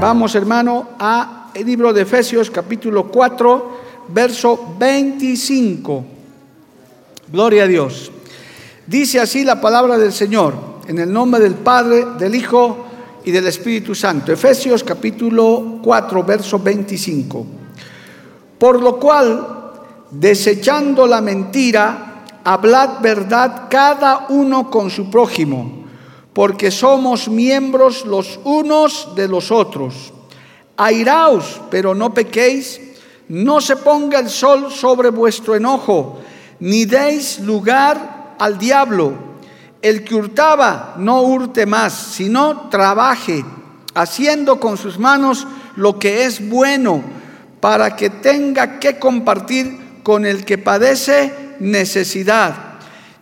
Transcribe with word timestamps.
Vamos, 0.00 0.36
hermano, 0.36 0.90
a 1.00 1.50
el 1.52 1.66
libro 1.66 1.92
de 1.92 2.02
Efesios 2.02 2.52
capítulo 2.52 3.08
4, 3.08 3.78
verso 4.06 4.76
25. 4.78 6.04
Gloria 7.32 7.64
a 7.64 7.66
Dios. 7.66 8.12
Dice 8.86 9.18
así 9.18 9.42
la 9.42 9.60
palabra 9.60 9.98
del 9.98 10.12
Señor, 10.12 10.54
en 10.86 11.00
el 11.00 11.12
nombre 11.12 11.40
del 11.40 11.56
Padre, 11.56 12.06
del 12.16 12.36
Hijo 12.36 12.86
y 13.24 13.32
del 13.32 13.48
Espíritu 13.48 13.92
Santo. 13.92 14.30
Efesios 14.30 14.84
capítulo 14.84 15.80
4, 15.82 16.22
verso 16.22 16.60
25. 16.60 17.46
Por 18.56 18.80
lo 18.80 19.00
cual, 19.00 19.72
desechando 20.12 21.08
la 21.08 21.20
mentira, 21.20 22.24
hablad 22.44 23.00
verdad 23.00 23.64
cada 23.68 24.26
uno 24.28 24.70
con 24.70 24.90
su 24.90 25.10
prójimo 25.10 25.77
porque 26.32 26.70
somos 26.70 27.28
miembros 27.28 28.04
los 28.04 28.38
unos 28.44 29.14
de 29.16 29.28
los 29.28 29.50
otros. 29.50 30.12
Airaos, 30.76 31.60
pero 31.70 31.94
no 31.94 32.14
pequéis, 32.14 32.80
no 33.28 33.60
se 33.60 33.76
ponga 33.76 34.20
el 34.20 34.30
sol 34.30 34.70
sobre 34.70 35.10
vuestro 35.10 35.56
enojo, 35.56 36.20
ni 36.60 36.84
deis 36.84 37.40
lugar 37.40 38.36
al 38.38 38.58
diablo. 38.58 39.12
El 39.82 40.04
que 40.04 40.14
hurtaba, 40.14 40.94
no 40.98 41.22
hurte 41.22 41.66
más, 41.66 41.92
sino 41.92 42.68
trabaje, 42.68 43.44
haciendo 43.94 44.60
con 44.60 44.76
sus 44.76 44.98
manos 44.98 45.46
lo 45.76 45.98
que 45.98 46.24
es 46.24 46.48
bueno, 46.48 47.02
para 47.60 47.96
que 47.96 48.10
tenga 48.10 48.78
que 48.78 48.98
compartir 48.98 50.00
con 50.02 50.24
el 50.24 50.44
que 50.44 50.58
padece 50.58 51.56
necesidad 51.58 52.67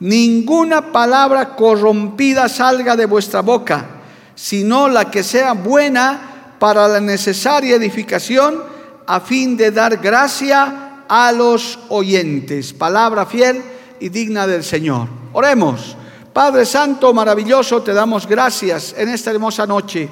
ninguna 0.00 0.92
palabra 0.92 1.56
corrompida 1.56 2.48
salga 2.48 2.96
de 2.96 3.06
vuestra 3.06 3.40
boca, 3.42 3.86
sino 4.34 4.88
la 4.88 5.10
que 5.10 5.22
sea 5.22 5.52
buena 5.52 6.54
para 6.58 6.88
la 6.88 7.00
necesaria 7.00 7.76
edificación, 7.76 8.62
a 9.06 9.20
fin 9.20 9.56
de 9.56 9.70
dar 9.70 9.98
gracia 9.98 11.04
a 11.08 11.32
los 11.32 11.78
oyentes. 11.88 12.72
Palabra 12.72 13.26
fiel 13.26 13.62
y 14.00 14.08
digna 14.08 14.46
del 14.46 14.64
Señor. 14.64 15.08
Oremos. 15.32 15.96
Padre 16.32 16.66
Santo, 16.66 17.14
maravilloso, 17.14 17.82
te 17.82 17.94
damos 17.94 18.26
gracias 18.26 18.94
en 18.98 19.08
esta 19.08 19.30
hermosa 19.30 19.66
noche. 19.66 20.08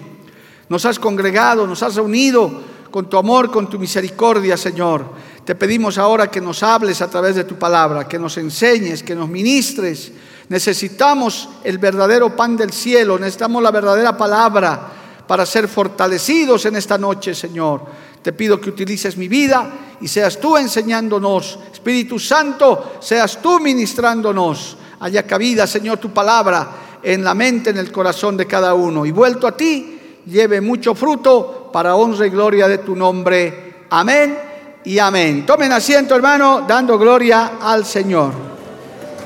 Nos 0.71 0.87
has 0.87 0.99
congregado, 0.99 1.67
nos 1.67 1.83
has 1.83 1.97
reunido 1.97 2.63
con 2.91 3.11
tu 3.11 3.19
amor, 3.19 3.51
con 3.51 3.69
tu 3.69 3.79
misericordia, 3.79 4.57
Señor. 4.57 5.05
Te 5.45 5.55
pedimos 5.55 5.99
ahora 5.99 6.31
que 6.31 6.41
nos 6.41 6.63
hables 6.63 7.03
a 7.03 7.11
través 7.11 7.37
de 7.37 7.45
tu 7.45 7.57
palabra, 7.57 8.09
que 8.09 8.19
nos 8.19 8.39
enseñes, 8.39 9.03
que 9.03 9.15
nos 9.15 9.29
ministres. 9.29 10.11
Necesitamos 10.49 11.51
el 11.63 11.77
verdadero 11.77 12.35
pan 12.35 12.57
del 12.57 12.73
cielo, 12.73 13.19
necesitamos 13.19 13.63
la 13.63 13.71
verdadera 13.71 14.17
palabra 14.17 14.93
para 15.27 15.45
ser 15.45 15.69
fortalecidos 15.69 16.65
en 16.65 16.77
esta 16.77 16.97
noche, 16.97 17.35
Señor. 17.35 17.83
Te 18.23 18.33
pido 18.33 18.59
que 18.59 18.71
utilices 18.71 19.19
mi 19.19 19.29
vida 19.29 19.71
y 20.01 20.09
seas 20.09 20.41
tú 20.41 20.57
enseñándonos. 20.57 21.59
Espíritu 21.71 22.19
Santo, 22.19 22.95
seas 23.01 23.43
tú 23.43 23.61
ministrándonos. 23.61 24.79
Haya 25.01 25.27
cabida, 25.27 25.67
Señor, 25.67 25.99
tu 25.99 26.11
palabra 26.11 26.71
en 27.03 27.23
la 27.23 27.35
mente, 27.35 27.69
en 27.69 27.77
el 27.77 27.93
corazón 27.93 28.39
de 28.39 28.47
cada 28.47 28.73
uno. 28.73 29.05
Y 29.05 29.11
vuelto 29.11 29.47
a 29.47 29.55
ti, 29.55 30.23
lleve 30.25 30.63
mucho 30.63 30.95
fruto 30.95 31.69
para 31.71 31.97
honra 31.97 32.27
y 32.27 32.31
gloria 32.31 32.67
de 32.67 32.79
tu 32.79 32.97
nombre. 32.97 33.85
Amén 33.91 34.44
y 34.85 34.99
amén. 34.99 35.47
Tomen 35.47 35.73
asiento, 35.73 36.15
hermano, 36.15 36.65
dando 36.69 36.99
gloria 36.99 37.53
al 37.61 37.87
Señor. 37.87 38.33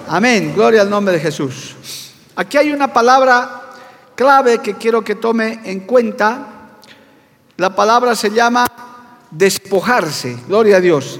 Amén, 0.08 0.52
gloria 0.54 0.82
al 0.82 0.90
nombre 0.90 1.14
de 1.14 1.20
Jesús. 1.20 1.74
Aquí 2.36 2.56
hay 2.56 2.70
una 2.70 2.92
palabra 2.92 3.62
clave 4.14 4.58
que 4.58 4.74
quiero 4.74 5.02
que 5.02 5.16
tome 5.16 5.60
en 5.64 5.80
cuenta. 5.80 6.46
La 7.56 7.74
palabra 7.74 8.14
se 8.14 8.30
llama 8.30 8.66
despojarse, 9.30 10.36
gloria 10.46 10.76
a 10.76 10.80
Dios. 10.80 11.18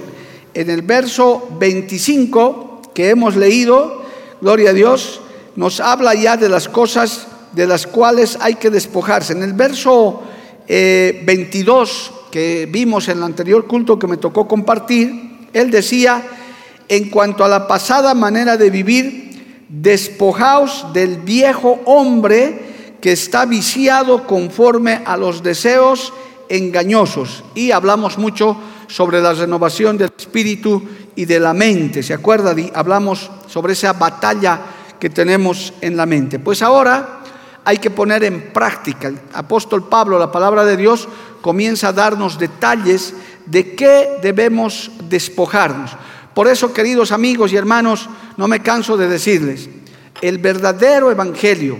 En 0.53 0.69
el 0.69 0.81
verso 0.81 1.47
25 1.59 2.81
que 2.93 3.09
hemos 3.09 3.35
leído, 3.35 4.03
gloria 4.39 4.69
a 4.69 4.73
Dios, 4.73 5.21
nos 5.57 5.81
habla 5.81 6.15
ya 6.15 6.37
de 6.37 6.47
las 6.47 6.69
cosas 6.69 7.27
de 7.51 7.67
las 7.67 7.85
cuales 7.85 8.37
hay 8.39 8.55
que 8.55 8.69
despojarse. 8.69 9.33
En 9.33 9.43
el 9.43 9.53
verso 9.53 10.21
22 10.67 12.11
que 12.31 12.67
vimos 12.69 13.07
en 13.07 13.17
el 13.17 13.23
anterior 13.23 13.67
culto 13.67 13.99
que 13.99 14.07
me 14.07 14.17
tocó 14.17 14.47
compartir, 14.47 15.47
él 15.53 15.71
decía, 15.71 16.23
en 16.87 17.09
cuanto 17.09 17.43
a 17.43 17.49
la 17.49 17.67
pasada 17.67 18.13
manera 18.13 18.57
de 18.57 18.69
vivir, 18.69 19.65
despojaos 19.69 20.87
del 20.93 21.17
viejo 21.17 21.79
hombre 21.85 22.69
que 23.01 23.11
está 23.11 23.45
viciado 23.45 24.25
conforme 24.25 25.01
a 25.05 25.15
los 25.15 25.43
deseos 25.43 26.13
engañosos. 26.49 27.43
Y 27.55 27.71
hablamos 27.71 28.17
mucho 28.17 28.57
sobre 28.87 29.21
la 29.21 29.33
renovación 29.33 29.97
del 29.97 30.11
espíritu 30.17 30.81
y 31.15 31.25
de 31.25 31.39
la 31.39 31.53
mente. 31.53 32.03
¿Se 32.03 32.13
acuerda? 32.13 32.55
Hablamos 32.73 33.29
sobre 33.47 33.73
esa 33.73 33.93
batalla 33.93 34.59
que 34.99 35.09
tenemos 35.09 35.73
en 35.81 35.95
la 35.95 36.05
mente. 36.05 36.39
Pues 36.39 36.61
ahora 36.61 37.18
hay 37.69 37.77
que 37.77 37.91
poner 37.91 38.23
en 38.23 38.51
práctica. 38.51 39.09
El 39.09 39.19
apóstol 39.31 39.87
Pablo, 39.87 40.17
la 40.17 40.31
palabra 40.31 40.65
de 40.65 40.75
Dios, 40.75 41.07
comienza 41.39 41.89
a 41.89 41.93
darnos 41.93 42.39
detalles 42.39 43.13
de 43.45 43.75
qué 43.75 44.17
debemos 44.23 44.89
despojarnos. 45.07 45.91
Por 46.33 46.47
eso, 46.47 46.73
queridos 46.73 47.11
amigos 47.11 47.53
y 47.53 47.57
hermanos, 47.57 48.09
no 48.37 48.47
me 48.47 48.61
canso 48.61 48.97
de 48.97 49.07
decirles, 49.07 49.69
el 50.19 50.39
verdadero 50.39 51.11
evangelio, 51.11 51.77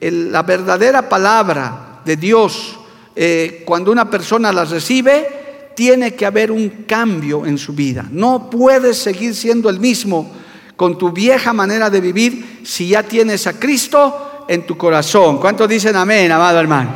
la 0.00 0.42
verdadera 0.42 1.06
palabra 1.06 2.00
de 2.02 2.16
Dios, 2.16 2.78
eh, 3.14 3.62
cuando 3.66 3.92
una 3.92 4.08
persona 4.08 4.50
la 4.54 4.64
recibe, 4.64 5.72
tiene 5.76 6.14
que 6.14 6.24
haber 6.24 6.50
un 6.50 6.86
cambio 6.86 7.44
en 7.44 7.58
su 7.58 7.74
vida. 7.74 8.06
No 8.10 8.48
puedes 8.48 8.96
seguir 8.96 9.34
siendo 9.34 9.68
el 9.68 9.80
mismo 9.80 10.32
con 10.76 10.96
tu 10.96 11.12
vieja 11.12 11.52
manera 11.52 11.90
de 11.90 12.00
vivir 12.00 12.60
si 12.64 12.88
ya 12.88 13.02
tienes 13.02 13.46
a 13.46 13.58
Cristo 13.58 14.25
en 14.48 14.66
tu 14.66 14.76
corazón. 14.76 15.38
¿Cuántos 15.38 15.68
dicen 15.68 15.96
amén, 15.96 16.30
amado 16.30 16.60
hermano? 16.60 16.90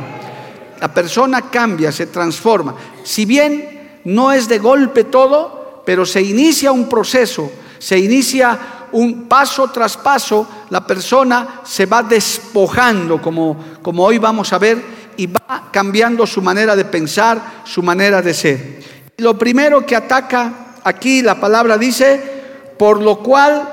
La 0.79 0.93
persona 0.93 1.43
cambia, 1.49 1.91
se 1.91 2.07
transforma. 2.07 2.75
Si 3.03 3.25
bien 3.25 3.99
no 4.05 4.31
es 4.31 4.47
de 4.47 4.59
golpe 4.59 5.05
todo, 5.05 5.83
pero 5.85 6.05
se 6.05 6.21
inicia 6.21 6.71
un 6.71 6.89
proceso, 6.89 7.51
se 7.77 7.97
inicia 7.99 8.59
un 8.91 9.27
paso 9.27 9.69
tras 9.69 9.97
paso, 9.97 10.47
la 10.69 10.85
persona 10.85 11.61
se 11.63 11.85
va 11.85 12.03
despojando, 12.03 13.21
como, 13.21 13.57
como 13.81 14.03
hoy 14.03 14.17
vamos 14.17 14.51
a 14.53 14.57
ver, 14.57 14.81
y 15.17 15.27
va 15.27 15.69
cambiando 15.71 16.25
su 16.25 16.41
manera 16.41 16.75
de 16.75 16.85
pensar, 16.85 17.61
su 17.63 17.83
manera 17.83 18.21
de 18.21 18.33
ser. 18.33 18.79
Lo 19.17 19.37
primero 19.37 19.85
que 19.85 19.95
ataca 19.95 20.77
aquí 20.83 21.21
la 21.21 21.39
palabra 21.39 21.77
dice, 21.77 22.73
por 22.77 23.01
lo 23.01 23.19
cual 23.19 23.67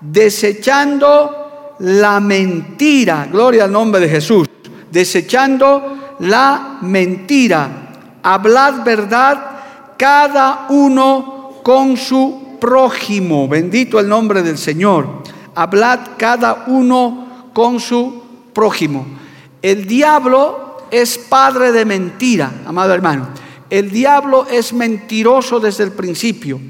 desechando 0.00 1.43
la 1.80 2.20
mentira, 2.20 3.28
gloria 3.30 3.64
al 3.64 3.72
nombre 3.72 4.00
de 4.00 4.08
Jesús, 4.08 4.48
desechando 4.90 6.14
la 6.20 6.78
mentira. 6.82 7.90
Hablad 8.22 8.84
verdad 8.84 9.54
cada 9.96 10.66
uno 10.70 11.60
con 11.62 11.96
su 11.96 12.56
prójimo. 12.60 13.48
Bendito 13.48 13.98
el 14.00 14.08
nombre 14.08 14.42
del 14.42 14.58
Señor. 14.58 15.22
Hablad 15.54 16.00
cada 16.16 16.64
uno 16.66 17.50
con 17.52 17.80
su 17.80 18.22
prójimo. 18.52 19.06
El 19.60 19.86
diablo 19.86 20.86
es 20.90 21.18
padre 21.18 21.72
de 21.72 21.84
mentira, 21.84 22.52
amado 22.66 22.92
hermano. 22.94 23.28
El 23.70 23.90
diablo 23.90 24.46
es 24.50 24.72
mentiroso 24.72 25.58
desde 25.58 25.84
el 25.84 25.92
principio. 25.92 26.60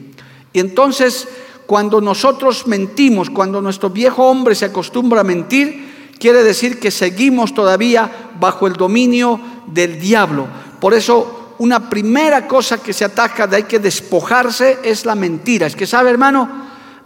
Y 0.52 0.60
entonces, 0.60 1.28
cuando 1.66 2.00
nosotros 2.00 2.66
mentimos, 2.66 3.30
cuando 3.30 3.60
nuestro 3.60 3.90
viejo 3.90 4.24
hombre 4.28 4.54
se 4.54 4.66
acostumbra 4.66 5.20
a 5.20 5.24
mentir, 5.24 6.12
quiere 6.18 6.42
decir 6.42 6.78
que 6.78 6.90
seguimos 6.90 7.54
todavía 7.54 8.10
bajo 8.38 8.66
el 8.66 8.74
dominio 8.74 9.40
del 9.66 9.98
diablo. 9.98 10.46
Por 10.80 10.94
eso 10.94 11.54
una 11.58 11.88
primera 11.88 12.46
cosa 12.46 12.78
que 12.78 12.92
se 12.92 13.04
ataca 13.04 13.46
de 13.46 13.56
hay 13.56 13.62
que 13.64 13.78
despojarse 13.78 14.78
es 14.82 15.06
la 15.06 15.14
mentira. 15.14 15.66
Es 15.66 15.76
que, 15.76 15.86
¿sabe, 15.86 16.10
hermano? 16.10 16.48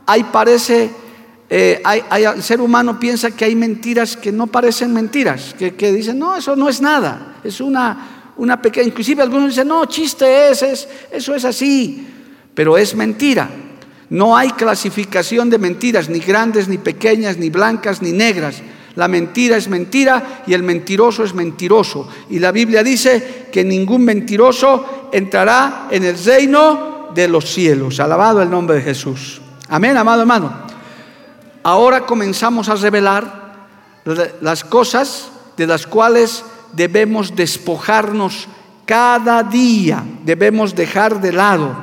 Ahí 0.06 0.24
parece, 0.24 0.90
eh, 1.50 1.82
el 2.16 2.42
ser 2.42 2.60
humano 2.60 2.98
piensa 2.98 3.30
que 3.30 3.44
hay 3.44 3.54
mentiras 3.54 4.16
que 4.16 4.32
no 4.32 4.46
parecen 4.46 4.92
mentiras, 4.92 5.54
que, 5.58 5.92
dicen, 5.92 6.18
no, 6.18 6.34
eso 6.34 6.56
no 6.56 6.68
es 6.68 6.80
nada, 6.80 7.36
es 7.44 7.60
una, 7.60 8.32
una 8.36 8.60
pequeña, 8.60 8.88
inclusive 8.88 9.22
algunos 9.22 9.50
dicen, 9.50 9.68
no, 9.68 9.84
chiste 9.84 10.50
es, 10.50 10.62
es, 10.62 10.88
eso 11.10 11.34
es 11.34 11.44
así, 11.44 12.06
pero 12.54 12.78
es 12.78 12.94
mentira. 12.94 13.50
No 14.10 14.36
hay 14.36 14.50
clasificación 14.50 15.50
de 15.50 15.58
mentiras, 15.58 16.08
ni 16.08 16.18
grandes, 16.18 16.68
ni 16.68 16.78
pequeñas, 16.78 17.36
ni 17.36 17.50
blancas, 17.50 18.00
ni 18.00 18.12
negras. 18.12 18.62
La 18.96 19.06
mentira 19.06 19.56
es 19.56 19.68
mentira 19.68 20.42
y 20.46 20.54
el 20.54 20.62
mentiroso 20.62 21.22
es 21.22 21.34
mentiroso. 21.34 22.08
Y 22.30 22.38
la 22.38 22.50
Biblia 22.50 22.82
dice 22.82 23.46
que 23.52 23.64
ningún 23.64 24.04
mentiroso 24.04 25.10
entrará 25.12 25.88
en 25.90 26.04
el 26.04 26.18
reino 26.24 27.10
de 27.14 27.28
los 27.28 27.44
cielos. 27.44 28.00
Alabado 28.00 28.42
el 28.42 28.50
nombre 28.50 28.76
de 28.76 28.82
Jesús. 28.82 29.40
Amén, 29.68 29.96
amado 29.96 30.22
hermano. 30.22 30.52
Ahora 31.62 32.06
comenzamos 32.06 32.68
a 32.68 32.76
revelar 32.76 33.48
las 34.40 34.64
cosas 34.64 35.30
de 35.56 35.66
las 35.66 35.86
cuales 35.86 36.44
debemos 36.72 37.36
despojarnos 37.36 38.48
cada 38.86 39.42
día, 39.42 40.02
debemos 40.24 40.74
dejar 40.74 41.20
de 41.20 41.32
lado. 41.32 41.76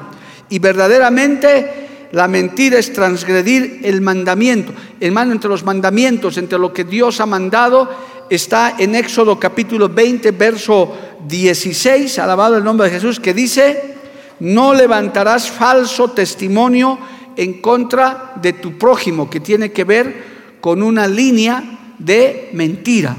Y 0.49 0.57
verdaderamente 0.59 1.84
la 2.15 2.29
mentira 2.29 2.79
es 2.79 2.93
transgredir 2.93 3.81
el 3.83 3.99
mandamiento. 3.99 4.71
Hermano, 5.01 5.33
entre 5.33 5.49
los 5.49 5.65
mandamientos, 5.65 6.37
entre 6.37 6.57
lo 6.57 6.71
que 6.71 6.85
Dios 6.85 7.19
ha 7.19 7.25
mandado, 7.25 7.89
está 8.29 8.75
en 8.79 8.95
Éxodo 8.95 9.37
capítulo 9.37 9.89
20, 9.89 10.31
verso 10.31 10.95
16, 11.27 12.17
alabado 12.19 12.55
el 12.55 12.63
nombre 12.63 12.87
de 12.87 12.93
Jesús, 12.93 13.19
que 13.19 13.33
dice, 13.33 13.95
no 14.39 14.73
levantarás 14.73 15.51
falso 15.51 16.11
testimonio 16.11 16.97
en 17.35 17.59
contra 17.59 18.31
de 18.41 18.53
tu 18.53 18.77
prójimo, 18.77 19.29
que 19.29 19.41
tiene 19.41 19.73
que 19.73 19.83
ver 19.83 20.23
con 20.61 20.83
una 20.83 21.09
línea 21.09 21.61
de 21.99 22.49
mentira 22.53 23.13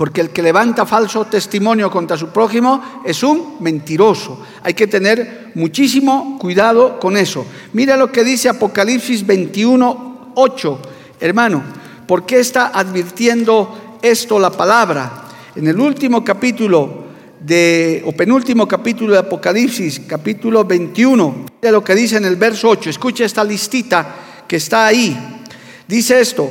porque 0.00 0.22
el 0.22 0.30
que 0.30 0.40
levanta 0.40 0.86
falso 0.86 1.26
testimonio 1.26 1.90
contra 1.90 2.16
su 2.16 2.28
prójimo 2.28 3.02
es 3.04 3.22
un 3.22 3.56
mentiroso. 3.60 4.40
Hay 4.62 4.72
que 4.72 4.86
tener 4.86 5.50
muchísimo 5.56 6.38
cuidado 6.40 6.98
con 6.98 7.18
eso. 7.18 7.44
Mira 7.74 7.98
lo 7.98 8.10
que 8.10 8.24
dice 8.24 8.48
Apocalipsis 8.48 9.26
21, 9.26 10.32
8, 10.36 10.78
hermano. 11.20 11.62
¿Por 12.06 12.24
qué 12.24 12.40
está 12.40 12.68
advirtiendo 12.68 13.98
esto 14.00 14.38
la 14.38 14.50
palabra? 14.50 15.26
En 15.54 15.66
el 15.66 15.78
último 15.78 16.24
capítulo 16.24 17.04
de, 17.38 18.02
o 18.06 18.12
penúltimo 18.12 18.66
capítulo 18.66 19.12
de 19.12 19.18
Apocalipsis, 19.18 20.00
capítulo 20.08 20.64
21, 20.64 21.44
mira 21.60 21.72
lo 21.72 21.84
que 21.84 21.94
dice 21.94 22.16
en 22.16 22.24
el 22.24 22.36
verso 22.36 22.70
8. 22.70 22.88
Escucha 22.88 23.26
esta 23.26 23.44
listita 23.44 24.16
que 24.48 24.56
está 24.56 24.86
ahí. 24.86 25.42
Dice 25.86 26.18
esto, 26.18 26.50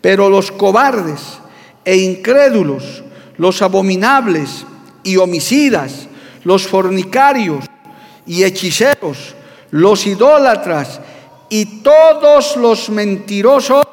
pero 0.00 0.28
los 0.28 0.50
cobardes, 0.50 1.41
e 1.84 1.96
incrédulos, 1.96 3.02
los 3.38 3.62
abominables 3.62 4.66
y 5.02 5.16
homicidas, 5.16 6.08
los 6.44 6.66
fornicarios 6.66 7.64
y 8.26 8.44
hechiceros, 8.44 9.34
los 9.70 10.06
idólatras 10.06 11.00
y 11.48 11.82
todos 11.82 12.56
los 12.56 12.88
mentirosos 12.90 13.84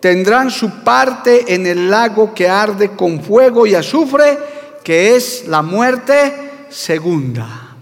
tendrán 0.00 0.50
su 0.50 0.82
parte 0.82 1.54
en 1.54 1.66
el 1.66 1.90
lago 1.90 2.34
que 2.34 2.48
arde 2.48 2.90
con 2.90 3.22
fuego 3.22 3.66
y 3.66 3.74
azufre, 3.74 4.38
que 4.82 5.16
es 5.16 5.46
la 5.48 5.62
muerte 5.62 6.66
segunda. 6.68 7.76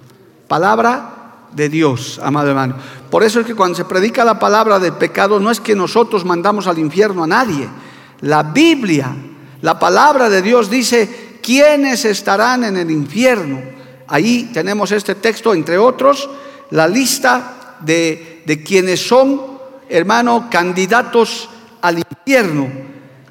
Palabra 0.47 1.49
de 1.53 1.69
Dios, 1.69 2.21
amado 2.23 2.51
hermano. 2.51 2.77
Por 3.11 3.25
eso 3.25 3.41
es 3.41 3.47
que 3.47 3.55
cuando 3.55 3.77
se 3.77 3.85
predica 3.85 4.25
la 4.25 4.39
palabra 4.39 4.79
del 4.79 4.93
pecado, 4.93 5.41
no 5.41 5.51
es 5.51 5.61
que 5.61 5.75
nosotros 5.75 6.25
mandamos 6.25 6.67
al 6.67 6.79
infierno 6.79 7.25
a 7.25 7.27
nadie, 7.27 7.69
la 8.23 8.43
Biblia, 8.43 9.15
la 9.61 9.79
palabra 9.79 10.29
de 10.29 10.43
Dios 10.43 10.71
dice, 10.71 11.39
¿quiénes 11.43 12.05
estarán 12.05 12.65
en 12.65 12.77
el 12.77 12.91
infierno? 12.91 13.61
Ahí 14.09 14.51
tenemos 14.53 14.91
este 14.93 15.15
texto, 15.15 15.55
entre 15.55 15.79
otros, 15.79 16.29
la 16.71 16.89
lista 16.89 17.77
de, 17.81 18.43
de 18.45 18.63
quienes 18.63 19.07
son, 19.07 19.41
hermano, 19.89 20.49
candidatos 20.51 21.49
al 21.81 21.99
infierno. 21.99 22.69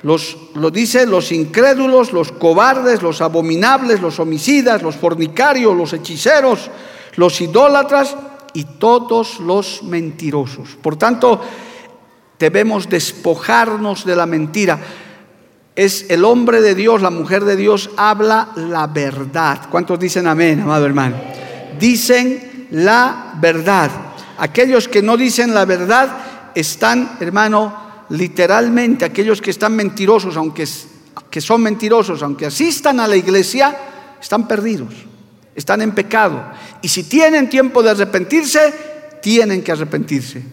Los, 0.04 0.38
lo 0.56 0.72
dice 0.72 1.06
los 1.06 1.32
incrédulos, 1.32 2.12
los 2.12 2.32
cobardes, 2.32 3.02
los 3.02 3.22
abominables, 3.22 4.02
los 4.02 4.20
homicidas, 4.20 4.82
los 4.82 4.96
fornicarios, 4.96 5.78
los 5.78 5.94
hechiceros, 5.94 6.70
los 7.16 7.40
idólatras 7.40 8.16
y 8.54 8.64
todos 8.64 9.40
los 9.40 9.84
mentirosos. 9.84 10.70
Por 10.82 10.96
tanto, 10.98 11.40
debemos 12.42 12.90
despojarnos 12.90 14.06
de 14.06 14.16
la 14.16 14.26
mentira. 14.26 14.80
Es 15.76 16.08
el 16.10 16.26
hombre 16.26 16.62
de 16.62 16.76
Dios, 16.76 17.02
la 17.02 17.12
mujer 17.12 17.46
de 17.46 17.56
Dios, 17.56 17.92
habla 17.96 18.50
la 18.56 18.88
verdad. 18.88 19.70
¿Cuántos 19.70 20.00
dicen 20.00 20.28
amén, 20.28 20.60
amado 20.60 20.86
hermano? 20.86 21.16
Dicen 21.80 22.68
la 22.72 23.34
verdad. 23.40 23.92
Aquellos 24.38 24.88
que 24.88 25.02
no 25.02 25.16
dicen 25.16 25.54
la 25.54 25.66
verdad 25.66 26.10
están, 26.56 27.18
hermano, 27.20 28.06
literalmente, 28.10 29.06
aquellos 29.06 29.42
que 29.42 29.52
están 29.52 29.76
mentirosos, 29.76 30.36
aunque 30.36 30.66
que 31.30 31.42
son 31.42 31.62
mentirosos, 31.62 32.24
aunque 32.24 32.48
asistan 32.48 33.00
a 33.00 33.08
la 33.08 33.16
iglesia, 33.16 33.78
están 34.22 34.48
perdidos, 34.48 34.94
están 35.56 35.82
en 35.82 35.92
pecado. 35.92 36.44
Y 36.82 36.88
si 36.90 37.04
tienen 37.04 37.50
tiempo 37.50 37.82
de 37.84 37.92
arrepentirse, 37.92 38.74
tienen 39.22 39.64
que 39.64 39.72
arrepentirse. 39.72 40.44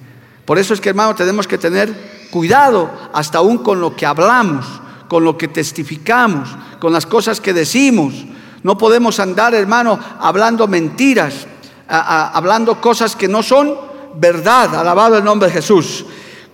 Por 0.48 0.58
eso 0.58 0.72
es 0.72 0.80
que, 0.80 0.88
hermano, 0.88 1.14
tenemos 1.14 1.46
que 1.46 1.58
tener 1.58 2.26
cuidado 2.30 2.90
hasta 3.12 3.36
aún 3.36 3.58
con 3.58 3.82
lo 3.82 3.94
que 3.94 4.06
hablamos, 4.06 4.64
con 5.06 5.22
lo 5.22 5.36
que 5.36 5.46
testificamos, 5.46 6.48
con 6.80 6.90
las 6.90 7.04
cosas 7.04 7.38
que 7.38 7.52
decimos. 7.52 8.14
No 8.62 8.78
podemos 8.78 9.20
andar, 9.20 9.54
hermano, 9.54 10.00
hablando 10.18 10.66
mentiras, 10.66 11.46
hablando 11.86 12.80
cosas 12.80 13.14
que 13.14 13.28
no 13.28 13.42
son 13.42 13.74
verdad. 14.14 14.74
Alabado 14.74 15.18
el 15.18 15.24
nombre 15.24 15.48
de 15.48 15.54
Jesús. 15.56 16.06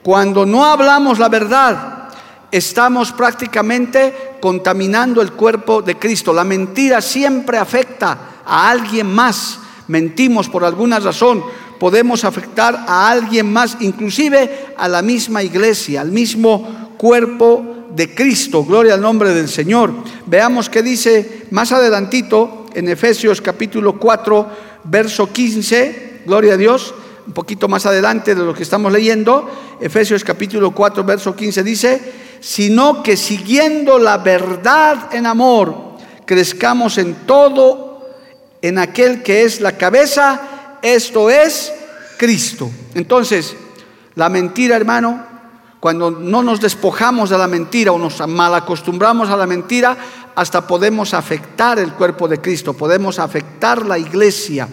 Cuando 0.02 0.44
no 0.44 0.64
hablamos 0.64 1.20
la 1.20 1.29
verdad, 1.29 2.08
estamos 2.50 3.12
prácticamente 3.12 4.38
contaminando 4.40 5.23
el 5.23 5.35
cuerpo 5.35 5.82
de 5.82 5.97
Cristo. 6.00 6.33
La 6.33 6.42
mentira 6.42 7.00
siempre 7.00 7.59
afecta 7.59 8.19
a 8.45 8.71
alguien 8.71 9.14
más. 9.14 9.61
Mentimos 9.87 10.49
por 10.49 10.64
alguna 10.64 10.99
razón, 10.99 11.45
podemos 11.78 12.25
afectar 12.25 12.85
a 12.87 13.11
alguien 13.11 13.52
más, 13.52 13.76
inclusive 13.81 14.66
a 14.76 14.88
la 14.88 15.02
misma 15.02 15.43
iglesia, 15.43 16.00
al 16.00 16.11
mismo 16.11 16.95
cuerpo 16.97 17.87
de 17.95 18.14
Cristo. 18.14 18.64
Gloria 18.64 18.95
al 18.95 19.00
nombre 19.00 19.35
del 19.35 19.49
Señor. 19.49 19.93
Veamos 20.26 20.69
qué 20.69 20.83
dice 20.83 21.47
más 21.50 21.73
adelantito 21.73 22.66
en 22.75 22.88
Efesios 22.88 23.40
capítulo 23.40 23.99
4, 23.99 24.49
verso 24.85 25.33
15. 25.33 26.23
Gloria 26.26 26.54
a 26.54 26.57
Dios. 26.57 26.95
Un 27.26 27.33
poquito 27.33 27.69
más 27.69 27.87
adelante 27.87 28.35
de 28.35 28.45
lo 28.45 28.52
que 28.52 28.62
estamos 28.62 28.93
leyendo. 28.93 29.50
Efesios 29.81 30.25
capítulo 30.25 30.73
4, 30.73 31.04
verso 31.04 31.35
15 31.35 31.62
dice, 31.62 32.12
sino 32.40 33.02
que 33.02 33.16
siguiendo 33.16 33.99
la 33.99 34.19
verdad 34.19 35.14
en 35.14 35.25
amor, 35.26 35.95
crezcamos 36.26 36.99
en 36.99 37.14
todo 37.26 38.07
en 38.61 38.78
aquel 38.78 39.23
que 39.23 39.45
es 39.45 39.61
la 39.61 39.73
cabeza 39.73 40.53
esto 40.85 41.31
es 41.31 41.73
Cristo. 42.19 42.71
Entonces, 42.95 43.57
la 44.14 44.29
mentira, 44.29 44.76
hermano, 44.76 45.25
cuando 45.81 46.11
no 46.11 46.43
nos 46.43 46.61
despojamos 46.61 47.31
de 47.31 47.38
la 47.38 47.49
mentira 47.49 47.91
o 47.93 47.99
nos 47.99 48.26
malacostumbramos 48.29 49.31
a 49.31 49.37
la 49.37 49.47
mentira, 49.47 49.97
hasta 50.35 50.67
podemos 50.67 51.14
afectar 51.14 51.79
el 51.79 51.93
cuerpo 51.93 52.29
de 52.29 52.41
Cristo, 52.41 52.75
podemos 52.75 53.19
afectar 53.19 53.87
la 53.87 53.99
iglesia. 53.99 54.69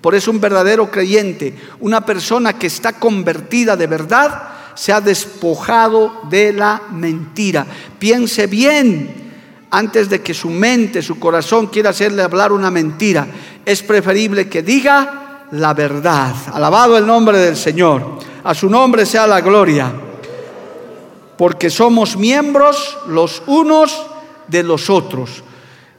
Por 0.00 0.14
eso 0.14 0.30
un 0.30 0.40
verdadero 0.40 0.90
creyente, 0.90 1.54
una 1.80 2.06
persona 2.06 2.54
que 2.54 2.66
está 2.66 2.94
convertida 2.94 3.76
de 3.76 3.86
verdad, 3.86 4.42
se 4.74 4.94
ha 4.94 5.00
despojado 5.02 6.22
de 6.30 6.54
la 6.54 6.84
mentira. 6.90 7.66
Piense 7.98 8.46
bien 8.46 9.30
antes 9.70 10.08
de 10.08 10.22
que 10.22 10.32
su 10.32 10.48
mente, 10.48 11.02
su 11.02 11.18
corazón 11.18 11.66
quiera 11.66 11.90
hacerle 11.90 12.22
hablar 12.22 12.50
una 12.50 12.70
mentira. 12.70 13.26
Es 13.66 13.82
preferible 13.82 14.48
que 14.48 14.62
diga 14.62 15.29
la 15.52 15.74
verdad. 15.74 16.34
Alabado 16.52 16.96
el 16.96 17.06
nombre 17.06 17.38
del 17.38 17.56
Señor. 17.56 18.18
A 18.44 18.54
su 18.54 18.68
nombre 18.68 19.06
sea 19.06 19.26
la 19.26 19.40
gloria. 19.40 19.92
Porque 21.36 21.70
somos 21.70 22.16
miembros 22.16 22.98
los 23.06 23.42
unos 23.46 24.06
de 24.48 24.62
los 24.62 24.90
otros. 24.90 25.42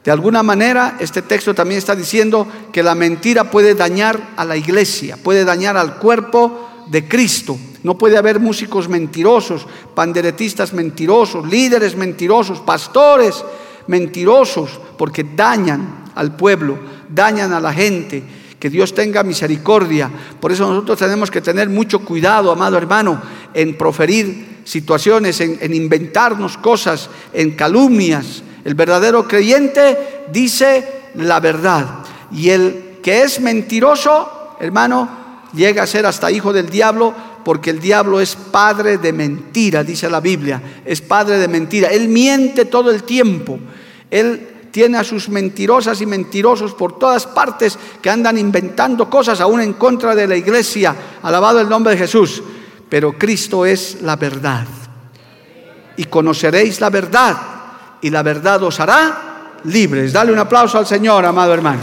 De 0.03 0.11
alguna 0.11 0.41
manera, 0.41 0.97
este 0.99 1.21
texto 1.21 1.53
también 1.53 1.77
está 1.77 1.95
diciendo 1.95 2.47
que 2.71 2.81
la 2.81 2.95
mentira 2.95 3.51
puede 3.51 3.75
dañar 3.75 4.19
a 4.35 4.43
la 4.45 4.57
iglesia, 4.57 5.17
puede 5.21 5.45
dañar 5.45 5.77
al 5.77 5.97
cuerpo 5.97 6.69
de 6.87 7.07
Cristo. 7.07 7.57
No 7.83 7.97
puede 7.97 8.17
haber 8.17 8.39
músicos 8.39 8.87
mentirosos, 8.87 9.67
panderetistas 9.93 10.73
mentirosos, 10.73 11.47
líderes 11.47 11.95
mentirosos, 11.95 12.59
pastores 12.59 13.43
mentirosos, 13.87 14.79
porque 14.97 15.23
dañan 15.23 16.01
al 16.15 16.35
pueblo 16.35 16.77
dañan 17.13 17.53
a 17.53 17.59
la 17.59 17.73
gente. 17.73 18.23
Que 18.61 18.69
Dios 18.69 18.93
tenga 18.93 19.23
misericordia. 19.23 20.09
Por 20.39 20.51
eso 20.51 20.67
nosotros 20.69 20.99
tenemos 20.99 21.31
que 21.31 21.41
tener 21.41 21.67
mucho 21.67 21.99
cuidado, 21.99 22.51
amado 22.51 22.77
hermano, 22.77 23.19
en 23.55 23.75
proferir 23.75 24.61
situaciones, 24.63 25.41
en, 25.41 25.57
en 25.59 25.73
inventarnos 25.73 26.57
cosas, 26.59 27.09
en 27.33 27.51
calumnias. 27.55 28.43
El 28.63 28.75
verdadero 28.75 29.27
creyente 29.27 29.97
dice 30.31 30.87
la 31.15 31.39
verdad. 31.39 32.05
Y 32.31 32.49
el 32.49 32.99
que 33.01 33.23
es 33.23 33.41
mentiroso, 33.41 34.55
hermano, 34.59 35.09
llega 35.53 35.81
a 35.81 35.87
ser 35.87 36.05
hasta 36.05 36.31
hijo 36.31 36.53
del 36.53 36.69
diablo 36.69 37.15
porque 37.43 37.71
el 37.71 37.79
diablo 37.79 38.21
es 38.21 38.35
padre 38.35 38.99
de 38.99 39.11
mentira, 39.11 39.83
dice 39.83 40.07
la 40.07 40.19
Biblia, 40.19 40.61
es 40.85 41.01
padre 41.01 41.39
de 41.39 41.47
mentira. 41.47 41.89
Él 41.89 42.07
miente 42.07 42.65
todo 42.65 42.91
el 42.91 43.01
tiempo. 43.01 43.59
Él 44.11 44.50
tiene 44.71 44.97
a 44.97 45.03
sus 45.03 45.29
mentirosas 45.29 46.01
y 46.01 46.05
mentirosos 46.05 46.73
por 46.73 46.97
todas 46.97 47.27
partes 47.27 47.77
que 48.01 48.09
andan 48.09 48.37
inventando 48.37 49.09
cosas 49.09 49.41
aún 49.41 49.61
en 49.61 49.73
contra 49.73 50.15
de 50.15 50.27
la 50.27 50.35
iglesia. 50.35 50.95
Alabado 51.21 51.59
el 51.59 51.69
nombre 51.69 51.93
de 51.93 51.99
Jesús. 51.99 52.41
Pero 52.89 53.17
Cristo 53.17 53.65
es 53.65 54.01
la 54.01 54.15
verdad. 54.15 54.65
Y 55.97 56.05
conoceréis 56.05 56.79
la 56.79 56.89
verdad 56.89 57.37
y 58.01 58.09
la 58.09 58.23
verdad 58.23 58.63
os 58.63 58.79
hará 58.79 59.59
libres. 59.65 60.13
Dale 60.13 60.31
un 60.31 60.39
aplauso 60.39 60.77
al 60.77 60.87
Señor, 60.87 61.25
amado 61.25 61.53
hermano. 61.53 61.81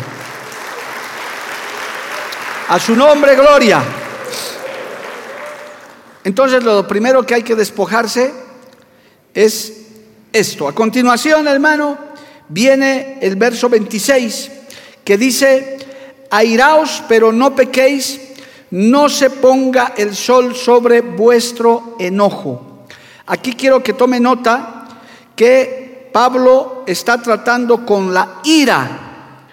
A 2.68 2.78
su 2.78 2.96
nombre, 2.96 3.36
gloria. 3.36 3.82
Entonces 6.24 6.62
lo 6.62 6.86
primero 6.86 7.24
que 7.24 7.34
hay 7.34 7.42
que 7.42 7.54
despojarse 7.54 8.34
es 9.32 9.72
esto. 10.32 10.68
A 10.68 10.74
continuación, 10.74 11.48
hermano, 11.48 12.07
viene 12.48 13.18
el 13.20 13.36
verso 13.36 13.68
26 13.68 14.50
que 15.04 15.16
dice, 15.16 15.78
airaos 16.30 17.02
pero 17.08 17.32
no 17.32 17.54
pequéis, 17.54 18.20
no 18.70 19.08
se 19.08 19.30
ponga 19.30 19.94
el 19.96 20.14
sol 20.14 20.54
sobre 20.54 21.00
vuestro 21.00 21.96
enojo. 21.98 22.84
Aquí 23.26 23.54
quiero 23.54 23.82
que 23.82 23.92
tome 23.92 24.20
nota 24.20 24.86
que 25.34 26.10
Pablo 26.12 26.84
está 26.86 27.20
tratando 27.22 27.86
con 27.86 28.12
la 28.12 28.40
ira. 28.44 29.46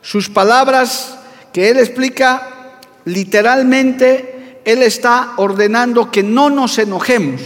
Sus 0.00 0.28
palabras 0.28 1.18
que 1.52 1.70
él 1.70 1.78
explica 1.78 2.78
literalmente, 3.04 4.60
él 4.64 4.82
está 4.82 5.32
ordenando 5.36 6.10
que 6.10 6.22
no 6.22 6.50
nos 6.50 6.78
enojemos. 6.78 7.40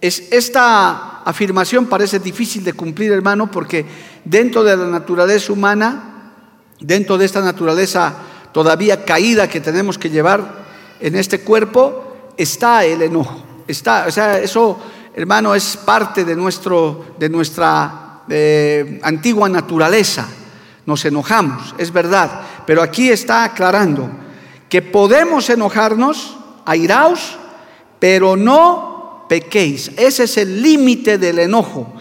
Es, 0.00 0.32
esta 0.32 1.15
afirmación 1.26 1.86
parece 1.86 2.20
difícil 2.20 2.62
de 2.62 2.72
cumplir, 2.72 3.10
hermano, 3.10 3.50
porque 3.50 3.84
dentro 4.24 4.62
de 4.62 4.76
la 4.76 4.86
naturaleza 4.86 5.52
humana, 5.52 6.32
dentro 6.80 7.18
de 7.18 7.24
esta 7.24 7.40
naturaleza 7.40 8.14
todavía 8.52 9.04
caída 9.04 9.48
que 9.48 9.60
tenemos 9.60 9.98
que 9.98 10.08
llevar 10.08 10.64
en 11.00 11.16
este 11.16 11.40
cuerpo, 11.40 12.32
está 12.36 12.84
el 12.84 13.02
enojo. 13.02 13.42
Está, 13.66 14.06
o 14.06 14.12
sea, 14.12 14.38
eso, 14.38 14.78
hermano, 15.14 15.54
es 15.54 15.76
parte 15.76 16.24
de, 16.24 16.36
nuestro, 16.36 17.16
de 17.18 17.28
nuestra 17.28 18.22
eh, 18.28 19.00
antigua 19.02 19.48
naturaleza. 19.48 20.28
Nos 20.86 21.04
enojamos, 21.04 21.74
es 21.76 21.92
verdad, 21.92 22.40
pero 22.64 22.82
aquí 22.82 23.10
está 23.10 23.42
aclarando 23.42 24.08
que 24.68 24.80
podemos 24.80 25.50
enojarnos, 25.50 26.36
airaos, 26.64 27.36
pero 27.98 28.36
no 28.36 28.95
pequéis. 29.28 29.90
Ese 29.96 30.24
es 30.24 30.36
el 30.36 30.62
límite 30.62 31.18
del 31.18 31.38
enojo, 31.38 31.92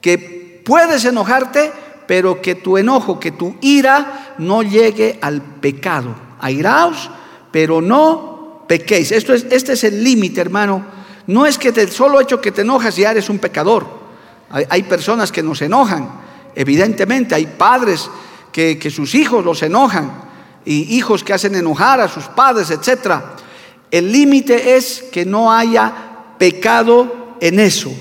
que 0.00 0.62
puedes 0.64 1.04
enojarte, 1.04 1.72
pero 2.06 2.42
que 2.42 2.54
tu 2.54 2.76
enojo, 2.76 3.18
que 3.18 3.32
tu 3.32 3.56
ira 3.60 4.34
no 4.38 4.62
llegue 4.62 5.18
al 5.22 5.40
pecado. 5.40 6.14
Airaos, 6.40 7.10
pero 7.50 7.80
no 7.80 8.64
pequéis. 8.66 9.12
Esto 9.12 9.32
es, 9.32 9.46
este 9.50 9.74
es 9.74 9.84
el 9.84 10.02
límite, 10.02 10.40
hermano. 10.40 10.84
No 11.26 11.46
es 11.46 11.58
que 11.58 11.68
el 11.68 11.90
solo 11.90 12.20
hecho 12.20 12.40
que 12.40 12.52
te 12.52 12.62
enojas 12.62 12.96
ya 12.96 13.12
eres 13.12 13.28
un 13.28 13.38
pecador. 13.38 14.02
Hay, 14.68 14.82
personas 14.82 15.32
que 15.32 15.42
nos 15.42 15.62
enojan, 15.62 16.10
evidentemente, 16.54 17.34
hay 17.34 17.46
padres 17.46 18.10
que, 18.52 18.78
que 18.78 18.90
sus 18.90 19.14
hijos 19.14 19.42
los 19.42 19.62
enojan 19.62 20.12
y 20.66 20.94
hijos 20.94 21.24
que 21.24 21.32
hacen 21.32 21.54
enojar 21.54 22.00
a 22.00 22.08
sus 22.08 22.24
padres, 22.24 22.70
etc. 22.70 23.14
El 23.90 24.12
límite 24.12 24.76
es 24.76 25.04
que 25.10 25.24
no 25.24 25.50
haya 25.50 26.11
pecado 26.42 27.36
en 27.40 27.60
eso. 27.60 27.92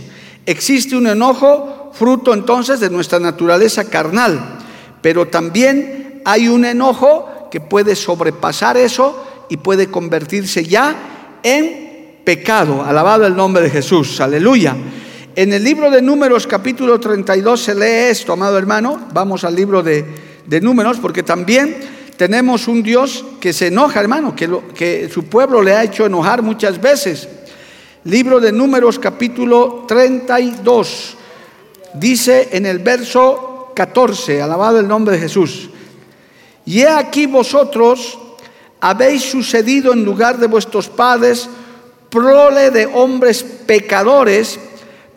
Existe 0.48 0.96
un 0.96 1.06
enojo 1.06 1.92
fruto 1.94 2.34
entonces 2.34 2.80
de 2.80 2.90
nuestra 2.90 3.20
naturaleza 3.20 3.88
carnal, 3.88 4.58
pero 5.00 5.28
también 5.28 6.24
hay 6.26 6.48
un 6.48 6.66
enojo 6.66 7.50
que 7.52 7.62
puede 7.62 7.96
sobrepasar 7.96 8.78
eso 8.78 9.46
y 9.48 9.58
puede 9.58 9.92
convertirse 9.92 10.66
ya 10.66 11.40
en 11.44 12.18
pecado. 12.26 12.84
Alabado 12.84 13.28
el 13.28 13.36
nombre 13.36 13.62
de 13.62 13.70
Jesús, 13.70 14.20
aleluya. 14.20 14.76
En 15.36 15.54
el 15.54 15.64
libro 15.64 15.92
de 15.92 16.02
Números 16.02 16.48
capítulo 16.48 17.00
32 17.00 17.62
se 17.62 17.76
lee 17.76 18.10
esto, 18.10 18.34
amado 18.34 18.58
hermano. 18.58 19.08
Vamos 19.14 19.44
al 19.44 19.56
libro 19.56 19.84
de, 19.84 20.04
de 20.48 20.62
Números 20.62 20.98
porque 21.00 21.22
también 21.22 21.78
tenemos 22.18 22.68
un 22.68 22.82
Dios 22.82 23.24
que 23.40 23.54
se 23.54 23.68
enoja, 23.68 24.00
hermano, 24.00 24.36
que, 24.36 24.50
que 24.74 25.10
su 25.14 25.26
pueblo 25.26 25.62
le 25.62 25.76
ha 25.76 25.84
hecho 25.84 26.08
enojar 26.08 26.42
muchas 26.42 26.82
veces. 26.82 27.30
Libro 28.04 28.40
de 28.40 28.52
Números 28.52 28.98
capítulo 28.98 29.86
32. 29.88 31.18
Dice 31.94 32.50
en 32.52 32.66
el 32.66 32.80
verso 32.80 33.72
14, 33.76 34.42
alabado 34.42 34.80
el 34.80 34.88
nombre 34.88 35.14
de 35.14 35.22
Jesús. 35.22 35.70
Y 36.66 36.82
he 36.82 36.90
aquí 36.90 37.28
vosotros 37.28 38.18
habéis 38.80 39.22
sucedido 39.22 39.94
en 39.94 40.04
lugar 40.04 40.40
de 40.40 40.48
vuestros 40.48 40.90
padres 40.90 41.48
prole 42.10 42.72
de 42.72 42.88
hombres 42.88 43.44
pecadores 43.44 44.60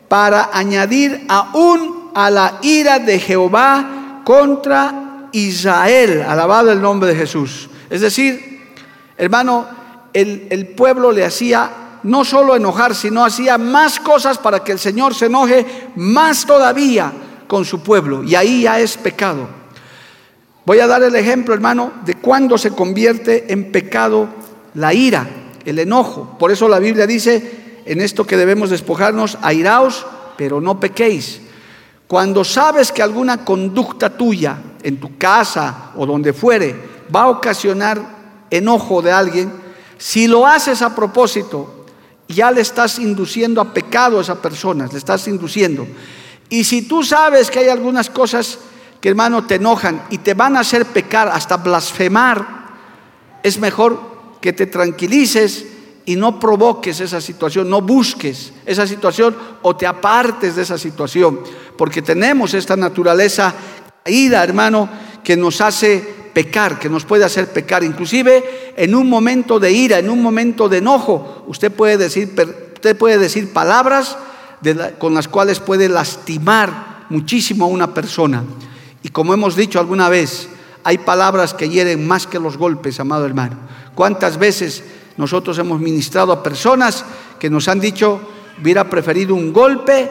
para 0.07 0.51
añadir 0.53 1.25
aún 1.29 2.11
a 2.15 2.29
la 2.31 2.59
ira 2.61 2.99
de 2.99 3.19
Jehová 3.19 4.21
contra 4.25 5.29
Israel, 5.33 6.21
alabado 6.21 6.71
el 6.71 6.83
nombre 6.83 7.15
de 7.15 7.17
Jesús. 7.17 7.71
Es 7.89 8.03
decir, 8.03 8.63
hermano, 9.17 9.67
el, 10.13 10.49
el, 10.51 10.69
pueblo 10.69 11.11
le 11.11 11.25
hacía 11.25 11.84
no 12.05 12.25
solo 12.25 12.55
enojar, 12.55 12.95
sino 12.95 13.25
hacía 13.25 13.59
más 13.59 13.99
cosas 13.99 14.39
para 14.39 14.63
que 14.63 14.73
el 14.73 14.79
Señor 14.79 15.15
se 15.15 15.27
enoje 15.27 15.67
más 15.97 16.47
todavía 16.47 17.13
con 17.47 17.65
su 17.65 17.83
pueblo. 17.83 18.23
Y 18.23 18.35
ahí 18.35 18.63
ya 18.63 18.79
es 18.79 18.97
pecado. 18.97 19.49
Voy 20.67 20.81
a 20.81 20.87
dar 20.87 21.03
el 21.03 21.15
ejemplo, 21.17 21.53
hermano, 21.55 21.93
de 22.05 22.15
cuando 22.15 22.57
se 22.57 22.71
convierte 22.71 23.53
en 23.53 23.73
pecado 23.73 24.29
la 24.75 24.95
ira, 24.95 25.29
el 25.65 25.79
enojo. 25.79 26.37
Por 26.39 26.51
eso 26.51 26.69
la 26.69 26.79
Biblia 26.79 27.07
dice 27.07 27.83
en 27.85 28.01
esto 28.01 28.27
que 28.27 28.37
debemos 28.37 28.71
despojarnos, 28.71 29.39
airaos, 29.43 30.07
pero 30.37 30.61
no 30.61 30.81
pequéis. 30.81 31.41
Cuando 32.07 32.45
sabes 32.45 32.93
que 32.93 33.03
alguna 33.03 33.45
conducta 33.45 34.17
tuya 34.17 34.59
en 34.83 35.01
tu 35.01 35.17
casa 35.19 35.91
o 35.97 36.07
donde 36.07 36.33
fuere 36.33 36.75
va 37.15 37.23
a 37.23 37.29
ocasionar 37.29 38.01
enojo 38.51 39.03
de 39.03 39.13
alguien, 39.13 39.53
si 39.99 40.27
lo 40.27 40.47
haces 40.47 40.83
a 40.83 40.95
propósito, 40.95 41.84
ya 42.29 42.51
le 42.51 42.61
estás 42.61 42.99
induciendo 42.99 43.61
a 43.61 43.73
pecado 43.73 44.19
a 44.19 44.23
esa 44.23 44.41
persona, 44.41 44.89
le 44.91 44.99
estás 44.99 45.29
induciendo. 45.29 45.87
Y 46.49 46.65
si 46.65 46.83
tú 46.83 47.03
sabes 47.03 47.51
que 47.51 47.61
hay 47.61 47.69
algunas 47.69 48.11
cosas 48.11 48.59
que 49.01 49.11
hermano 49.11 49.45
te 49.47 49.57
enojan 49.57 50.03
y 50.11 50.19
te 50.19 50.35
van 50.35 50.57
a 50.57 50.61
hacer 50.61 50.87
pecar, 50.87 51.29
hasta 51.29 51.59
blasfemar, 51.59 52.65
es 53.43 53.59
mejor 53.59 54.01
que 54.41 54.53
te 54.53 54.67
tranquilices 54.67 55.67
y 56.07 56.17
no 56.17 56.39
provoques 56.41 57.01
esa 57.01 57.21
situación, 57.21 57.69
no 57.69 57.83
busques 57.83 58.53
esa 58.65 58.87
situación 58.87 59.37
o 59.63 59.77
te 59.77 59.87
apartes 59.87 60.57
de 60.57 60.63
esa 60.63 60.79
situación, 60.79 61.41
porque 61.77 62.03
tenemos 62.03 62.55
esta 62.55 62.77
naturaleza 62.77 63.55
caída, 64.03 64.43
hermano, 64.43 64.89
que 65.23 65.37
nos 65.37 65.61
hace 65.61 66.24
pecar, 66.35 66.79
que 66.79 66.91
nos 66.91 67.05
puede 67.05 67.25
hacer 67.25 67.51
pecar. 67.53 67.83
Inclusive 67.85 68.75
en 68.77 68.95
un 68.95 69.09
momento 69.09 69.59
de 69.59 69.73
ira, 69.73 69.99
en 69.99 70.11
un 70.11 70.21
momento 70.21 70.69
de 70.69 70.79
enojo, 70.79 71.45
usted 71.47 71.73
puede 71.73 71.97
decir, 71.97 72.35
usted 72.75 72.97
puede 72.97 73.17
decir 73.17 73.53
palabras 73.53 74.19
con 74.99 75.15
las 75.15 75.29
cuales 75.29 75.61
puede 75.61 75.89
lastimar 75.89 77.07
muchísimo 77.09 77.65
a 77.65 77.69
una 77.69 77.95
persona. 77.95 78.45
Y 79.03 79.09
como 79.11 79.33
hemos 79.33 79.57
dicho 79.57 79.79
alguna 79.79 80.09
vez, 80.09 80.49
hay 80.83 80.99
palabras 80.99 81.55
que 81.55 81.69
hieren 81.69 82.07
más 82.07 82.27
que 82.27 82.39
los 82.39 82.59
golpes, 82.59 83.01
amado 83.01 83.25
hermano. 83.25 83.57
¿Cuántas 83.95 84.39
veces 84.39 84.83
nosotros 85.17 85.59
hemos 85.59 85.81
ministrado 85.81 86.33
a 86.33 86.43
personas 86.43 87.05
que 87.39 87.49
nos 87.49 87.69
han 87.69 87.81
dicho, 87.81 88.21
hubiera 88.61 88.89
preferido 88.91 89.35
un 89.35 89.53
golpe 89.53 90.11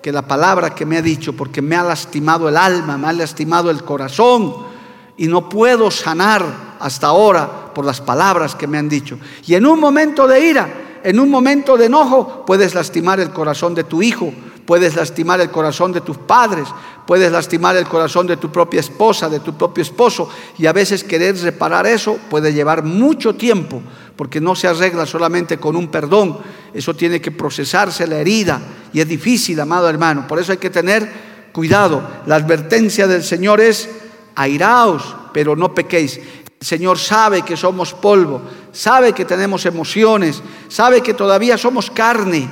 que 0.00 0.12
la 0.12 0.22
palabra 0.22 0.74
que 0.74 0.86
me 0.86 0.98
ha 0.98 1.02
dicho, 1.02 1.32
porque 1.32 1.62
me 1.62 1.76
ha 1.76 1.82
lastimado 1.82 2.48
el 2.48 2.56
alma, 2.56 2.98
me 2.98 3.08
ha 3.08 3.12
lastimado 3.12 3.70
el 3.70 3.82
corazón 3.82 4.73
y 5.16 5.26
no 5.26 5.48
puedo 5.48 5.90
sanar 5.90 6.76
hasta 6.80 7.08
ahora 7.08 7.72
por 7.74 7.84
las 7.84 8.00
palabras 8.00 8.54
que 8.54 8.66
me 8.66 8.78
han 8.78 8.88
dicho. 8.88 9.18
Y 9.46 9.54
en 9.54 9.66
un 9.66 9.80
momento 9.80 10.26
de 10.26 10.40
ira, 10.40 11.00
en 11.02 11.20
un 11.20 11.30
momento 11.30 11.76
de 11.76 11.86
enojo, 11.86 12.44
puedes 12.46 12.74
lastimar 12.74 13.20
el 13.20 13.30
corazón 13.30 13.74
de 13.74 13.84
tu 13.84 14.02
hijo, 14.02 14.32
puedes 14.66 14.96
lastimar 14.96 15.40
el 15.40 15.50
corazón 15.50 15.92
de 15.92 16.00
tus 16.00 16.16
padres, 16.16 16.66
puedes 17.06 17.30
lastimar 17.30 17.76
el 17.76 17.86
corazón 17.86 18.26
de 18.26 18.38
tu 18.38 18.50
propia 18.50 18.80
esposa, 18.80 19.28
de 19.28 19.40
tu 19.40 19.54
propio 19.54 19.82
esposo, 19.82 20.28
y 20.58 20.66
a 20.66 20.72
veces 20.72 21.04
querer 21.04 21.38
reparar 21.40 21.86
eso 21.86 22.18
puede 22.30 22.52
llevar 22.52 22.82
mucho 22.82 23.34
tiempo, 23.34 23.82
porque 24.16 24.40
no 24.40 24.54
se 24.54 24.68
arregla 24.68 25.04
solamente 25.04 25.58
con 25.58 25.76
un 25.76 25.88
perdón, 25.88 26.38
eso 26.72 26.94
tiene 26.94 27.20
que 27.20 27.30
procesarse 27.30 28.06
la 28.06 28.18
herida, 28.18 28.60
y 28.92 29.00
es 29.00 29.08
difícil, 29.08 29.60
amado 29.60 29.88
hermano, 29.88 30.26
por 30.26 30.38
eso 30.38 30.52
hay 30.52 30.58
que 30.58 30.70
tener 30.70 31.34
cuidado. 31.52 32.02
La 32.26 32.36
advertencia 32.36 33.06
del 33.06 33.22
Señor 33.22 33.60
es, 33.60 33.88
airaos, 34.34 35.16
pero 35.32 35.56
no 35.56 35.74
pequéis. 35.74 36.18
El 36.18 36.66
Señor 36.66 36.98
sabe 36.98 37.42
que 37.42 37.56
somos 37.56 37.92
polvo, 37.92 38.42
sabe 38.72 39.12
que 39.12 39.24
tenemos 39.24 39.66
emociones, 39.66 40.42
sabe 40.68 41.02
que 41.02 41.14
todavía 41.14 41.58
somos 41.58 41.90
carne, 41.90 42.48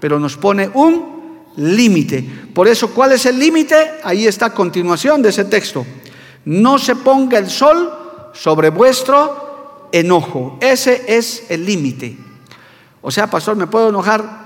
pero 0.00 0.18
nos 0.18 0.36
pone 0.36 0.70
un 0.74 1.14
límite. 1.56 2.22
Por 2.54 2.68
eso, 2.68 2.90
¿cuál 2.90 3.12
es 3.12 3.26
el 3.26 3.38
límite? 3.38 3.74
Ahí 4.02 4.26
está 4.26 4.50
continuación 4.50 5.22
de 5.22 5.30
ese 5.30 5.44
texto. 5.44 5.86
No 6.44 6.78
se 6.78 6.96
ponga 6.96 7.38
el 7.38 7.48
sol 7.48 8.30
sobre 8.32 8.70
vuestro 8.70 9.88
enojo. 9.92 10.58
Ese 10.60 11.04
es 11.06 11.44
el 11.48 11.64
límite. 11.64 12.18
O 13.00 13.10
sea, 13.10 13.28
pastor, 13.28 13.56
me 13.56 13.66
puedo 13.66 13.88
enojar 13.88 14.44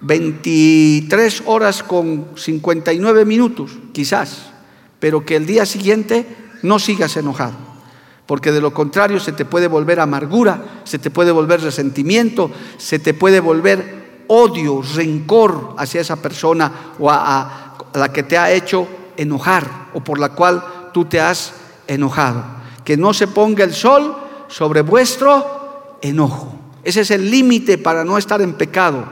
23 0.00 1.42
horas 1.46 1.82
con 1.82 2.28
59 2.36 3.24
minutos, 3.24 3.72
quizás, 3.92 4.50
pero 4.98 5.24
que 5.24 5.36
el 5.36 5.46
día 5.46 5.66
siguiente 5.66 6.26
no 6.62 6.78
sigas 6.78 7.16
enojado 7.16 7.68
porque 8.28 8.52
de 8.52 8.60
lo 8.60 8.74
contrario 8.74 9.20
se 9.20 9.32
te 9.32 9.46
puede 9.46 9.68
volver 9.68 10.00
amargura, 10.00 10.82
se 10.84 10.98
te 10.98 11.08
puede 11.08 11.32
volver 11.32 11.62
resentimiento, 11.62 12.50
se 12.76 12.98
te 12.98 13.14
puede 13.14 13.40
volver 13.40 14.26
odio, 14.26 14.82
rencor 14.94 15.74
hacia 15.78 16.02
esa 16.02 16.16
persona 16.16 16.70
o 16.98 17.10
a, 17.10 17.78
la 17.94 18.12
que 18.12 18.22
te 18.22 18.36
ha 18.36 18.52
hecho 18.52 18.86
enojar 19.16 19.88
o 19.94 20.04
por 20.04 20.18
la 20.18 20.28
cual 20.34 20.62
tú 20.92 21.06
te 21.06 21.18
has 21.18 21.54
enojado. 21.86 22.44
Que 22.84 22.98
no 22.98 23.14
se 23.14 23.28
ponga 23.28 23.64
el 23.64 23.72
sol 23.72 24.14
sobre 24.48 24.82
vuestro 24.82 25.96
enojo. 26.02 26.54
Ese 26.84 27.00
es 27.00 27.10
el 27.10 27.30
límite 27.30 27.78
para 27.78 28.04
no 28.04 28.18
estar 28.18 28.42
en 28.42 28.52
pecado. 28.52 29.04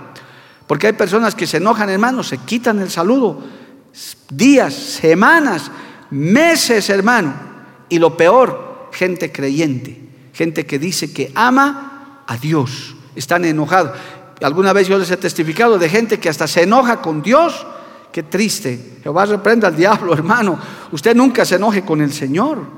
Porque 0.66 0.88
hay 0.88 0.92
personas 0.92 1.34
que 1.34 1.46
se 1.46 1.56
enojan, 1.56 1.88
hermano, 1.88 2.22
se 2.22 2.36
quitan 2.36 2.80
el 2.80 2.90
saludo 2.90 3.40
días, 4.30 4.74
semanas, 4.74 5.70
meses, 6.10 6.90
hermano. 6.90 7.34
Y 7.88 7.98
lo 7.98 8.16
peor, 8.16 8.88
gente 8.92 9.30
creyente, 9.30 10.00
gente 10.32 10.66
que 10.66 10.78
dice 10.78 11.12
que 11.12 11.30
ama 11.34 12.22
a 12.26 12.36
Dios, 12.36 12.96
están 13.14 13.44
enojados. 13.44 13.92
Alguna 14.42 14.72
vez 14.72 14.88
yo 14.88 14.98
les 14.98 15.10
he 15.10 15.16
testificado 15.16 15.78
de 15.78 15.88
gente 15.88 16.18
que 16.18 16.28
hasta 16.28 16.46
se 16.46 16.62
enoja 16.62 17.00
con 17.00 17.22
Dios. 17.22 17.66
Qué 18.12 18.22
triste. 18.22 18.98
Jehová 19.02 19.26
reprenda 19.26 19.68
al 19.68 19.76
diablo, 19.76 20.12
hermano. 20.14 20.58
Usted 20.92 21.14
nunca 21.14 21.44
se 21.44 21.56
enoje 21.56 21.82
con 21.82 22.00
el 22.00 22.12
Señor. 22.12 22.76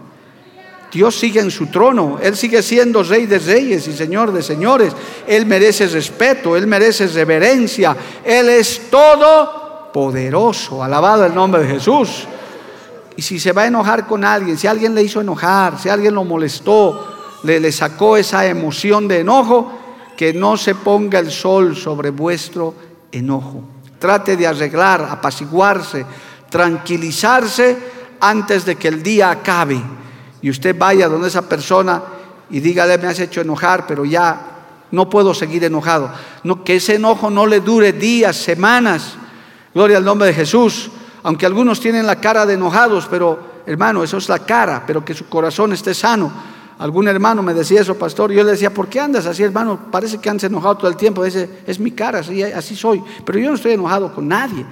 Dios 0.92 1.18
sigue 1.18 1.40
en 1.40 1.50
su 1.50 1.66
trono, 1.66 2.18
Él 2.22 2.34
sigue 2.34 2.62
siendo 2.62 3.02
rey 3.02 3.26
de 3.26 3.38
reyes 3.38 3.86
y 3.88 3.92
señor 3.92 4.32
de 4.32 4.42
señores. 4.42 4.94
Él 5.26 5.44
merece 5.44 5.86
respeto, 5.86 6.56
Él 6.56 6.66
merece 6.66 7.06
reverencia. 7.08 7.94
Él 8.24 8.48
es 8.48 8.90
todo 8.90 9.67
poderoso. 9.98 10.80
Alabado 10.84 11.26
el 11.26 11.34
nombre 11.34 11.64
de 11.64 11.70
Jesús. 11.70 12.24
Y 13.16 13.22
si 13.22 13.40
se 13.40 13.50
va 13.50 13.62
a 13.62 13.66
enojar 13.66 14.06
con 14.06 14.24
alguien, 14.24 14.56
si 14.56 14.68
alguien 14.68 14.94
le 14.94 15.02
hizo 15.02 15.20
enojar, 15.20 15.76
si 15.76 15.88
alguien 15.88 16.14
lo 16.14 16.22
molestó, 16.22 17.40
le, 17.42 17.58
le 17.58 17.72
sacó 17.72 18.16
esa 18.16 18.46
emoción 18.46 19.08
de 19.08 19.20
enojo, 19.20 19.72
que 20.16 20.32
no 20.32 20.56
se 20.56 20.76
ponga 20.76 21.18
el 21.18 21.32
sol 21.32 21.76
sobre 21.76 22.10
vuestro 22.10 22.74
enojo. 23.10 23.64
Trate 23.98 24.36
de 24.36 24.46
arreglar, 24.46 25.02
apaciguarse, 25.10 26.06
tranquilizarse 26.48 27.76
antes 28.20 28.64
de 28.64 28.76
que 28.76 28.86
el 28.86 29.02
día 29.02 29.32
acabe. 29.32 29.82
Y 30.42 30.48
usted 30.48 30.78
vaya 30.78 31.08
donde 31.08 31.26
esa 31.26 31.48
persona 31.48 32.00
y 32.50 32.60
dígale, 32.60 32.98
me 32.98 33.08
has 33.08 33.18
hecho 33.18 33.40
enojar, 33.40 33.84
pero 33.88 34.04
ya 34.04 34.40
no 34.92 35.10
puedo 35.10 35.34
seguir 35.34 35.64
enojado. 35.64 36.12
No, 36.44 36.62
que 36.62 36.76
ese 36.76 36.94
enojo 36.94 37.30
no 37.30 37.46
le 37.46 37.58
dure 37.58 37.92
días, 37.92 38.36
semanas. 38.36 39.16
Gloria 39.74 39.98
al 39.98 40.04
nombre 40.04 40.28
de 40.28 40.34
Jesús 40.34 40.90
aunque 41.22 41.46
algunos 41.46 41.80
tienen 41.80 42.06
la 42.06 42.16
cara 42.16 42.46
de 42.46 42.54
enojados, 42.54 43.06
pero 43.10 43.38
hermano, 43.66 44.02
eso 44.02 44.16
es 44.18 44.28
la 44.28 44.38
cara, 44.38 44.84
pero 44.86 45.04
que 45.04 45.14
su 45.14 45.28
corazón 45.28 45.72
esté 45.72 45.94
sano. 45.94 46.32
Algún 46.78 47.08
hermano 47.08 47.42
me 47.42 47.54
decía 47.54 47.80
eso, 47.80 47.96
pastor, 47.96 48.30
yo 48.30 48.44
le 48.44 48.52
decía, 48.52 48.72
¿por 48.72 48.88
qué 48.88 49.00
andas 49.00 49.26
así, 49.26 49.42
hermano? 49.42 49.90
Parece 49.90 50.18
que 50.18 50.30
andas 50.30 50.44
enojado 50.44 50.76
todo 50.76 50.90
el 50.90 50.96
tiempo. 50.96 51.24
Dice, 51.24 51.62
es 51.66 51.80
mi 51.80 51.90
cara, 51.90 52.20
así, 52.20 52.42
así 52.42 52.76
soy. 52.76 53.02
Pero 53.24 53.38
yo 53.38 53.50
no 53.50 53.56
estoy 53.56 53.72
enojado 53.72 54.14
con 54.14 54.28
nadie. 54.28 54.64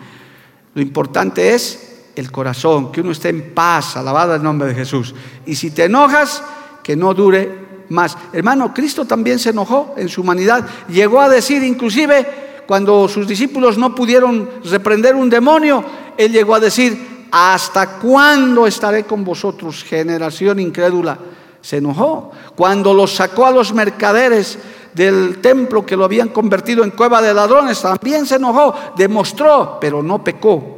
Lo 0.72 0.80
importante 0.80 1.52
es 1.52 2.04
el 2.14 2.30
corazón, 2.30 2.92
que 2.92 3.00
uno 3.00 3.10
esté 3.10 3.30
en 3.30 3.52
paz, 3.52 3.96
alabado 3.96 4.34
el 4.34 4.42
nombre 4.42 4.68
de 4.68 4.74
Jesús. 4.74 5.14
Y 5.46 5.56
si 5.56 5.72
te 5.72 5.84
enojas, 5.84 6.42
que 6.82 6.94
no 6.94 7.12
dure 7.12 7.66
más. 7.88 8.16
Hermano, 8.32 8.72
Cristo 8.72 9.04
también 9.04 9.40
se 9.40 9.50
enojó 9.50 9.94
en 9.96 10.08
su 10.08 10.20
humanidad. 10.20 10.64
Llegó 10.88 11.20
a 11.20 11.28
decir 11.28 11.64
inclusive, 11.64 12.45
cuando 12.66 13.08
sus 13.08 13.26
discípulos 13.26 13.78
no 13.78 13.94
pudieron 13.94 14.48
reprender 14.64 15.14
un 15.14 15.30
demonio, 15.30 15.84
él 16.16 16.32
llegó 16.32 16.54
a 16.54 16.60
decir, 16.60 17.26
¿hasta 17.30 17.98
cuándo 17.98 18.66
estaré 18.66 19.04
con 19.04 19.24
vosotros, 19.24 19.84
generación 19.84 20.58
incrédula? 20.58 21.18
Se 21.60 21.78
enojó. 21.78 22.32
Cuando 22.54 22.92
los 22.92 23.14
sacó 23.14 23.46
a 23.46 23.50
los 23.50 23.72
mercaderes 23.72 24.58
del 24.94 25.38
templo 25.38 25.84
que 25.84 25.96
lo 25.96 26.04
habían 26.04 26.28
convertido 26.28 26.82
en 26.82 26.90
cueva 26.90 27.22
de 27.22 27.34
ladrones, 27.34 27.82
también 27.82 28.26
se 28.26 28.36
enojó, 28.36 28.74
demostró, 28.96 29.78
pero 29.80 30.02
no 30.02 30.22
pecó 30.22 30.72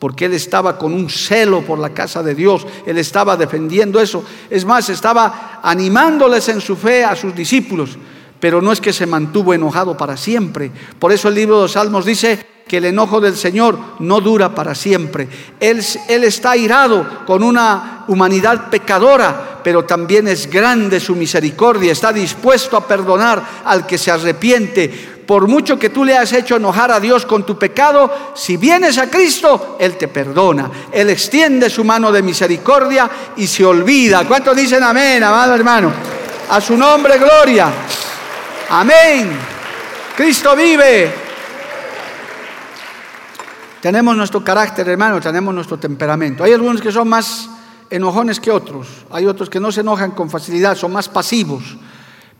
porque 0.00 0.24
él 0.24 0.32
estaba 0.32 0.78
con 0.78 0.94
un 0.94 1.10
celo 1.10 1.60
por 1.60 1.78
la 1.78 1.90
casa 1.90 2.22
de 2.22 2.34
Dios, 2.34 2.66
él 2.86 2.96
estaba 2.96 3.36
defendiendo 3.36 4.00
eso, 4.00 4.24
es 4.48 4.64
más, 4.64 4.88
estaba 4.88 5.60
animándoles 5.62 6.48
en 6.48 6.62
su 6.62 6.74
fe 6.74 7.04
a 7.04 7.14
sus 7.14 7.34
discípulos 7.34 7.98
pero 8.40 8.62
no 8.62 8.72
es 8.72 8.80
que 8.80 8.92
se 8.92 9.06
mantuvo 9.06 9.54
enojado 9.54 9.96
para 9.96 10.16
siempre. 10.16 10.72
Por 10.98 11.12
eso 11.12 11.28
el 11.28 11.34
libro 11.34 11.56
de 11.56 11.62
los 11.62 11.72
Salmos 11.72 12.04
dice 12.04 12.46
que 12.70 12.78
el 12.78 12.84
enojo 12.84 13.20
del 13.20 13.36
Señor 13.36 13.76
no 13.98 14.20
dura 14.20 14.54
para 14.54 14.76
siempre. 14.76 15.28
Él, 15.58 15.84
está 16.08 16.56
irado 16.56 17.24
con 17.26 17.42
una 17.42 18.04
humanidad 18.06 18.70
pecadora, 18.70 19.60
pero 19.64 19.84
también 19.84 20.28
es 20.28 20.48
grande 20.48 21.00
su 21.00 21.16
misericordia, 21.16 21.90
está 21.90 22.12
dispuesto 22.12 22.76
a 22.76 22.86
perdonar 22.86 23.42
al 23.64 23.86
que 23.88 23.98
se 23.98 24.12
arrepiente. 24.12 24.88
Por 25.26 25.48
mucho 25.48 25.80
que 25.80 25.90
tú 25.90 26.04
le 26.04 26.16
has 26.16 26.32
hecho 26.32 26.56
enojar 26.56 26.92
a 26.92 27.00
Dios 27.00 27.26
con 27.26 27.44
tu 27.44 27.58
pecado, 27.58 28.32
si 28.36 28.56
vienes 28.56 28.98
a 28.98 29.10
Cristo, 29.10 29.76
Él 29.80 29.96
te 29.96 30.06
perdona. 30.06 30.70
Él 30.92 31.10
extiende 31.10 31.68
su 31.68 31.82
mano 31.82 32.12
de 32.12 32.22
misericordia 32.22 33.10
y 33.36 33.48
se 33.48 33.64
olvida. 33.64 34.24
¿Cuántos 34.28 34.56
dicen 34.56 34.84
amén, 34.84 35.24
amado 35.24 35.56
hermano? 35.56 35.92
A 36.50 36.60
su 36.60 36.76
nombre, 36.76 37.18
gloria. 37.18 37.72
Amén. 38.72 39.28
Cristo 40.16 40.54
vive. 40.54 41.10
Tenemos 43.82 44.16
nuestro 44.16 44.44
carácter, 44.44 44.88
hermano, 44.88 45.20
tenemos 45.20 45.52
nuestro 45.52 45.76
temperamento. 45.76 46.44
Hay 46.44 46.52
algunos 46.52 46.80
que 46.80 46.92
son 46.92 47.08
más 47.08 47.50
enojones 47.90 48.38
que 48.38 48.52
otros. 48.52 48.86
Hay 49.10 49.26
otros 49.26 49.50
que 49.50 49.58
no 49.58 49.72
se 49.72 49.80
enojan 49.80 50.12
con 50.12 50.30
facilidad, 50.30 50.76
son 50.76 50.92
más 50.92 51.08
pasivos. 51.08 51.78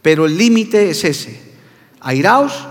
Pero 0.02 0.26
el 0.26 0.38
límite 0.38 0.90
es 0.90 1.02
ese. 1.02 1.56
Airaos, 2.00 2.64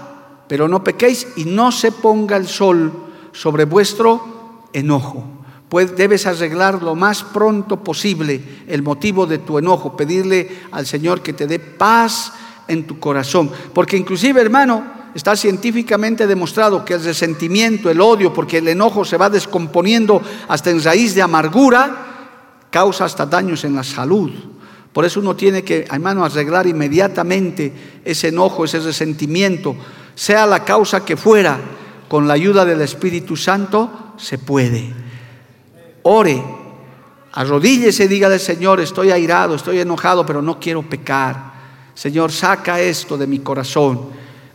pero 0.47 0.69
no 0.69 0.81
pequéis 0.81 1.27
y 1.35 1.43
no 1.43 1.73
se 1.73 1.91
ponga 1.91 2.37
el 2.37 2.47
sol 2.47 2.93
sobre 3.33 3.65
vuestro 3.65 4.67
enojo. 4.71 5.25
Pues 5.67 5.97
debes 5.97 6.25
arreglar 6.25 6.81
lo 6.81 6.95
más 6.95 7.23
pronto 7.23 7.83
posible 7.83 8.63
el 8.69 8.83
motivo 8.83 9.25
de 9.25 9.39
tu 9.39 9.57
enojo, 9.57 9.97
pedirle 9.97 10.61
al 10.71 10.87
Señor 10.87 11.21
que 11.21 11.33
te 11.33 11.45
dé 11.45 11.59
paz 11.59 12.31
en 12.69 12.87
tu 12.87 12.99
corazón. 12.99 13.51
Porque 13.73 13.97
inclusive, 13.97 14.39
hermano, 14.39 14.83
está 15.13 15.35
científicamente 15.35 16.27
demostrado 16.27 16.85
que 16.85 16.93
el 16.93 17.03
resentimiento, 17.03 17.89
el 17.89 17.99
odio, 17.99 18.33
porque 18.33 18.59
el 18.59 18.67
enojo 18.67 19.03
se 19.03 19.17
va 19.17 19.29
descomponiendo 19.29 20.21
hasta 20.47 20.69
en 20.69 20.81
raíz 20.81 21.15
de 21.15 21.21
amargura, 21.21 22.05
causa 22.69 23.05
hasta 23.05 23.25
daños 23.25 23.63
en 23.63 23.75
la 23.75 23.83
salud. 23.83 24.31
Por 24.93 25.05
eso 25.05 25.19
uno 25.19 25.35
tiene 25.35 25.63
que, 25.63 25.85
hermano, 25.91 26.23
arreglar 26.23 26.67
inmediatamente 26.67 28.01
ese 28.03 28.29
enojo, 28.29 28.65
ese 28.65 28.79
resentimiento, 28.79 29.75
sea 30.15 30.45
la 30.45 30.63
causa 30.63 31.05
que 31.05 31.17
fuera, 31.17 31.59
con 32.07 32.27
la 32.27 32.33
ayuda 32.33 32.65
del 32.65 32.81
Espíritu 32.81 33.37
Santo 33.37 34.13
se 34.17 34.39
puede. 34.39 34.91
Ore, 36.03 36.43
arrodíllese 37.33 38.05
y 38.05 38.07
dígale, 38.07 38.39
Señor, 38.39 38.79
estoy 38.79 39.11
airado, 39.11 39.55
estoy 39.55 39.79
enojado, 39.79 40.25
pero 40.25 40.41
no 40.41 40.59
quiero 40.59 40.81
pecar. 40.81 41.48
Señor, 41.99 42.31
saca 42.31 42.79
esto 42.79 43.17
de 43.17 43.27
mi 43.27 43.39
corazón. 43.39 44.07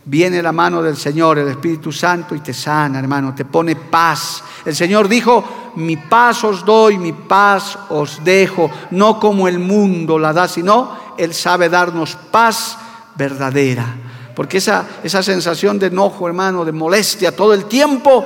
Viene 0.03 0.41
la 0.41 0.51
mano 0.51 0.81
del 0.81 0.97
Señor, 0.97 1.37
el 1.37 1.49
Espíritu 1.49 1.91
Santo, 1.91 2.33
y 2.33 2.39
te 2.39 2.55
sana, 2.55 2.97
hermano, 2.97 3.35
te 3.35 3.45
pone 3.45 3.75
paz. 3.75 4.43
El 4.65 4.75
Señor 4.75 5.07
dijo, 5.07 5.71
mi 5.75 5.95
paz 5.95 6.43
os 6.43 6.65
doy, 6.65 6.97
mi 6.97 7.13
paz 7.13 7.77
os 7.89 8.23
dejo, 8.23 8.71
no 8.89 9.19
como 9.19 9.47
el 9.47 9.59
mundo 9.59 10.17
la 10.17 10.33
da, 10.33 10.47
sino 10.47 10.97
Él 11.19 11.35
sabe 11.35 11.69
darnos 11.69 12.17
paz 12.31 12.79
verdadera. 13.13 13.95
Porque 14.35 14.57
esa, 14.57 14.83
esa 15.03 15.21
sensación 15.21 15.77
de 15.77 15.85
enojo, 15.85 16.25
hermano, 16.25 16.65
de 16.65 16.71
molestia 16.71 17.35
todo 17.35 17.53
el 17.53 17.65
tiempo, 17.65 18.25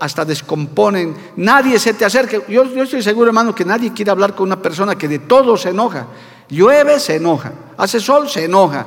hasta 0.00 0.24
descomponen. 0.24 1.16
Nadie 1.36 1.78
se 1.78 1.94
te 1.94 2.04
acerque. 2.04 2.42
Yo, 2.48 2.64
yo 2.64 2.82
estoy 2.82 3.04
seguro, 3.04 3.28
hermano, 3.28 3.54
que 3.54 3.64
nadie 3.64 3.92
quiere 3.92 4.10
hablar 4.10 4.34
con 4.34 4.48
una 4.48 4.60
persona 4.60 4.96
que 4.96 5.06
de 5.06 5.20
todo 5.20 5.56
se 5.56 5.68
enoja. 5.68 6.08
Llueve, 6.48 7.00
se 7.00 7.16
enoja. 7.16 7.52
Hace 7.76 8.00
sol, 8.00 8.28
se 8.28 8.44
enoja. 8.44 8.86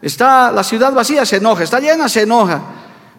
Está 0.00 0.50
la 0.50 0.64
ciudad 0.64 0.92
vacía, 0.92 1.24
se 1.24 1.36
enoja. 1.36 1.62
Está 1.62 1.80
llena, 1.80 2.08
se 2.08 2.22
enoja. 2.22 2.60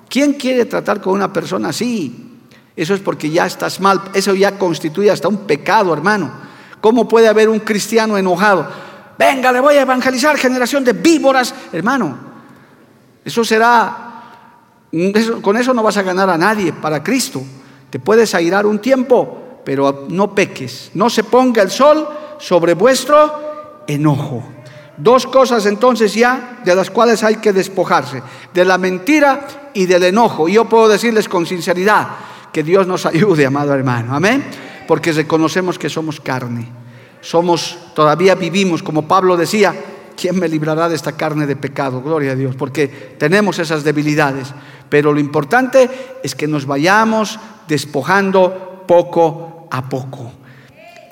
¿Quién 0.09 0.33
quiere 0.33 0.65
tratar 0.65 1.01
con 1.01 1.13
una 1.13 1.31
persona 1.31 1.69
así? 1.69 2.39
Eso 2.75 2.93
es 2.93 2.99
porque 2.99 3.29
ya 3.29 3.45
estás 3.45 3.79
mal. 3.79 4.01
Eso 4.13 4.33
ya 4.35 4.57
constituye 4.57 5.09
hasta 5.09 5.27
un 5.27 5.37
pecado, 5.47 5.93
hermano. 5.93 6.31
¿Cómo 6.81 7.07
puede 7.07 7.27
haber 7.27 7.49
un 7.49 7.59
cristiano 7.59 8.17
enojado? 8.17 8.67
Venga, 9.17 9.51
le 9.51 9.59
voy 9.59 9.75
a 9.75 9.81
evangelizar, 9.81 10.37
generación 10.37 10.83
de 10.83 10.93
víboras. 10.93 11.53
Hermano, 11.71 12.17
eso 13.23 13.43
será 13.43 14.03
con 15.41 15.57
eso 15.57 15.73
no 15.73 15.81
vas 15.81 15.97
a 15.97 16.03
ganar 16.03 16.29
a 16.29 16.37
nadie 16.37 16.71
para 16.71 17.01
Cristo. 17.01 17.41
Te 17.89 17.99
puedes 17.99 18.35
airar 18.35 18.67
un 18.67 18.77
tiempo, 18.77 19.61
pero 19.65 20.05
no 20.09 20.35
peques. 20.35 20.91
No 20.93 21.09
se 21.09 21.23
ponga 21.23 21.63
el 21.63 21.71
sol 21.71 22.07
sobre 22.37 22.75
vuestro 22.75 23.52
enojo. 23.87 24.43
Dos 24.97 25.25
cosas 25.25 25.65
entonces 25.65 26.13
ya 26.13 26.61
de 26.63 26.75
las 26.75 26.91
cuales 26.91 27.23
hay 27.23 27.37
que 27.37 27.51
despojarse, 27.51 28.21
de 28.53 28.65
la 28.65 28.77
mentira 28.77 29.47
y 29.73 29.85
del 29.85 30.03
enojo. 30.03 30.47
Y 30.47 30.53
yo 30.53 30.65
puedo 30.65 30.87
decirles 30.87 31.27
con 31.27 31.45
sinceridad 31.45 32.07
que 32.51 32.63
Dios 32.63 32.85
nos 32.85 33.05
ayude, 33.07 33.45
amado 33.45 33.73
hermano. 33.73 34.15
Amén. 34.15 34.43
Porque 34.87 35.11
reconocemos 35.11 35.79
que 35.79 35.89
somos 35.89 36.19
carne. 36.19 36.67
Somos, 37.21 37.77
todavía 37.95 38.35
vivimos, 38.35 38.83
como 38.83 39.07
Pablo 39.07 39.37
decía, 39.37 39.73
¿quién 40.15 40.37
me 40.37 40.49
librará 40.49 40.89
de 40.89 40.95
esta 40.95 41.13
carne 41.13 41.47
de 41.47 41.55
pecado? 41.55 42.01
Gloria 42.01 42.33
a 42.33 42.35
Dios, 42.35 42.55
porque 42.55 43.15
tenemos 43.17 43.59
esas 43.59 43.83
debilidades. 43.83 44.53
Pero 44.89 45.13
lo 45.13 45.19
importante 45.19 45.89
es 46.21 46.35
que 46.35 46.47
nos 46.47 46.65
vayamos 46.65 47.39
despojando 47.67 48.83
poco 48.85 49.67
a 49.71 49.87
poco. 49.87 50.32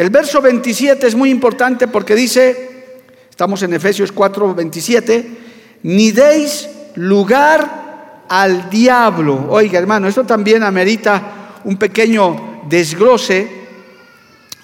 El 0.01 0.09
verso 0.09 0.41
27 0.41 1.05
es 1.05 1.13
muy 1.13 1.29
importante 1.29 1.87
porque 1.87 2.15
dice, 2.15 2.95
estamos 3.29 3.61
en 3.61 3.71
Efesios 3.71 4.11
4, 4.11 4.55
27, 4.55 5.37
ni 5.83 6.11
deis 6.11 6.67
lugar 6.95 8.23
al 8.27 8.67
diablo. 8.71 9.45
Oiga, 9.49 9.77
hermano, 9.77 10.07
esto 10.07 10.23
también 10.23 10.63
amerita 10.63 11.59
un 11.65 11.77
pequeño 11.77 12.63
desglose 12.67 13.47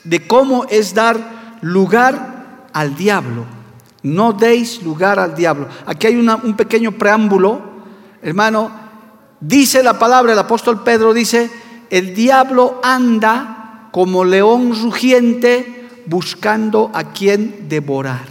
de 0.03 0.25
cómo 0.25 0.65
es 0.71 0.95
dar 0.95 1.59
lugar 1.61 2.65
al 2.73 2.95
diablo. 2.95 3.45
No 4.01 4.33
deis 4.33 4.81
lugar 4.81 5.19
al 5.19 5.35
diablo. 5.35 5.67
Aquí 5.85 6.07
hay 6.07 6.15
un 6.15 6.57
pequeño 6.57 6.93
preámbulo, 6.93 7.61
hermano, 8.23 8.87
Dice 9.39 9.83
la 9.83 9.99
palabra, 9.99 10.33
el 10.33 10.39
apóstol 10.39 10.81
Pedro 10.83 11.13
dice, 11.13 11.51
el 11.91 12.15
diablo 12.15 12.81
anda 12.83 13.56
como 13.97 14.23
león 14.23 14.79
rugiente 14.79 15.89
buscando 16.05 16.91
a 16.93 17.13
quien 17.13 17.67
devorar. 17.67 18.27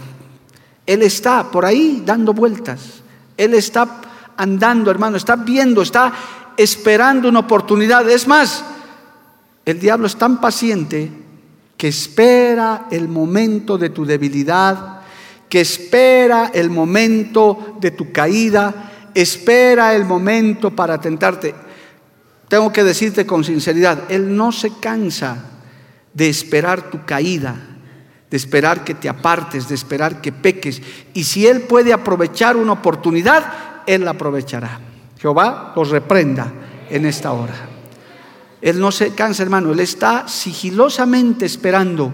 Él 0.85 1.01
está 1.01 1.51
por 1.51 1.65
ahí 1.65 2.03
dando 2.05 2.33
vueltas. 2.33 3.01
Él 3.35 3.53
está 3.53 3.99
andando, 4.37 4.89
hermano, 4.89 5.17
está 5.17 5.35
viendo, 5.35 5.81
está 5.81 6.13
esperando 6.55 7.27
una 7.27 7.39
oportunidad. 7.39 8.09
Es 8.09 8.29
más, 8.29 8.63
el 9.65 9.77
diablo 9.77 10.07
es 10.07 10.15
tan 10.15 10.39
paciente 10.39 11.11
que 11.75 11.89
espera 11.89 12.87
el 12.89 13.09
momento 13.09 13.77
de 13.77 13.89
tu 13.89 14.05
debilidad, 14.05 15.01
que 15.49 15.59
espera 15.59 16.49
el 16.53 16.69
momento 16.69 17.75
de 17.81 17.91
tu 17.91 18.13
caída, 18.13 19.09
espera 19.13 19.93
el 19.95 20.05
momento 20.05 20.73
para 20.73 20.97
tentarte. 21.01 21.53
Tengo 22.47 22.71
que 22.71 22.85
decirte 22.85 23.25
con 23.25 23.43
sinceridad, 23.43 24.09
Él 24.09 24.33
no 24.33 24.53
se 24.53 24.71
cansa 24.79 25.55
de 26.17 26.29
esperar 26.29 26.89
tu 26.89 27.05
caída, 27.05 27.55
de 28.29 28.37
esperar 28.37 28.83
que 28.83 28.95
te 28.95 29.07
apartes, 29.07 29.69
de 29.69 29.75
esperar 29.75 30.19
que 30.19 30.31
peques. 30.31 30.81
Y 31.13 31.23
si 31.23 31.45
Él 31.45 31.61
puede 31.61 31.93
aprovechar 31.93 32.57
una 32.57 32.71
oportunidad, 32.71 33.83
Él 33.85 34.03
la 34.03 34.11
aprovechará. 34.11 34.79
Jehová 35.19 35.73
los 35.75 35.91
reprenda 35.91 36.51
en 36.89 37.05
esta 37.05 37.31
hora. 37.33 37.53
Él 38.59 38.79
no 38.79 38.91
se 38.91 39.13
cansa, 39.13 39.43
hermano, 39.43 39.71
Él 39.71 39.79
está 39.79 40.27
sigilosamente 40.27 41.45
esperando 41.45 42.11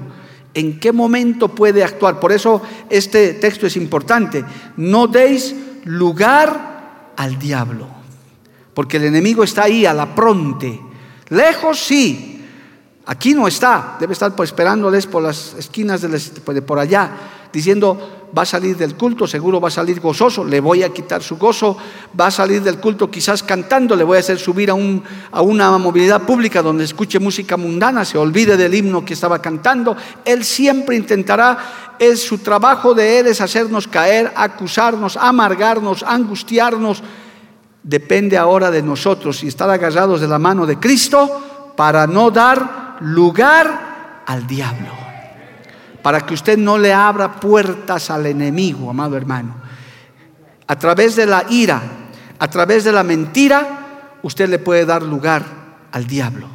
en 0.53 0.81
qué 0.81 0.91
momento 0.91 1.47
puede 1.47 1.81
actuar. 1.81 2.19
Por 2.19 2.33
eso 2.33 2.61
este 2.89 3.35
texto 3.35 3.67
es 3.67 3.77
importante. 3.77 4.43
No 4.75 5.07
deis 5.07 5.55
lugar 5.85 7.13
al 7.15 7.39
diablo. 7.39 7.87
Porque 8.73 8.97
el 8.97 9.05
enemigo 9.05 9.45
está 9.45 9.63
ahí 9.63 9.85
a 9.85 9.93
la 9.93 10.13
pronte. 10.13 10.77
Lejos 11.29 11.79
sí. 11.79 12.33
Aquí 13.05 13.33
no 13.33 13.47
está. 13.47 13.97
Debe 13.99 14.13
estar 14.13 14.35
pues, 14.35 14.49
esperándoles 14.51 15.07
por 15.07 15.23
las 15.23 15.53
esquinas 15.55 16.01
pues, 16.45 16.55
de, 16.55 16.61
por 16.61 16.79
allá. 16.79 17.11
Diciendo, 17.51 18.29
va 18.35 18.43
a 18.43 18.45
salir 18.45 18.75
del 18.75 18.95
culto, 18.95 19.27
seguro 19.27 19.61
va 19.61 19.67
a 19.67 19.71
salir 19.71 19.99
gozoso, 19.99 20.43
le 20.43 20.59
voy 20.59 20.81
a 20.81 20.89
quitar 20.89 21.21
su 21.21 21.37
gozo, 21.37 21.77
va 22.19 22.27
a 22.27 22.31
salir 22.31 22.63
del 22.63 22.79
culto 22.79 23.11
quizás 23.11 23.43
cantando, 23.43 23.95
le 23.95 24.03
voy 24.03 24.17
a 24.17 24.21
hacer 24.21 24.39
subir 24.39 24.71
a, 24.71 24.75
a 25.31 25.41
una 25.41 25.77
movilidad 25.77 26.23
pública 26.23 26.63
donde 26.63 26.83
escuche 26.83 27.19
música 27.19 27.55
mundana, 27.55 28.05
se 28.05 28.17
olvide 28.17 28.57
del 28.57 28.73
himno 28.73 29.05
que 29.05 29.13
estaba 29.13 29.39
cantando. 29.39 29.95
Él 30.25 30.43
siempre 30.43 30.95
intentará 30.95 31.93
es 31.99 32.23
su 32.23 32.39
trabajo 32.39 32.93
de 32.93 33.19
Él 33.19 33.27
es 33.27 33.39
hacernos 33.39 33.87
caer, 33.87 34.31
acusarnos, 34.35 35.15
amargarnos, 35.15 36.03
angustiarnos. 36.03 37.03
Depende 37.83 38.37
ahora 38.37 38.71
de 38.71 38.81
nosotros 38.81 39.43
y 39.43 39.47
estar 39.47 39.69
agarrados 39.69 40.21
de 40.21 40.27
la 40.27 40.39
mano 40.39 40.65
de 40.65 40.79
Cristo 40.79 41.73
para 41.75 42.07
no 42.07 42.31
dar 42.31 42.83
lugar 43.03 44.23
al 44.25 44.47
diablo. 44.47 44.91
Para 46.01 46.21
que 46.21 46.33
usted 46.33 46.57
no 46.57 46.77
le 46.77 46.93
abra 46.93 47.39
puertas 47.39 48.09
al 48.09 48.25
enemigo, 48.25 48.89
amado 48.89 49.15
hermano. 49.15 49.55
A 50.67 50.77
través 50.77 51.15
de 51.15 51.25
la 51.25 51.45
ira, 51.49 51.81
a 52.39 52.49
través 52.49 52.83
de 52.83 52.91
la 52.91 53.03
mentira, 53.03 54.17
usted 54.21 54.49
le 54.49 54.59
puede 54.59 54.85
dar 54.85 55.03
lugar 55.03 55.43
al 55.91 56.07
diablo. 56.07 56.47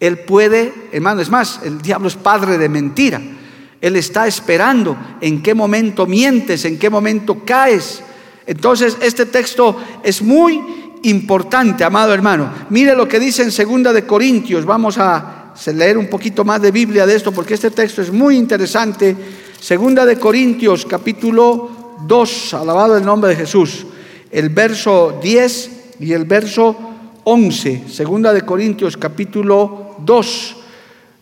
Él 0.00 0.18
puede, 0.20 0.88
hermano, 0.92 1.20
es 1.20 1.30
más, 1.30 1.60
el 1.62 1.80
diablo 1.80 2.08
es 2.08 2.16
padre 2.16 2.58
de 2.58 2.68
mentira. 2.68 3.20
Él 3.80 3.96
está 3.96 4.26
esperando 4.26 4.96
en 5.20 5.42
qué 5.42 5.54
momento 5.54 6.06
mientes, 6.06 6.64
en 6.64 6.78
qué 6.78 6.90
momento 6.90 7.44
caes. 7.44 8.02
Entonces, 8.46 8.96
este 9.00 9.26
texto 9.26 9.80
es 10.02 10.22
muy 10.22 10.60
importante, 11.04 11.84
amado 11.84 12.12
hermano. 12.12 12.50
Mire 12.70 12.94
lo 12.94 13.08
que 13.08 13.20
dice 13.20 13.42
en 13.42 13.52
Segunda 13.52 13.92
de 13.92 14.06
Corintios. 14.06 14.64
Vamos 14.64 14.98
a 14.98 15.41
leer 15.72 15.98
un 15.98 16.08
poquito 16.08 16.44
más 16.44 16.60
de 16.60 16.70
Biblia 16.70 17.06
de 17.06 17.14
esto 17.14 17.32
porque 17.32 17.54
este 17.54 17.70
texto 17.70 18.02
es 18.02 18.12
muy 18.12 18.36
interesante. 18.36 19.16
Segunda 19.60 20.04
de 20.04 20.18
Corintios, 20.18 20.86
capítulo 20.86 21.96
2, 22.06 22.54
alabado 22.54 22.96
el 22.96 23.04
nombre 23.04 23.30
de 23.30 23.36
Jesús. 23.36 23.86
El 24.30 24.48
verso 24.48 25.18
10 25.22 25.70
y 26.00 26.12
el 26.12 26.24
verso 26.24 26.76
11. 27.24 27.84
Segunda 27.88 28.32
de 28.32 28.42
Corintios, 28.42 28.96
capítulo 28.96 29.96
2. 30.00 30.56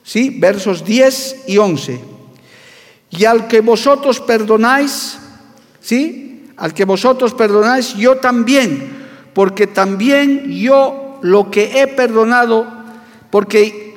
¿Sí? 0.02 0.36
Versos 0.38 0.84
10 0.84 1.44
y 1.48 1.58
11. 1.58 2.00
Y 3.10 3.24
al 3.24 3.48
que 3.48 3.60
vosotros 3.60 4.20
perdonáis, 4.20 5.18
¿sí? 5.80 6.46
Al 6.56 6.72
que 6.72 6.84
vosotros 6.84 7.34
perdonáis, 7.34 7.94
yo 7.94 8.16
también, 8.16 9.06
porque 9.34 9.66
también 9.66 10.50
yo 10.50 11.18
lo 11.22 11.50
que 11.50 11.80
he 11.80 11.88
perdonado, 11.88 12.66
porque 13.30 13.89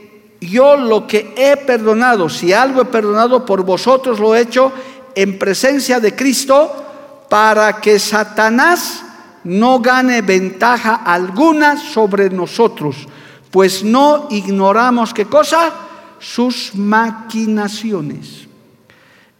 yo 0.45 0.75
lo 0.75 1.05
que 1.05 1.33
he 1.37 1.57
perdonado, 1.57 2.29
si 2.29 2.53
algo 2.53 2.81
he 2.81 2.85
perdonado 2.85 3.45
por 3.45 3.63
vosotros 3.63 4.19
lo 4.19 4.35
he 4.35 4.41
hecho 4.41 4.71
en 5.15 5.37
presencia 5.37 5.99
de 5.99 6.15
Cristo, 6.15 6.83
para 7.29 7.79
que 7.81 7.99
Satanás 7.99 9.03
no 9.43 9.79
gane 9.79 10.21
ventaja 10.21 11.01
alguna 11.05 11.77
sobre 11.77 12.29
nosotros, 12.29 13.07
pues 13.51 13.83
no 13.83 14.27
ignoramos 14.29 15.13
qué 15.13 15.25
cosa, 15.25 15.71
sus 16.19 16.73
maquinaciones. 16.75 18.47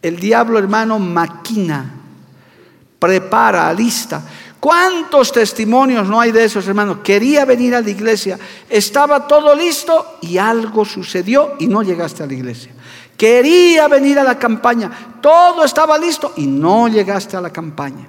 El 0.02 0.16
diablo, 0.16 0.58
hermano, 0.58 0.98
maquina, 0.98 1.94
prepara, 2.98 3.72
lista. 3.72 4.22
¿Cuántos 4.64 5.30
testimonios 5.30 6.08
no 6.08 6.18
hay 6.18 6.32
de 6.32 6.44
esos, 6.44 6.66
hermanos? 6.66 7.00
Quería 7.04 7.44
venir 7.44 7.74
a 7.74 7.82
la 7.82 7.90
iglesia, 7.90 8.38
estaba 8.70 9.26
todo 9.26 9.54
listo 9.54 10.16
y 10.22 10.38
algo 10.38 10.86
sucedió 10.86 11.56
y 11.58 11.66
no 11.66 11.82
llegaste 11.82 12.22
a 12.22 12.26
la 12.26 12.32
iglesia. 12.32 12.72
Quería 13.14 13.88
venir 13.88 14.18
a 14.18 14.24
la 14.24 14.38
campaña, 14.38 15.18
todo 15.20 15.66
estaba 15.66 15.98
listo 15.98 16.32
y 16.38 16.46
no 16.46 16.88
llegaste 16.88 17.36
a 17.36 17.42
la 17.42 17.50
campaña. 17.50 18.06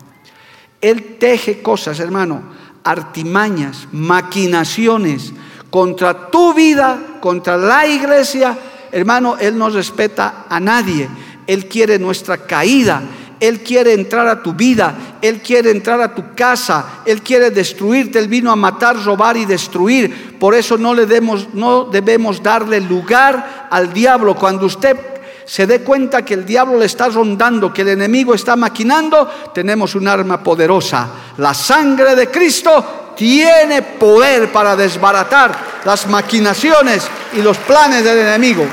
Él 0.80 1.18
teje 1.20 1.62
cosas, 1.62 2.00
hermano, 2.00 2.42
artimañas, 2.86 3.90
maquinaciones 3.92 5.34
contra 5.70 6.32
tu 6.32 6.54
vida, 6.54 7.18
contra 7.20 7.58
la 7.58 7.86
iglesia. 7.86 8.58
Hermano, 8.94 9.36
Él 9.42 9.58
no 9.58 9.70
respeta 9.70 10.46
a 10.48 10.58
nadie. 10.62 11.10
Él 11.48 11.68
quiere 11.68 12.00
nuestra 12.00 12.38
caída. 12.38 13.04
Él 13.40 13.62
quiere 13.62 13.94
entrar 13.94 14.28
a 14.28 14.42
tu 14.42 14.54
vida. 14.54 14.96
Él 15.22 15.42
quiere 15.42 15.72
entrar 15.72 16.02
a 16.02 16.14
tu 16.14 16.34
casa, 16.36 17.02
Él 17.06 17.22
quiere 17.22 17.50
destruirte, 17.50 18.20
Él 18.20 18.28
vino 18.28 18.52
a 18.52 18.56
matar, 18.56 19.02
robar 19.04 19.38
y 19.38 19.46
destruir. 19.46 20.38
Por 20.40 20.54
eso 20.56 20.78
no, 20.78 20.94
le 20.94 21.06
demos, 21.06 21.48
no 21.54 21.86
debemos 21.86 22.42
darle 22.42 22.80
lugar 22.80 23.68
al 23.70 23.92
diablo. 23.92 24.36
Cuando 24.36 24.66
usted 24.66 24.98
se 25.46 25.68
dé 25.68 25.82
cuenta 25.82 26.24
que 26.24 26.34
el 26.34 26.46
diablo 26.46 26.78
le 26.78 26.86
está 26.86 27.10
rondando, 27.10 27.74
que 27.74 27.84
el 27.84 27.90
enemigo 27.90 28.34
está 28.34 28.56
maquinando, 28.56 29.30
tenemos 29.54 29.96
un 29.96 30.08
arma 30.08 30.42
poderosa. 30.42 31.08
La 31.38 31.54
sangre 31.54 32.16
de 32.16 32.30
Cristo 32.30 33.14
tiene 33.16 33.82
poder 33.82 34.52
para 34.52 34.76
desbaratar 34.76 35.56
las 35.86 36.08
maquinaciones 36.08 37.08
y 37.34 37.42
los 37.42 37.58
planes 37.60 38.04
del 38.04 38.20
enemigo. 38.20 38.66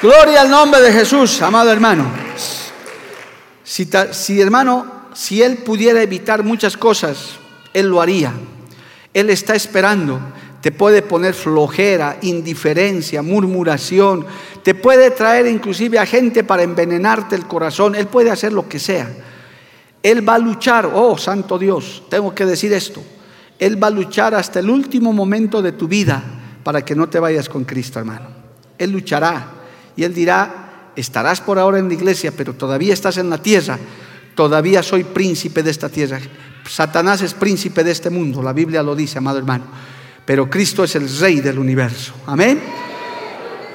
Gloria 0.00 0.42
al 0.42 0.50
nombre 0.50 0.80
de 0.80 0.92
Jesús, 0.92 1.42
amado 1.42 1.72
hermano. 1.72 2.04
Si, 3.64 4.40
hermano, 4.40 4.86
si 5.12 5.42
él 5.42 5.56
pudiera 5.56 6.00
evitar 6.00 6.44
muchas 6.44 6.76
cosas, 6.76 7.30
él 7.74 7.88
lo 7.88 8.00
haría. 8.00 8.32
Él 9.12 9.28
está 9.28 9.56
esperando. 9.56 10.20
Te 10.60 10.70
puede 10.70 11.02
poner 11.02 11.34
flojera, 11.34 12.18
indiferencia, 12.22 13.22
murmuración. 13.22 14.24
Te 14.62 14.76
puede 14.76 15.10
traer 15.10 15.48
inclusive 15.48 15.98
a 15.98 16.06
gente 16.06 16.44
para 16.44 16.62
envenenarte 16.62 17.34
el 17.34 17.48
corazón. 17.48 17.96
Él 17.96 18.06
puede 18.06 18.30
hacer 18.30 18.52
lo 18.52 18.68
que 18.68 18.78
sea. 18.78 19.08
Él 20.00 20.26
va 20.26 20.36
a 20.36 20.38
luchar. 20.38 20.88
Oh, 20.94 21.18
santo 21.18 21.58
Dios, 21.58 22.04
tengo 22.08 22.32
que 22.32 22.46
decir 22.46 22.72
esto. 22.72 23.02
Él 23.58 23.82
va 23.82 23.88
a 23.88 23.90
luchar 23.90 24.36
hasta 24.36 24.60
el 24.60 24.70
último 24.70 25.12
momento 25.12 25.60
de 25.60 25.72
tu 25.72 25.88
vida 25.88 26.22
para 26.62 26.84
que 26.84 26.94
no 26.94 27.08
te 27.08 27.18
vayas 27.18 27.48
con 27.48 27.64
Cristo, 27.64 27.98
hermano. 27.98 28.28
Él 28.78 28.92
luchará 28.92 29.57
y 29.98 30.04
él 30.04 30.14
dirá, 30.14 30.92
estarás 30.94 31.40
por 31.40 31.58
ahora 31.58 31.80
en 31.80 31.88
la 31.88 31.94
iglesia, 31.94 32.30
pero 32.30 32.54
todavía 32.54 32.94
estás 32.94 33.16
en 33.16 33.28
la 33.28 33.38
tierra, 33.38 33.76
todavía 34.36 34.80
soy 34.80 35.02
príncipe 35.02 35.60
de 35.64 35.72
esta 35.72 35.88
tierra. 35.88 36.20
Satanás 36.70 37.20
es 37.22 37.34
príncipe 37.34 37.82
de 37.82 37.90
este 37.90 38.08
mundo, 38.08 38.40
la 38.40 38.52
Biblia 38.52 38.80
lo 38.80 38.94
dice, 38.94 39.18
amado 39.18 39.38
hermano, 39.38 39.64
pero 40.24 40.48
Cristo 40.48 40.84
es 40.84 40.94
el 40.94 41.08
rey 41.18 41.40
del 41.40 41.58
universo. 41.58 42.14
Amén. 42.26 42.60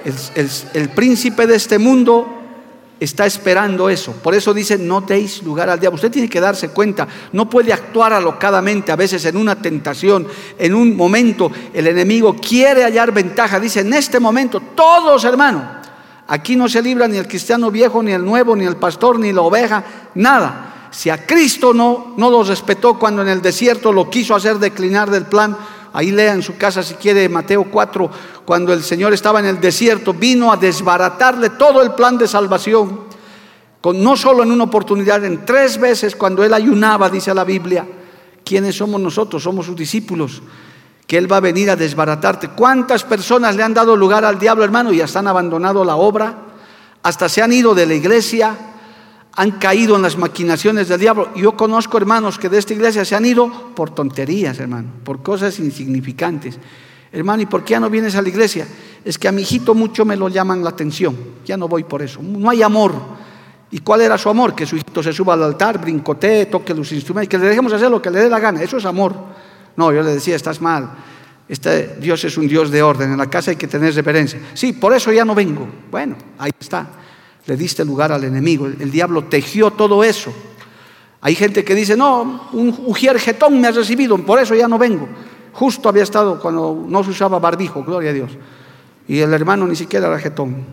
El, 0.05 0.89
príncipe 0.91 1.45
de 1.45 1.57
este 1.57 1.77
mundo 1.77 2.25
está 3.01 3.25
esperando 3.25 3.89
eso. 3.89 4.13
Por 4.13 4.33
eso 4.33 4.53
dice, 4.53 4.77
no 4.77 5.01
deis 5.01 5.43
lugar 5.43 5.69
al 5.69 5.77
diablo. 5.77 5.95
Usted 5.95 6.11
tiene 6.11 6.29
que 6.29 6.39
darse 6.39 6.69
cuenta, 6.69 7.05
no 7.33 7.49
puede 7.49 7.73
actuar 7.73 8.13
alocadamente 8.13 8.93
a 8.93 8.95
veces 8.95 9.25
en 9.25 9.35
una 9.35 9.61
tentación, 9.61 10.25
en 10.57 10.73
un 10.73 10.95
momento 10.95 11.51
el 11.73 11.85
enemigo 11.85 12.33
quiere 12.37 12.83
hallar 12.85 13.11
ventaja. 13.11 13.59
Dice, 13.59 13.81
en 13.81 13.93
este 13.93 14.21
momento, 14.21 14.61
todos 14.73 15.25
hermanos, 15.25 15.82
Aquí 16.27 16.55
no 16.55 16.69
se 16.69 16.81
libra 16.81 17.07
ni 17.07 17.17
el 17.17 17.27
cristiano 17.27 17.69
viejo, 17.69 18.01
ni 18.01 18.11
el 18.11 18.23
nuevo, 18.23 18.55
ni 18.55 18.65
el 18.65 18.77
pastor, 18.77 19.19
ni 19.19 19.33
la 19.33 19.41
oveja, 19.41 19.83
nada. 20.15 20.89
Si 20.91 21.09
a 21.09 21.25
Cristo 21.25 21.73
no, 21.73 22.13
no 22.17 22.29
lo 22.29 22.43
respetó 22.43 22.97
cuando 22.97 23.21
en 23.21 23.27
el 23.27 23.41
desierto 23.41 23.91
lo 23.91 24.09
quiso 24.09 24.35
hacer 24.35 24.57
declinar 24.57 25.09
del 25.09 25.25
plan, 25.25 25.57
ahí 25.91 26.11
lea 26.11 26.33
en 26.33 26.43
su 26.43 26.55
casa 26.55 26.81
si 26.81 26.93
quiere 26.95 27.27
Mateo 27.27 27.65
4, 27.69 28.09
cuando 28.45 28.71
el 28.71 28.83
Señor 28.83 29.13
estaba 29.13 29.39
en 29.39 29.47
el 29.47 29.59
desierto, 29.59 30.13
vino 30.13 30.51
a 30.51 30.57
desbaratarle 30.57 31.51
todo 31.51 31.81
el 31.81 31.93
plan 31.93 32.17
de 32.17 32.27
salvación, 32.27 33.01
con, 33.81 34.01
no 34.01 34.15
solo 34.15 34.43
en 34.43 34.51
una 34.51 34.63
oportunidad, 34.63 35.25
en 35.25 35.43
tres 35.45 35.77
veces 35.77 36.15
cuando 36.15 36.43
él 36.43 36.53
ayunaba, 36.53 37.09
dice 37.09 37.33
la 37.33 37.43
Biblia. 37.43 37.85
¿Quiénes 38.45 38.75
somos 38.75 38.99
nosotros? 38.99 39.43
Somos 39.43 39.65
sus 39.65 39.75
discípulos 39.75 40.41
que 41.07 41.17
Él 41.17 41.31
va 41.31 41.37
a 41.37 41.41
venir 41.41 41.69
a 41.69 41.75
desbaratarte. 41.75 42.49
¿Cuántas 42.49 43.03
personas 43.03 43.55
le 43.55 43.63
han 43.63 43.73
dado 43.73 43.95
lugar 43.95 44.25
al 44.25 44.39
diablo, 44.39 44.63
hermano, 44.63 44.93
y 44.93 45.01
hasta 45.01 45.19
han 45.19 45.27
abandonado 45.27 45.83
la 45.83 45.95
obra? 45.95 46.35
Hasta 47.03 47.27
se 47.27 47.41
han 47.41 47.51
ido 47.51 47.75
de 47.75 47.85
la 47.85 47.93
iglesia, 47.93 48.55
han 49.35 49.51
caído 49.51 49.95
en 49.95 50.01
las 50.01 50.17
maquinaciones 50.17 50.87
del 50.87 50.99
diablo. 50.99 51.29
Yo 51.35 51.57
conozco 51.57 51.97
hermanos 51.97 52.39
que 52.39 52.49
de 52.49 52.57
esta 52.57 52.73
iglesia 52.73 53.03
se 53.03 53.15
han 53.15 53.25
ido 53.25 53.51
por 53.75 53.89
tonterías, 53.89 54.59
hermano, 54.59 54.89
por 55.03 55.21
cosas 55.21 55.59
insignificantes. 55.59 56.57
Hermano, 57.11 57.43
¿y 57.43 57.45
por 57.45 57.63
qué 57.63 57.71
ya 57.71 57.79
no 57.79 57.89
vienes 57.89 58.15
a 58.15 58.21
la 58.21 58.29
iglesia? 58.29 58.67
Es 59.05 59.19
que 59.19 59.27
a 59.27 59.31
mi 59.31 59.43
hijito 59.43 59.75
mucho 59.75 60.05
me 60.05 60.15
lo 60.15 60.29
llaman 60.29 60.63
la 60.63 60.71
atención. 60.71 61.15
Ya 61.45 61.57
no 61.57 61.67
voy 61.67 61.83
por 61.83 62.01
eso. 62.01 62.21
No 62.23 62.49
hay 62.49 62.63
amor. 62.63 62.93
¿Y 63.69 63.79
cuál 63.79 64.01
era 64.01 64.17
su 64.17 64.29
amor? 64.29 64.55
Que 64.55 64.65
su 64.65 64.75
hijito 64.75 65.03
se 65.03 65.13
suba 65.13 65.33
al 65.33 65.43
altar, 65.43 65.79
brincotee, 65.79 66.47
toque 66.47 66.73
los 66.73 66.91
instrumentos, 66.91 67.29
que 67.29 67.37
le 67.37 67.49
dejemos 67.49 67.73
hacer 67.73 67.91
lo 67.91 68.01
que 68.01 68.09
le 68.09 68.19
dé 68.19 68.29
la 68.29 68.39
gana. 68.39 68.63
Eso 68.63 68.77
es 68.77 68.85
amor. 68.85 69.13
No, 69.75 69.91
yo 69.91 70.03
le 70.03 70.13
decía, 70.13 70.35
estás 70.35 70.61
mal. 70.61 70.91
Este 71.47 71.97
Dios 71.99 72.23
es 72.23 72.37
un 72.37 72.47
Dios 72.47 72.71
de 72.71 72.81
orden. 72.81 73.11
En 73.11 73.17
la 73.17 73.29
casa 73.29 73.51
hay 73.51 73.57
que 73.57 73.67
tener 73.67 73.93
reverencia. 73.93 74.39
Sí, 74.53 74.73
por 74.73 74.93
eso 74.93 75.11
ya 75.11 75.25
no 75.25 75.35
vengo. 75.35 75.67
Bueno, 75.91 76.15
ahí 76.37 76.51
está. 76.59 76.87
Le 77.45 77.57
diste 77.57 77.83
lugar 77.83 78.11
al 78.11 78.23
enemigo. 78.23 78.67
El, 78.67 78.91
diablo 78.91 79.25
tejió 79.25 79.71
todo 79.71 80.03
eso. 80.03 80.33
Hay 81.21 81.35
gente 81.35 81.63
que 81.63 81.75
dice, 81.75 81.95
no, 81.95 82.49
un 82.53 82.69
ujier 82.85 83.19
jetón 83.19 83.59
me 83.59 83.67
ha 83.67 83.71
recibido, 83.71 84.17
por 84.17 84.39
eso 84.39 84.55
ya 84.55 84.67
no 84.67 84.77
vengo. 84.77 85.07
Justo 85.53 85.87
había 85.87 86.03
estado 86.03 86.39
cuando 86.39 86.85
no 86.87 87.03
se 87.03 87.11
usaba 87.11 87.39
barbijo, 87.39 87.83
gloria 87.83 88.09
a 88.09 88.13
Dios. 88.13 88.31
Y 89.07 89.19
el 89.19 89.33
hermano 89.33 89.67
ni 89.67 89.75
siquiera 89.75 90.07
era 90.07 90.19
jetón. 90.19 90.65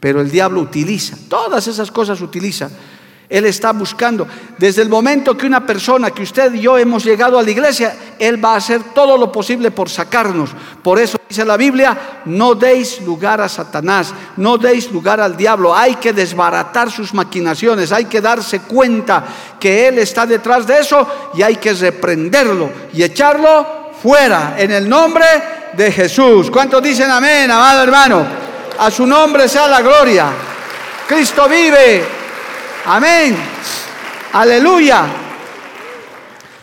Pero 0.00 0.20
el 0.20 0.30
diablo 0.30 0.60
utiliza, 0.60 1.16
todas 1.28 1.66
esas 1.66 1.90
cosas 1.90 2.20
utiliza 2.20 2.70
él 3.28 3.44
está 3.46 3.72
buscando. 3.72 4.26
Desde 4.56 4.82
el 4.82 4.88
momento 4.88 5.36
que 5.36 5.46
una 5.46 5.66
persona, 5.66 6.12
que 6.12 6.22
usted 6.22 6.54
y 6.54 6.60
yo 6.60 6.78
hemos 6.78 7.04
llegado 7.04 7.38
a 7.38 7.42
la 7.42 7.50
iglesia, 7.50 7.94
Él 8.18 8.42
va 8.42 8.54
a 8.54 8.56
hacer 8.56 8.94
todo 8.94 9.18
lo 9.18 9.32
posible 9.32 9.72
por 9.72 9.90
sacarnos. 9.90 10.50
Por 10.82 11.00
eso 11.00 11.18
dice 11.28 11.44
la 11.44 11.56
Biblia, 11.56 12.22
no 12.26 12.54
deis 12.54 13.00
lugar 13.02 13.40
a 13.40 13.48
Satanás, 13.48 14.14
no 14.36 14.58
deis 14.58 14.92
lugar 14.92 15.20
al 15.20 15.36
diablo. 15.36 15.74
Hay 15.74 15.96
que 15.96 16.12
desbaratar 16.12 16.90
sus 16.90 17.12
maquinaciones, 17.14 17.90
hay 17.90 18.04
que 18.04 18.20
darse 18.20 18.60
cuenta 18.60 19.24
que 19.58 19.88
Él 19.88 19.98
está 19.98 20.24
detrás 20.24 20.66
de 20.66 20.78
eso 20.78 21.06
y 21.34 21.42
hay 21.42 21.56
que 21.56 21.72
reprenderlo 21.74 22.70
y 22.92 23.02
echarlo 23.02 23.90
fuera 24.00 24.54
en 24.56 24.70
el 24.70 24.88
nombre 24.88 25.26
de 25.76 25.90
Jesús. 25.90 26.48
¿Cuántos 26.48 26.80
dicen 26.80 27.10
amén, 27.10 27.50
amado 27.50 27.82
hermano? 27.82 28.24
A 28.78 28.90
su 28.90 29.04
nombre 29.04 29.48
sea 29.48 29.66
la 29.66 29.80
gloria. 29.80 30.26
Cristo 31.08 31.48
vive. 31.48 32.15
Amén. 32.86 33.36
Aleluya. 34.32 35.06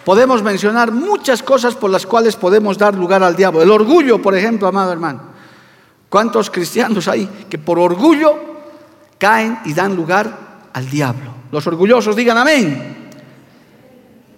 Podemos 0.06 0.42
mencionar 0.42 0.92
muchas 0.92 1.44
cosas 1.44 1.76
por 1.76 1.90
las 1.90 2.06
cuales 2.06 2.36
podemos 2.36 2.78
dar 2.78 2.96
lugar 2.96 3.24
al 3.24 3.36
diablo. 3.36 3.62
El 3.62 3.72
orgullo, 3.72 4.22
por 4.22 4.36
ejemplo, 4.36 4.68
amado 4.68 4.92
hermano. 4.92 5.22
¿Cuántos 6.10 6.50
cristianos 6.50 7.08
hay 7.08 7.28
que 7.50 7.58
por 7.58 7.80
orgullo 7.80 8.36
caen 9.18 9.60
y 9.66 9.74
dan 9.74 9.96
lugar 9.96 10.70
al 10.72 10.90
diablo? 10.90 11.34
Los 11.52 11.66
orgullosos 11.68 12.16
digan 12.16 12.38
amén. 12.38 13.10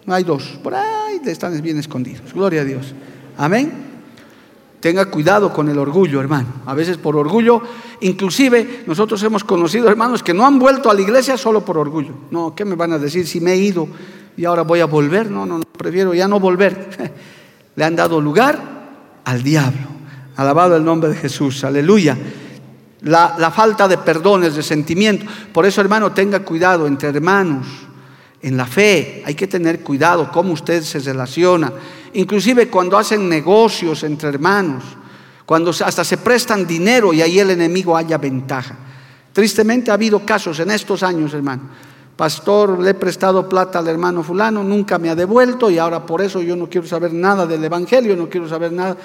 No 0.06 0.14
hay 0.14 0.24
dos. 0.24 0.60
Por 0.64 0.74
ahí 0.74 1.22
están 1.26 1.60
bien 1.62 1.80
escondidos. 1.80 2.34
Gloria 2.34 2.62
a 2.62 2.66
Dios. 2.66 2.94
Amén. 3.38 3.95
Tenga 4.86 5.06
cuidado 5.06 5.52
con 5.52 5.68
el 5.68 5.80
orgullo, 5.80 6.22
hermano. 6.22 6.48
A 6.68 6.76
veces 6.76 6.98
por 6.98 7.16
orgullo, 7.16 7.60
inclusive 8.02 8.84
nosotros 8.86 9.24
hemos 9.24 9.44
conocido 9.44 9.90
hermanos 9.90 10.22
que 10.22 10.32
no 10.32 10.46
han 10.46 10.60
vuelto 10.60 10.92
a 10.92 10.94
la 10.94 11.02
iglesia 11.02 11.40
solo 11.40 11.66
por 11.66 11.80
orgullo. 11.80 12.14
No, 12.30 12.54
¿qué 12.54 12.66
me 12.66 12.76
van 12.76 12.94
a 12.94 13.00
decir 13.00 13.26
si 13.26 13.42
me 13.42 13.54
he 13.54 13.58
ido 13.58 13.88
y 14.38 14.46
ahora 14.46 14.62
voy 14.62 14.82
a 14.82 14.86
volver? 14.86 15.32
No, 15.32 15.44
no, 15.44 15.58
no 15.58 15.64
prefiero 15.64 16.14
ya 16.14 16.28
no 16.28 16.40
volver. 16.40 17.12
Le 17.76 17.84
han 17.84 17.96
dado 17.96 18.22
lugar 18.22 18.62
al 19.26 19.42
diablo. 19.42 19.88
Alabado 20.36 20.76
el 20.76 20.86
nombre 20.86 21.10
de 21.10 21.16
Jesús, 21.16 21.64
aleluya. 21.64 22.16
La, 23.02 23.38
la 23.40 23.50
falta 23.50 23.88
de 23.88 23.98
perdones, 23.98 24.54
de 24.54 24.62
sentimiento. 24.62 25.26
Por 25.52 25.66
eso, 25.66 25.82
hermano, 25.82 26.12
tenga 26.12 26.42
cuidado 26.42 26.86
entre 26.86 27.10
hermanos. 27.10 27.66
En 28.46 28.56
la 28.56 28.68
fe 28.68 29.24
hay 29.26 29.34
que 29.34 29.48
tener 29.48 29.80
cuidado 29.80 30.30
cómo 30.32 30.54
usted 30.54 30.84
se 30.84 31.00
relaciona 31.00 31.74
inclusive 32.14 32.70
cuando 32.70 32.96
hacen 32.96 33.28
negocios 33.28 34.04
entre 34.04 34.30
hermanos, 34.30 34.84
cuando 35.48 35.72
hasta 35.72 36.04
se 36.04 36.18
prestan 36.18 36.68
dinero 36.68 37.12
y 37.12 37.24
ahí 37.24 37.40
el 37.40 37.50
enemigo 37.50 37.98
haya 37.98 38.20
ventaja. 38.20 38.76
Tristemente 39.34 39.90
ha 39.90 39.96
habido 39.96 40.26
casos 40.26 40.60
en 40.60 40.70
estos 40.70 41.02
años, 41.02 41.34
hermano. 41.34 41.64
Pastor, 42.16 42.80
le 42.80 42.92
he 42.92 42.94
prestado 42.94 43.50
plata 43.50 43.80
al 43.80 43.88
hermano 43.88 44.22
fulano, 44.22 44.64
nunca 44.64 45.00
me 45.00 45.10
ha 45.10 45.16
devuelto 45.16 45.72
y 45.72 45.80
ahora 45.80 46.06
por 46.06 46.22
eso 46.22 46.42
yo 46.42 46.56
no 46.56 46.70
quiero 46.70 46.88
saber 46.88 47.14
nada 47.14 47.48
del 47.48 47.64
Evangelio, 47.64 48.16
no 48.16 48.30
quiero 48.30 48.48
saber 48.48 48.72
nada. 48.72 48.96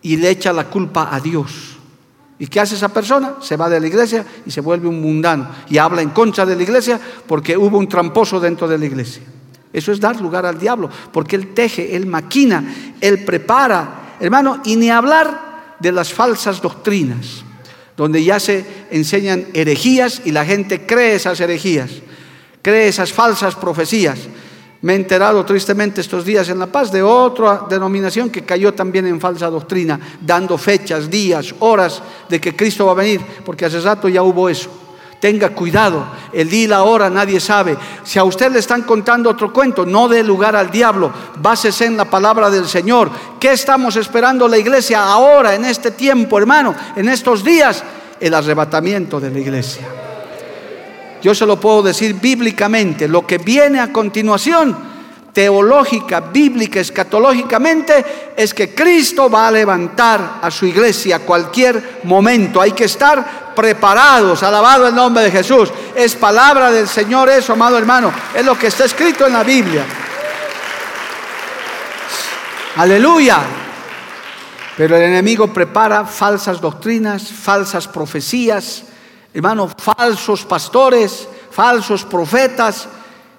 Y 0.00 0.16
le 0.16 0.30
echa 0.30 0.54
la 0.54 0.64
culpa 0.64 1.14
a 1.14 1.20
Dios. 1.20 1.79
¿Y 2.40 2.46
qué 2.46 2.58
hace 2.58 2.74
esa 2.74 2.88
persona? 2.88 3.34
Se 3.42 3.56
va 3.56 3.68
de 3.68 3.78
la 3.78 3.86
iglesia 3.86 4.24
y 4.46 4.50
se 4.50 4.62
vuelve 4.62 4.88
un 4.88 4.98
mundano 4.98 5.46
y 5.68 5.76
habla 5.76 6.00
en 6.00 6.08
contra 6.08 6.46
de 6.46 6.56
la 6.56 6.62
iglesia 6.62 6.98
porque 7.26 7.54
hubo 7.54 7.76
un 7.76 7.86
tramposo 7.86 8.40
dentro 8.40 8.66
de 8.66 8.78
la 8.78 8.86
iglesia. 8.86 9.22
Eso 9.70 9.92
es 9.92 10.00
dar 10.00 10.18
lugar 10.18 10.46
al 10.46 10.58
diablo, 10.58 10.88
porque 11.12 11.36
él 11.36 11.52
teje, 11.52 11.94
él 11.94 12.06
maquina, 12.06 12.64
él 12.98 13.24
prepara, 13.26 14.16
hermano, 14.18 14.62
y 14.64 14.76
ni 14.76 14.90
hablar 14.90 15.76
de 15.78 15.92
las 15.92 16.12
falsas 16.14 16.62
doctrinas, 16.62 17.44
donde 17.94 18.24
ya 18.24 18.40
se 18.40 18.64
enseñan 18.90 19.46
herejías 19.52 20.22
y 20.24 20.32
la 20.32 20.46
gente 20.46 20.86
cree 20.86 21.16
esas 21.16 21.38
herejías, 21.40 21.90
cree 22.62 22.88
esas 22.88 23.12
falsas 23.12 23.54
profecías. 23.54 24.18
Me 24.82 24.94
he 24.94 24.96
enterado 24.96 25.44
tristemente 25.44 26.00
estos 26.00 26.24
días 26.24 26.48
en 26.48 26.58
La 26.58 26.66
Paz 26.66 26.90
de 26.90 27.02
otra 27.02 27.66
denominación 27.68 28.30
que 28.30 28.44
cayó 28.44 28.72
también 28.72 29.06
en 29.06 29.20
falsa 29.20 29.50
doctrina, 29.50 30.00
dando 30.20 30.56
fechas, 30.56 31.10
días, 31.10 31.54
horas 31.58 32.02
de 32.28 32.40
que 32.40 32.56
Cristo 32.56 32.86
va 32.86 32.92
a 32.92 32.94
venir, 32.94 33.20
porque 33.44 33.66
hace 33.66 33.80
rato 33.80 34.08
ya 34.08 34.22
hubo 34.22 34.48
eso. 34.48 34.70
Tenga 35.20 35.50
cuidado, 35.50 36.06
el 36.32 36.48
día 36.48 36.64
y 36.64 36.66
la 36.66 36.82
hora 36.84 37.10
nadie 37.10 37.40
sabe. 37.40 37.76
Si 38.04 38.18
a 38.18 38.24
usted 38.24 38.50
le 38.50 38.58
están 38.58 38.82
contando 38.82 39.28
otro 39.28 39.52
cuento, 39.52 39.84
no 39.84 40.08
dé 40.08 40.24
lugar 40.24 40.56
al 40.56 40.70
diablo, 40.70 41.12
básese 41.36 41.84
en 41.84 41.98
la 41.98 42.06
palabra 42.06 42.48
del 42.48 42.66
Señor. 42.66 43.10
¿Qué 43.38 43.52
estamos 43.52 43.96
esperando 43.96 44.48
la 44.48 44.56
iglesia 44.56 45.04
ahora, 45.04 45.54
en 45.54 45.66
este 45.66 45.90
tiempo, 45.90 46.38
hermano, 46.38 46.74
en 46.96 47.10
estos 47.10 47.44
días? 47.44 47.84
El 48.18 48.32
arrebatamiento 48.32 49.20
de 49.20 49.30
la 49.30 49.38
iglesia. 49.40 50.09
Yo 51.22 51.34
se 51.34 51.46
lo 51.46 51.60
puedo 51.60 51.82
decir 51.82 52.14
bíblicamente, 52.14 53.08
lo 53.08 53.26
que 53.26 53.38
viene 53.38 53.80
a 53.80 53.92
continuación 53.92 54.90
teológica, 55.32 56.20
bíblica, 56.20 56.80
escatológicamente, 56.80 58.32
es 58.36 58.52
que 58.52 58.74
Cristo 58.74 59.30
va 59.30 59.48
a 59.48 59.50
levantar 59.50 60.40
a 60.42 60.50
su 60.50 60.66
iglesia 60.66 61.16
a 61.16 61.20
cualquier 61.20 62.00
momento. 62.04 62.60
Hay 62.60 62.72
que 62.72 62.84
estar 62.84 63.54
preparados, 63.54 64.42
alabado 64.42 64.88
el 64.88 64.94
nombre 64.94 65.24
de 65.24 65.30
Jesús. 65.30 65.70
Es 65.94 66.16
palabra 66.16 66.70
del 66.70 66.88
Señor 66.88 67.28
eso, 67.28 67.52
amado 67.52 67.78
hermano. 67.78 68.12
Es 68.34 68.44
lo 68.44 68.58
que 68.58 68.68
está 68.68 68.84
escrito 68.84 69.26
en 69.26 69.32
la 69.34 69.44
Biblia. 69.44 69.84
Aleluya. 72.76 73.38
Pero 74.76 74.96
el 74.96 75.02
enemigo 75.02 75.52
prepara 75.52 76.06
falsas 76.06 76.60
doctrinas, 76.60 77.30
falsas 77.30 77.86
profecías, 77.86 78.84
hermano, 79.32 79.68
falsos 79.68 80.44
pastores, 80.44 81.28
falsos 81.50 82.04
profetas 82.04 82.88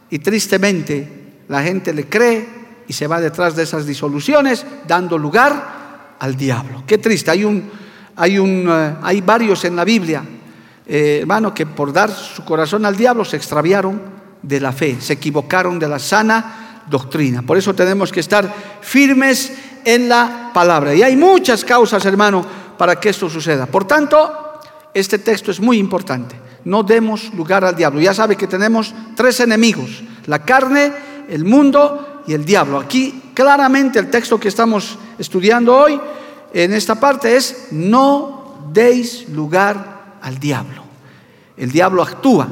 y 0.09 0.19
tristemente 0.19 1.21
la 1.47 1.61
gente 1.61 1.93
le 1.93 2.07
cree 2.07 2.47
y 2.87 2.93
se 2.93 3.07
va 3.07 3.21
detrás 3.21 3.55
de 3.55 3.63
esas 3.63 3.85
disoluciones, 3.85 4.65
dando 4.87 5.17
lugar 5.17 6.15
al 6.19 6.35
diablo. 6.35 6.83
Qué 6.85 6.97
triste, 6.97 7.31
hay, 7.31 7.43
un, 7.43 7.69
hay, 8.15 8.37
un, 8.37 8.67
eh, 8.69 8.95
hay 9.01 9.21
varios 9.21 9.63
en 9.65 9.75
la 9.75 9.85
Biblia, 9.85 10.23
eh, 10.85 11.19
hermano, 11.21 11.53
que 11.53 11.65
por 11.65 11.93
dar 11.93 12.11
su 12.11 12.43
corazón 12.43 12.85
al 12.85 12.97
diablo 12.97 13.23
se 13.23 13.37
extraviaron 13.37 14.01
de 14.41 14.59
la 14.59 14.71
fe, 14.71 14.99
se 14.99 15.13
equivocaron 15.13 15.79
de 15.79 15.87
la 15.87 15.99
sana 15.99 16.83
doctrina. 16.89 17.41
Por 17.41 17.57
eso 17.57 17.73
tenemos 17.73 18.11
que 18.11 18.19
estar 18.19 18.53
firmes 18.81 19.53
en 19.85 20.09
la 20.09 20.51
palabra. 20.53 20.93
Y 20.93 21.03
hay 21.03 21.15
muchas 21.15 21.63
causas, 21.63 22.05
hermano, 22.05 22.45
para 22.77 22.99
que 22.99 23.09
esto 23.09 23.29
suceda. 23.29 23.65
Por 23.65 23.85
tanto, 23.85 24.50
este 24.93 25.19
texto 25.19 25.51
es 25.51 25.59
muy 25.59 25.77
importante. 25.77 26.35
No 26.65 26.83
demos 26.83 27.33
lugar 27.33 27.63
al 27.65 27.75
diablo. 27.75 28.01
Ya 28.01 28.13
sabe 28.13 28.35
que 28.35 28.47
tenemos 28.47 28.93
tres 29.15 29.39
enemigos, 29.39 30.03
la 30.27 30.43
carne, 30.43 30.91
el 31.29 31.45
mundo 31.45 32.23
y 32.27 32.33
el 32.33 32.45
diablo. 32.45 32.79
Aquí 32.79 33.31
claramente 33.33 33.99
el 33.99 34.09
texto 34.09 34.39
que 34.39 34.49
estamos 34.49 34.97
estudiando 35.17 35.75
hoy 35.75 35.99
en 36.53 36.73
esta 36.73 36.99
parte 36.99 37.35
es 37.35 37.67
no 37.71 38.69
deis 38.71 39.29
lugar 39.29 40.17
al 40.21 40.39
diablo. 40.39 40.83
El 41.57 41.71
diablo 41.71 42.03
actúa, 42.03 42.47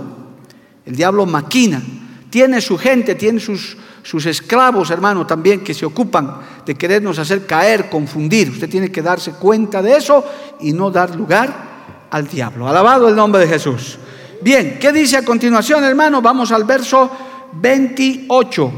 el 0.86 0.96
diablo 0.96 1.26
maquina, 1.26 1.82
tiene 2.30 2.62
su 2.62 2.78
gente, 2.78 3.16
tiene 3.16 3.40
sus, 3.40 3.76
sus 4.04 4.26
esclavos, 4.26 4.92
hermano, 4.92 5.26
también 5.26 5.64
que 5.64 5.74
se 5.74 5.86
ocupan 5.86 6.38
de 6.66 6.76
querernos 6.76 7.20
hacer 7.20 7.46
caer, 7.46 7.90
confundir. 7.90 8.50
Usted 8.50 8.70
tiene 8.70 8.92
que 8.92 9.02
darse 9.02 9.32
cuenta 9.34 9.82
de 9.82 9.98
eso 9.98 10.24
y 10.62 10.74
no 10.74 10.92
dar 10.92 11.16
lugar 11.16 11.69
al 12.12 12.28
diablo. 12.28 12.68
Alabado 12.68 13.08
el 13.08 13.16
nombre 13.16 13.42
de 13.42 13.48
Jesús. 13.48 13.98
Bien, 14.42 14.78
¿qué 14.80 14.92
dice 14.92 15.18
a 15.18 15.26
continuación, 15.26 15.84
hermano? 15.84 16.22
Vamos 16.22 16.52
al 16.52 16.64
verso 16.64 17.10
28. 17.54 18.72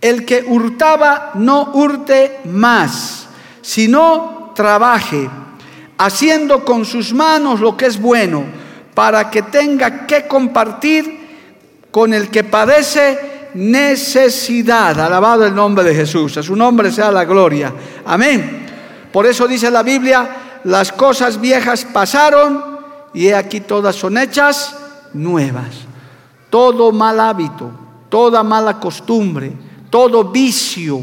El 0.00 0.24
que 0.24 0.44
hurtaba 0.46 1.32
no 1.34 1.72
hurte 1.74 2.40
más, 2.44 3.28
sino 3.62 4.52
trabaje, 4.54 5.28
haciendo 5.98 6.64
con 6.64 6.84
sus 6.84 7.14
manos 7.14 7.60
lo 7.60 7.76
que 7.76 7.86
es 7.86 8.00
bueno, 8.00 8.44
para 8.94 9.30
que 9.30 9.42
tenga 9.42 10.06
que 10.06 10.26
compartir 10.26 11.26
con 11.90 12.12
el 12.12 12.28
que 12.28 12.44
padece 12.44 13.50
necesidad. 13.54 15.00
Alabado 15.00 15.46
el 15.46 15.54
nombre 15.54 15.84
de 15.84 15.94
Jesús, 15.94 16.36
a 16.36 16.42
su 16.42 16.54
nombre 16.54 16.92
sea 16.92 17.10
la 17.10 17.24
gloria. 17.24 17.72
Amén. 18.04 18.66
Por 19.10 19.24
eso 19.24 19.48
dice 19.48 19.70
la 19.70 19.82
Biblia, 19.82 20.45
las 20.66 20.92
cosas 20.92 21.40
viejas 21.40 21.84
pasaron 21.84 22.78
y 23.14 23.30
aquí 23.30 23.60
todas 23.60 23.96
son 23.96 24.18
hechas 24.18 24.76
nuevas 25.14 25.86
todo 26.50 26.92
mal 26.92 27.20
hábito, 27.20 27.70
toda 28.08 28.42
mala 28.42 28.78
costumbre, 28.78 29.52
todo 29.90 30.24
vicio, 30.24 31.02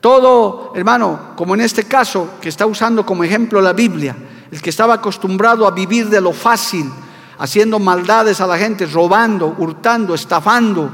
todo, 0.00 0.72
hermano, 0.74 1.32
como 1.36 1.54
en 1.54 1.62
este 1.62 1.84
caso, 1.84 2.30
que 2.40 2.48
está 2.48 2.66
usando 2.66 3.04
como 3.04 3.24
ejemplo 3.24 3.60
la 3.60 3.72
Biblia, 3.72 4.16
el 4.50 4.62
que 4.62 4.70
estaba 4.70 4.94
acostumbrado 4.94 5.66
a 5.66 5.72
vivir 5.72 6.08
de 6.08 6.20
lo 6.20 6.32
fácil, 6.32 6.90
haciendo 7.38 7.78
maldades 7.78 8.40
a 8.40 8.46
la 8.46 8.56
gente, 8.56 8.86
robando, 8.86 9.54
hurtando, 9.58 10.14
estafando, 10.14 10.90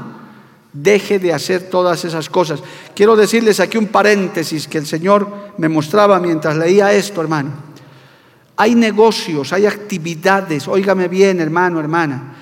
deje 0.73 1.19
de 1.19 1.33
hacer 1.33 1.69
todas 1.69 2.03
esas 2.05 2.29
cosas. 2.29 2.61
Quiero 2.95 3.15
decirles 3.15 3.59
aquí 3.59 3.77
un 3.77 3.87
paréntesis 3.87 4.67
que 4.67 4.79
el 4.79 4.85
Señor 4.85 5.53
me 5.57 5.69
mostraba 5.69 6.19
mientras 6.19 6.57
leía 6.57 6.91
esto, 6.93 7.21
hermano. 7.21 7.70
Hay 8.57 8.75
negocios, 8.75 9.53
hay 9.53 9.65
actividades, 9.65 10.67
óigame 10.67 11.07
bien, 11.07 11.39
hermano, 11.39 11.79
hermana 11.79 12.35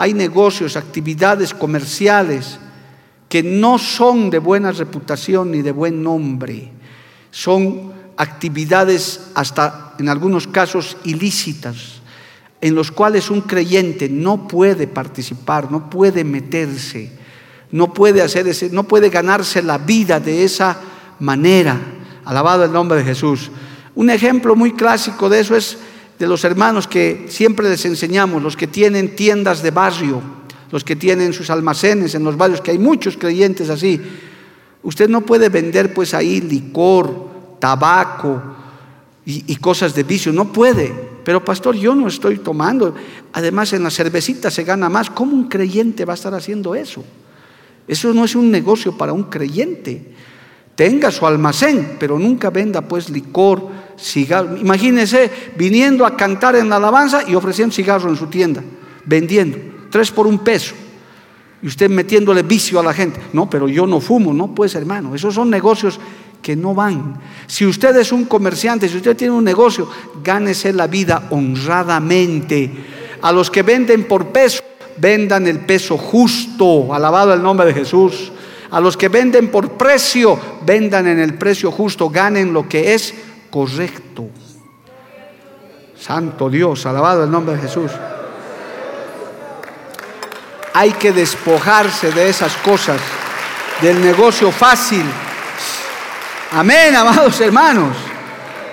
hay 0.00 0.14
negocios, 0.14 0.76
actividades 0.76 1.52
comerciales 1.52 2.58
que 3.28 3.42
no 3.42 3.78
son 3.78 4.30
de 4.30 4.38
buena 4.38 4.72
reputación 4.72 5.52
ni 5.52 5.60
de 5.60 5.72
buen 5.72 6.02
nombre. 6.02 6.72
Son 7.30 7.92
actividades 8.16 9.28
hasta 9.34 9.92
en 9.98 10.08
algunos 10.08 10.46
casos 10.46 10.96
ilícitas, 11.04 12.00
en 12.62 12.74
los 12.74 12.90
cuales 12.90 13.30
un 13.30 13.42
creyente 13.42 14.08
no 14.08 14.48
puede 14.48 14.86
participar, 14.86 15.70
no 15.70 15.90
puede 15.90 16.24
meterse, 16.24 17.12
no 17.70 17.92
puede 17.92 18.22
hacer 18.22 18.48
ese, 18.48 18.70
no 18.70 18.84
puede 18.84 19.10
ganarse 19.10 19.60
la 19.60 19.76
vida 19.76 20.18
de 20.18 20.44
esa 20.44 20.80
manera. 21.18 21.78
Alabado 22.24 22.64
el 22.64 22.72
nombre 22.72 23.00
de 23.00 23.04
Jesús. 23.04 23.50
Un 23.94 24.10
ejemplo 24.10 24.56
muy 24.56 24.72
clásico 24.72 25.28
de 25.28 25.40
eso 25.40 25.56
es 25.56 25.78
de 26.18 26.26
los 26.26 26.44
hermanos 26.44 26.86
que 26.86 27.26
siempre 27.28 27.68
les 27.68 27.84
enseñamos, 27.84 28.42
los 28.42 28.56
que 28.56 28.66
tienen 28.66 29.16
tiendas 29.16 29.62
de 29.62 29.70
barrio, 29.70 30.20
los 30.70 30.84
que 30.84 30.94
tienen 30.94 31.32
sus 31.32 31.50
almacenes 31.50 32.14
en 32.14 32.24
los 32.24 32.36
barrios, 32.36 32.60
que 32.60 32.72
hay 32.72 32.78
muchos 32.78 33.16
creyentes 33.16 33.70
así. 33.70 34.00
Usted 34.82 35.08
no 35.08 35.22
puede 35.22 35.48
vender 35.48 35.92
pues 35.94 36.14
ahí 36.14 36.40
licor, 36.40 37.58
tabaco 37.58 38.42
y, 39.24 39.56
cosas 39.56 39.94
de 39.94 40.02
vicio, 40.02 40.32
no 40.32 40.52
puede. 40.52 40.92
Pero 41.24 41.44
pastor, 41.44 41.76
yo 41.76 41.94
no 41.94 42.08
estoy 42.08 42.38
tomando. 42.38 42.94
Además 43.32 43.72
en 43.72 43.82
la 43.82 43.90
cervecita 43.90 44.50
se 44.50 44.64
gana 44.64 44.88
más. 44.88 45.10
¿Cómo 45.10 45.34
un 45.34 45.48
creyente 45.48 46.04
va 46.04 46.14
a 46.14 46.16
estar 46.16 46.34
haciendo 46.34 46.74
eso? 46.74 47.04
Eso 47.86 48.12
no 48.14 48.24
es 48.24 48.34
un 48.34 48.50
negocio 48.50 48.96
para 48.96 49.12
un 49.12 49.24
creyente. 49.24 50.14
Tenga 50.74 51.10
su 51.10 51.26
almacén, 51.26 51.96
pero 52.00 52.18
nunca 52.18 52.50
venda 52.50 52.80
pues 52.82 53.10
licor, 53.10 53.68
cigarro. 54.00 54.56
Imagínese 54.56 55.30
viniendo 55.56 56.06
a 56.06 56.16
cantar 56.16 56.56
en 56.56 56.68
la 56.68 56.76
alabanza 56.76 57.22
y 57.28 57.34
ofreciendo 57.34 57.74
cigarro 57.74 58.08
en 58.08 58.16
su 58.16 58.26
tienda, 58.26 58.62
vendiendo, 59.04 59.58
tres 59.90 60.10
por 60.10 60.26
un 60.26 60.38
peso. 60.38 60.74
Y 61.62 61.66
usted 61.66 61.90
metiéndole 61.90 62.42
vicio 62.42 62.80
a 62.80 62.82
la 62.82 62.94
gente. 62.94 63.20
No, 63.32 63.48
pero 63.48 63.68
yo 63.68 63.86
no 63.86 64.00
fumo, 64.00 64.32
no, 64.32 64.54
pues 64.54 64.74
hermano, 64.74 65.14
esos 65.14 65.34
son 65.34 65.50
negocios 65.50 66.00
que 66.40 66.56
no 66.56 66.74
van. 66.74 67.20
Si 67.46 67.66
usted 67.66 67.94
es 67.96 68.12
un 68.12 68.24
comerciante, 68.24 68.88
si 68.88 68.96
usted 68.96 69.16
tiene 69.16 69.34
un 69.34 69.44
negocio, 69.44 69.88
gánese 70.22 70.72
la 70.72 70.86
vida 70.86 71.28
honradamente. 71.30 72.70
A 73.22 73.32
los 73.32 73.50
que 73.50 73.62
venden 73.62 74.04
por 74.04 74.28
peso, 74.28 74.62
vendan 74.96 75.46
el 75.46 75.60
peso 75.60 75.98
justo, 75.98 76.94
alabado 76.94 77.34
el 77.34 77.42
nombre 77.42 77.66
de 77.66 77.74
Jesús. 77.74 78.32
A 78.70 78.80
los 78.80 78.96
que 78.96 79.08
venden 79.08 79.50
por 79.50 79.72
precio, 79.72 80.38
vendan 80.64 81.08
en 81.08 81.18
el 81.18 81.34
precio 81.34 81.70
justo, 81.70 82.08
ganen 82.08 82.52
lo 82.52 82.68
que 82.68 82.94
es 82.94 83.14
correcto. 83.50 84.28
Santo 85.98 86.48
Dios, 86.48 86.86
alabado 86.86 87.24
el 87.24 87.30
nombre 87.30 87.56
de 87.56 87.62
Jesús. 87.62 87.90
Hay 90.72 90.92
que 90.92 91.12
despojarse 91.12 92.12
de 92.12 92.28
esas 92.28 92.56
cosas, 92.58 93.00
del 93.82 94.00
negocio 94.00 94.50
fácil. 94.50 95.04
Amén, 96.52 96.94
amados 96.94 97.40
hermanos. 97.40 97.96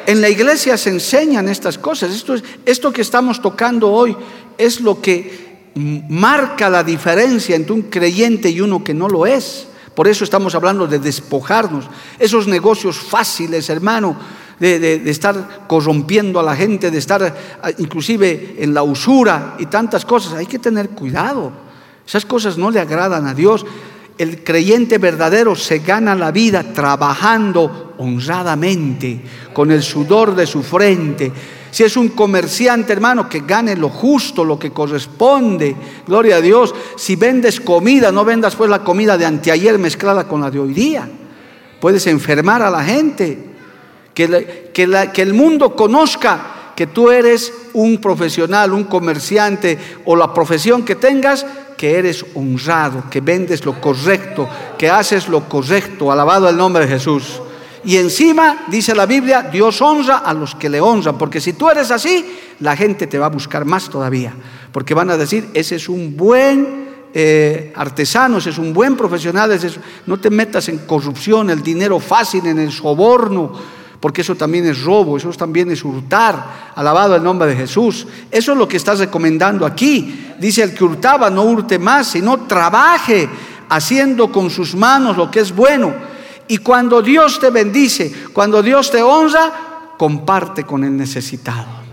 En 0.06 0.22
la 0.22 0.30
iglesia 0.30 0.78
se 0.78 0.90
enseñan 0.90 1.50
estas 1.50 1.78
cosas. 1.78 2.12
Esto, 2.12 2.36
es, 2.36 2.44
esto 2.66 2.94
que 2.94 3.02
estamos 3.02 3.42
tocando 3.42 3.92
hoy 3.92 4.16
es 4.58 4.80
lo 4.80 5.02
que 5.02 5.48
marca 5.76 6.70
la 6.70 6.84
diferencia 6.84 7.56
entre 7.56 7.74
un 7.74 7.84
creyente 7.84 8.50
y 8.50 8.62
uno 8.62 8.84
que 8.84 8.94
no 8.94 9.10
lo 9.10 9.26
es. 9.26 9.68
Por 9.94 10.08
eso 10.08 10.24
estamos 10.24 10.56
hablando 10.56 10.88
de 10.88 11.00
despojarnos. 11.00 11.90
Esos 12.20 12.48
negocios 12.48 12.98
fáciles, 12.98 13.70
hermano, 13.70 14.16
de, 14.60 15.10
estar 15.10 15.66
corrompiendo 15.68 16.40
a 16.40 16.44
la 16.44 16.56
gente, 16.56 16.92
de 16.92 16.98
estar 16.98 17.36
ah, 17.62 17.72
inclusive 17.78 18.56
en 18.60 18.74
la 18.74 18.84
usura 18.84 19.56
y 19.60 19.68
tantas 19.68 20.06
cosas. 20.06 20.34
Hay 20.34 20.46
que 20.46 20.60
tener 20.60 20.90
cuidado. 20.90 21.52
Esas 22.06 22.26
cosas 22.26 22.58
no 22.58 22.72
le 22.72 22.80
agradan 22.80 23.28
a 23.28 23.34
Dios. 23.34 23.66
el 24.18 24.44
creyente 24.44 24.98
verdadero 24.98 25.56
se 25.56 25.80
gana 25.80 26.16
la 26.16 26.32
vida 26.32 26.74
trabajando 26.74 27.94
honradamente, 28.00 29.22
con 29.54 29.72
el 29.72 29.84
sudor 29.84 30.36
de 30.36 30.48
su 30.48 30.64
frente. 30.64 31.32
Si 31.70 31.84
es 31.84 31.98
un 31.98 32.10
comerciante, 32.10 32.94
hermano, 32.94 33.30
que 33.30 33.42
gane 33.42 33.76
lo 33.76 33.90
justo, 33.90 34.44
lo 34.44 34.58
que 34.58 34.72
corresponde. 34.72 35.76
Gloria 36.08 36.38
a 36.38 36.42
Dios. 36.42 36.74
Si 36.96 37.16
vendes 37.16 37.60
comida, 37.60 38.12
no 38.12 38.26
vendas 38.26 38.56
pues 38.56 38.70
la 38.70 38.84
comida 38.84 39.18
de 39.18 39.26
anteayer 39.26 39.78
mezclada 39.78 40.28
con 40.28 40.42
la 40.42 40.50
de 40.50 40.60
hoy 40.60 40.74
día. 40.74 41.08
Puedes 41.80 42.08
enfermar 42.08 42.62
a 42.62 42.72
la 42.72 42.84
gente. 42.84 43.47
Que, 44.18 45.22
el 45.22 45.34
mundo 45.36 45.76
conozca 45.76 46.72
que 46.76 46.88
tú 46.88 47.12
eres 47.12 47.54
un 47.74 48.02
profesional, 48.02 48.74
un 48.74 48.86
comerciante 48.86 49.78
o 50.06 50.16
la 50.16 50.34
profesión 50.34 50.84
que 50.84 50.96
tengas, 50.96 51.46
que 51.78 52.00
eres 52.00 52.26
honrado, 52.34 53.04
que 53.12 53.22
vendes 53.22 53.64
lo 53.64 53.80
correcto, 53.80 54.50
que 54.76 54.90
haces 54.90 55.28
lo 55.28 55.48
correcto, 55.48 56.12
alabado 56.12 56.50
el 56.50 56.58
nombre 56.58 56.88
de 56.88 56.94
Jesús. 56.94 57.42
Y 57.84 57.98
encima, 57.98 58.66
dice 58.70 58.96
la 58.96 59.06
Biblia, 59.06 59.44
Dios 59.44 59.84
honra 59.84 60.18
a 60.18 60.34
los 60.34 60.56
que 60.56 60.68
le 60.68 60.82
honran, 60.82 61.16
porque 61.20 61.40
si 61.40 61.54
tú 61.54 61.70
eres 61.70 61.92
así, 61.92 62.26
la 62.62 62.76
gente 62.76 63.06
te 63.06 63.20
va 63.20 63.28
a 63.28 63.30
buscar 63.30 63.66
más 63.66 63.88
todavía, 63.88 64.34
porque 64.72 64.96
van 64.96 65.12
a 65.12 65.18
decir, 65.18 65.48
ese 65.54 65.76
es 65.76 65.88
un 65.88 66.18
buen 66.18 66.88
eh, 67.14 67.72
artesano, 67.76 68.40
ese 68.40 68.50
es 68.50 68.58
un 68.58 68.74
buen 68.74 68.98
profesional, 68.98 69.60
no 70.08 70.20
te 70.20 70.32
metas 70.32 70.70
en 70.70 70.80
corrupción, 70.80 71.52
el 71.52 71.62
dinero 71.62 72.00
fácil, 72.00 72.48
en 72.48 72.58
el 72.58 72.72
soborno, 72.72 73.78
porque 74.00 74.22
eso 74.22 74.36
también 74.36 74.68
es 74.68 74.84
robo, 74.84 75.18
eso 75.18 75.32
también 75.32 75.72
es 75.72 75.84
hurtar. 75.84 76.72
Alabado 76.76 77.16
el 77.16 77.24
nombre 77.24 77.50
de 77.50 77.56
Jesús. 77.56 78.08
Eso 78.30 78.52
es 78.52 78.58
lo 78.58 78.68
que 78.68 78.78
estás 78.78 79.00
recomendando 79.00 79.66
aquí. 79.66 80.34
Dice 80.40 80.64
el 80.64 80.74
que 80.74 80.84
hurtaba, 80.84 81.30
no 81.30 81.44
hurte 81.44 81.80
más, 81.80 82.08
sino 82.08 82.42
trabaje 82.42 83.28
haciendo 83.70 84.32
con 84.32 84.50
sus 84.50 84.76
manos 84.76 85.18
lo 85.18 85.32
que 85.32 85.40
es 85.40 85.56
bueno. 85.56 85.94
Y 86.48 86.60
cuando 86.60 87.02
Dios 87.02 87.40
te 87.40 87.50
bendice, 87.50 88.14
cuando 88.34 88.62
Dios 88.62 88.92
te 88.92 89.02
honra, 89.02 89.96
comparte 89.98 90.64
con 90.64 90.84
el 90.84 90.96
necesitado 90.96 91.87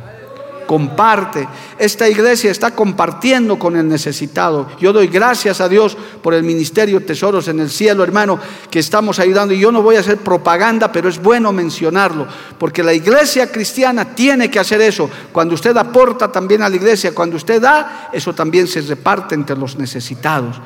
comparte. 0.66 1.46
Esta 1.78 2.08
iglesia 2.08 2.50
está 2.50 2.72
compartiendo 2.72 3.58
con 3.58 3.76
el 3.76 3.88
necesitado. 3.88 4.68
Yo 4.80 4.92
doy 4.92 5.08
gracias 5.08 5.60
a 5.60 5.68
Dios 5.68 5.96
por 6.22 6.34
el 6.34 6.42
ministerio 6.42 7.04
Tesoros 7.04 7.48
en 7.48 7.60
el 7.60 7.70
Cielo, 7.70 8.02
hermano, 8.02 8.38
que 8.70 8.78
estamos 8.78 9.18
ayudando. 9.18 9.54
Y 9.54 9.60
yo 9.60 9.72
no 9.72 9.82
voy 9.82 9.96
a 9.96 10.00
hacer 10.00 10.18
propaganda, 10.18 10.90
pero 10.90 11.08
es 11.08 11.20
bueno 11.20 11.52
mencionarlo, 11.52 12.26
porque 12.58 12.82
la 12.82 12.92
iglesia 12.92 13.50
cristiana 13.50 14.14
tiene 14.14 14.50
que 14.50 14.58
hacer 14.58 14.80
eso. 14.80 15.08
Cuando 15.32 15.54
usted 15.54 15.76
aporta 15.76 16.30
también 16.30 16.62
a 16.62 16.68
la 16.68 16.76
iglesia, 16.76 17.14
cuando 17.14 17.36
usted 17.36 17.60
da, 17.60 18.10
eso 18.12 18.34
también 18.34 18.66
se 18.66 18.80
reparte 18.80 19.34
entre 19.34 19.56
los 19.56 19.76
necesitados. 19.76 20.60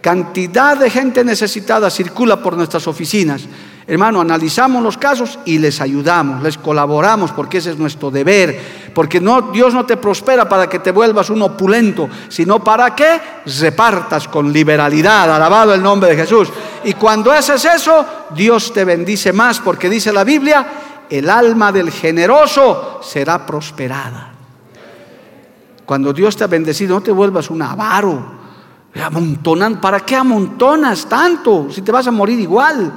Cantidad 0.00 0.76
de 0.76 0.90
gente 0.90 1.24
necesitada 1.24 1.88
circula 1.90 2.42
por 2.42 2.56
nuestras 2.56 2.86
oficinas. 2.86 3.42
Hermano, 3.86 4.22
analizamos 4.22 4.82
los 4.82 4.96
casos 4.96 5.38
y 5.44 5.58
les 5.58 5.82
ayudamos, 5.82 6.42
les 6.42 6.56
colaboramos, 6.56 7.32
porque 7.32 7.58
ese 7.58 7.72
es 7.72 7.78
nuestro 7.78 8.10
deber. 8.10 8.58
Porque 8.94 9.20
no, 9.20 9.42
Dios 9.52 9.74
no 9.74 9.84
te 9.84 9.98
prospera 9.98 10.48
para 10.48 10.68
que 10.68 10.78
te 10.78 10.90
vuelvas 10.90 11.28
un 11.28 11.42
opulento, 11.42 12.08
sino 12.28 12.64
para 12.64 12.94
que 12.94 13.20
repartas 13.60 14.26
con 14.28 14.50
liberalidad. 14.50 15.34
Alabado 15.34 15.74
el 15.74 15.82
nombre 15.82 16.10
de 16.10 16.16
Jesús. 16.16 16.48
Y 16.84 16.94
cuando 16.94 17.30
haces 17.30 17.62
eso, 17.66 18.06
Dios 18.34 18.72
te 18.72 18.86
bendice 18.86 19.34
más, 19.34 19.60
porque 19.60 19.90
dice 19.90 20.12
la 20.12 20.24
Biblia, 20.24 20.66
el 21.10 21.28
alma 21.28 21.70
del 21.70 21.90
generoso 21.90 23.00
será 23.02 23.44
prosperada. 23.44 24.32
Cuando 25.84 26.14
Dios 26.14 26.36
te 26.36 26.44
ha 26.44 26.46
bendecido, 26.46 26.94
no 26.94 27.02
te 27.02 27.12
vuelvas 27.12 27.50
un 27.50 27.60
avaro. 27.60 28.44
Amontonan, 28.94 29.78
¿para 29.80 30.00
qué 30.00 30.16
amontonas 30.16 31.06
tanto? 31.06 31.66
Si 31.70 31.82
te 31.82 31.92
vas 31.92 32.06
a 32.06 32.10
morir 32.10 32.40
igual. 32.40 32.92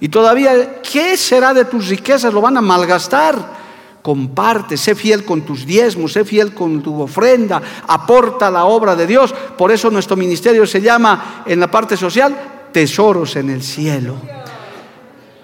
Y 0.00 0.08
todavía, 0.08 0.80
¿qué 0.82 1.16
será 1.16 1.52
de 1.52 1.66
tus 1.66 1.88
riquezas? 1.88 2.32
Lo 2.32 2.40
van 2.40 2.56
a 2.56 2.62
malgastar. 2.62 3.60
Comparte, 4.02 4.78
sé 4.78 4.94
fiel 4.94 5.26
con 5.26 5.42
tus 5.42 5.66
diezmos, 5.66 6.14
sé 6.14 6.24
fiel 6.24 6.54
con 6.54 6.82
tu 6.82 7.02
ofrenda, 7.02 7.60
aporta 7.86 8.50
la 8.50 8.64
obra 8.64 8.96
de 8.96 9.06
Dios. 9.06 9.34
Por 9.58 9.70
eso 9.70 9.90
nuestro 9.90 10.16
ministerio 10.16 10.66
se 10.66 10.80
llama 10.80 11.42
en 11.44 11.60
la 11.60 11.70
parte 11.70 11.98
social 11.98 12.34
tesoros 12.72 13.36
en 13.36 13.50
el 13.50 13.62
cielo. 13.62 14.14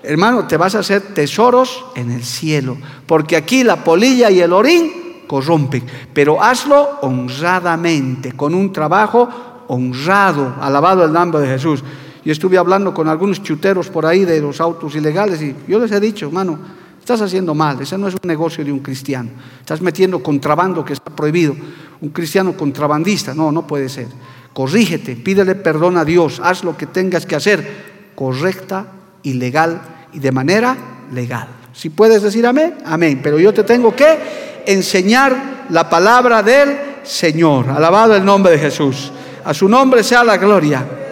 Hermano, 0.03 0.47
te 0.47 0.57
vas 0.57 0.75
a 0.75 0.79
hacer 0.79 1.03
tesoros 1.13 1.85
en 1.97 2.13
el 2.13 2.25
cielo, 2.25 2.79
porque 3.07 3.37
aquí 3.37 3.63
la 3.63 3.83
polilla 3.83 4.31
y 4.31 4.41
el 4.41 4.53
orín 4.53 5.25
corrompen, 5.27 5.85
pero 6.15 6.41
hazlo 6.41 7.01
honradamente, 7.03 8.33
con 8.33 8.55
un 8.55 8.73
trabajo 8.73 9.29
honrado, 9.67 10.55
alabado 10.61 11.05
el 11.05 11.13
nombre 11.13 11.41
de 11.41 11.49
Jesús. 11.49 11.83
Yo 12.27 12.33
estuve 12.33 12.59
hablando 12.59 12.93
con 12.93 13.07
algunos 13.07 13.41
chuteros 13.41 13.89
por 13.89 14.05
ahí 14.05 14.25
de 14.25 14.41
los 14.41 14.61
autos 14.61 14.97
ilegales 14.97 15.41
y 15.41 15.55
yo 15.69 15.79
les 15.79 15.93
he 15.93 16.01
dicho, 16.01 16.27
hermano, 16.27 16.59
estás 16.99 17.21
haciendo 17.21 17.55
mal, 17.55 17.81
ese 17.81 17.97
no 17.97 18.09
es 18.09 18.15
un 18.15 18.27
negocio 18.27 18.65
de 18.65 18.73
un 18.73 18.81
cristiano. 18.81 19.31
Estás 19.61 19.81
metiendo 19.81 20.21
contrabando 20.21 20.85
que 20.85 20.95
está 20.95 21.15
prohibido. 21.15 21.55
Un 22.01 22.09
cristiano 22.09 22.57
contrabandista, 22.57 23.33
no, 23.33 23.53
no 23.53 23.65
puede 23.65 23.89
ser. 23.89 24.09
Corrígete, 24.53 25.15
pídele 25.15 25.55
perdón 25.55 25.97
a 25.97 26.05
Dios, 26.05 26.41
haz 26.43 26.65
lo 26.65 26.77
que 26.77 26.87
tengas 26.87 27.25
que 27.27 27.37
hacer 27.37 28.11
correcta 28.17 28.89
y 29.23 29.35
legal 29.35 29.81
y 30.13 30.19
de 30.19 30.33
manera 30.33 30.77
legal. 31.13 31.47
Si 31.73 31.91
puedes 31.91 32.23
decir 32.23 32.45
amén, 32.45 32.75
amén. 32.87 33.21
Pero 33.23 33.39
yo 33.39 33.55
te 33.55 33.63
tengo 33.63 33.95
que 33.95 34.65
enseñar 34.67 35.67
la 35.71 35.89
palabra 35.89 36.43
del 36.43 36.77
Señor. 37.05 37.71
Alabado 37.71 38.17
el 38.17 38.25
nombre 38.25 38.51
de 38.51 38.59
Jesús. 38.59 39.13
A 39.45 39.55
su 39.55 39.69
nombre 39.69 40.03
sea 40.03 40.25
la 40.25 40.39
gloria. 40.39 41.06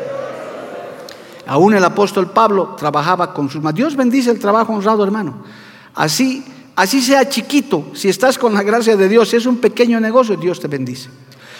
Aún 1.46 1.74
el 1.74 1.84
apóstol 1.84 2.30
Pablo 2.30 2.74
trabajaba 2.78 3.32
con 3.34 3.48
sus 3.50 3.62
manos. 3.62 3.76
Dios 3.76 3.96
bendice 3.96 4.30
el 4.30 4.38
trabajo 4.38 4.72
honrado, 4.72 5.04
hermano. 5.04 5.42
Así, 5.94 6.44
así 6.74 7.00
sea 7.00 7.28
chiquito, 7.28 7.86
si 7.94 8.08
estás 8.08 8.38
con 8.38 8.54
la 8.54 8.62
gracia 8.62 8.96
de 8.96 9.08
Dios, 9.08 9.28
si 9.28 9.36
es 9.36 9.46
un 9.46 9.58
pequeño 9.58 10.00
negocio, 10.00 10.36
Dios 10.36 10.58
te 10.60 10.68
bendice. 10.68 11.08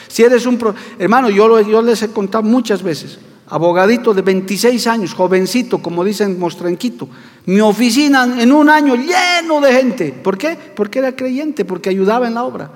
Si 0.09 0.23
eres 0.23 0.47
un... 0.47 0.59
hermano, 0.99 1.31
yo, 1.31 1.61
yo 1.61 1.83
les 1.83 2.03
he 2.03 2.09
contado 2.09 2.43
muchas 2.45 2.83
veces, 2.83 3.19
abogadito 3.49 4.15
de 4.15 4.23
26 4.23 4.87
años, 4.87 5.15
jovencito, 5.15 5.79
como 5.79 6.05
dicen 6.05 6.39
Mostrenquito, 6.39 7.09
mi 7.47 7.61
oficina 7.61 8.25
en 8.41 8.53
un 8.53 8.71
año 8.71 8.95
lleno 8.97 9.61
de 9.61 9.73
gente. 9.73 10.13
¿Por 10.13 10.39
qué? 10.39 10.57
Porque 10.75 10.99
era 11.01 11.15
creyente, 11.15 11.65
porque 11.65 11.91
ayudaba 11.91 12.27
en 12.27 12.35
la 12.35 12.45
obra. 12.45 12.71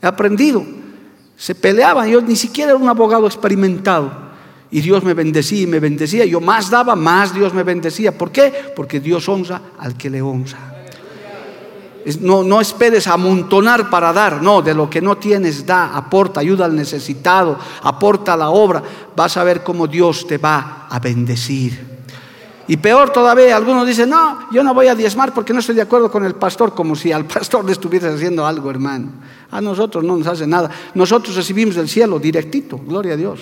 He 0.00 0.06
aprendido. 0.06 0.64
Se 1.36 1.54
peleaban, 1.54 2.08
yo 2.08 2.20
ni 2.22 2.36
siquiera 2.36 2.70
era 2.70 2.80
un 2.80 2.88
abogado 2.88 3.26
experimentado. 3.26 4.23
Y 4.74 4.80
Dios 4.80 5.04
me 5.04 5.14
bendecía 5.14 5.62
y 5.62 5.66
me 5.68 5.78
bendecía. 5.78 6.24
Yo 6.24 6.40
más 6.40 6.68
daba, 6.68 6.96
más 6.96 7.32
Dios 7.32 7.54
me 7.54 7.62
bendecía. 7.62 8.10
¿Por 8.10 8.32
qué? 8.32 8.52
Porque 8.74 8.98
Dios 8.98 9.28
honra 9.28 9.62
al 9.78 9.96
que 9.96 10.10
le 10.10 10.20
honra. 10.20 10.74
No, 12.18 12.42
no 12.42 12.60
esperes 12.60 13.06
amontonar 13.06 13.88
para 13.88 14.12
dar, 14.12 14.42
no, 14.42 14.62
de 14.62 14.74
lo 14.74 14.90
que 14.90 15.00
no 15.00 15.16
tienes 15.16 15.64
da, 15.64 15.96
aporta, 15.96 16.40
ayuda 16.40 16.64
al 16.64 16.74
necesitado, 16.74 17.56
aporta 17.82 18.36
la 18.36 18.50
obra, 18.50 18.82
vas 19.14 19.36
a 19.36 19.44
ver 19.44 19.62
cómo 19.62 19.86
Dios 19.86 20.26
te 20.26 20.38
va 20.38 20.88
a 20.90 20.98
bendecir. 20.98 21.93
Y 22.66 22.78
peor 22.78 23.10
todavía, 23.10 23.56
algunos 23.56 23.86
dicen, 23.86 24.08
no, 24.08 24.50
yo 24.50 24.62
no 24.62 24.72
voy 24.72 24.86
a 24.86 24.94
diezmar 24.94 25.34
porque 25.34 25.52
no 25.52 25.60
estoy 25.60 25.74
de 25.74 25.82
acuerdo 25.82 26.10
con 26.10 26.24
el 26.24 26.34
pastor, 26.34 26.74
como 26.74 26.96
si 26.96 27.12
al 27.12 27.24
pastor 27.26 27.64
le 27.64 27.72
estuviese 27.72 28.08
haciendo 28.08 28.46
algo, 28.46 28.70
hermano. 28.70 29.08
A 29.50 29.60
nosotros 29.60 30.02
no 30.02 30.16
nos 30.16 30.26
hace 30.26 30.46
nada. 30.46 30.70
Nosotros 30.94 31.36
recibimos 31.36 31.74
del 31.74 31.88
cielo 31.88 32.18
directito, 32.18 32.78
gloria 32.78 33.14
a 33.14 33.16
Dios. 33.16 33.40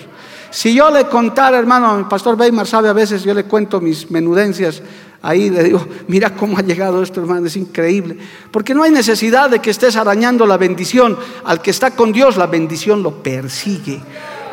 Si 0.51 0.75
yo 0.75 0.91
le 0.91 1.07
contara, 1.07 1.59
hermano, 1.59 1.97
mi 1.97 2.05
pastor 2.05 2.39
Weimar 2.39 2.67
sabe 2.67 2.89
a 2.89 2.93
veces, 2.93 3.23
yo 3.23 3.33
le 3.33 3.45
cuento 3.45 3.81
mis 3.81 4.11
menudencias, 4.11 4.83
ahí 5.23 5.49
le 5.49 5.63
digo, 5.63 5.87
mira 6.09 6.35
cómo 6.35 6.59
ha 6.59 6.63
llegado 6.63 7.03
esto, 7.03 7.21
hermano, 7.21 7.47
es 7.47 7.57
increíble. 7.57 8.19
Porque 8.51 8.75
no 8.75 8.83
hay 8.83 8.91
necesidad 8.91 9.49
de 9.49 9.61
que 9.61 9.71
estés 9.71 9.97
arañando 9.97 10.47
la 10.47 10.59
bendición. 10.59 11.17
Al 11.45 11.63
que 11.63 11.71
está 11.71 11.93
con 11.93 12.13
Dios, 12.13 12.37
la 12.37 12.49
bendición 12.49 13.03
lo 13.03 13.23
persigue. 13.23 14.03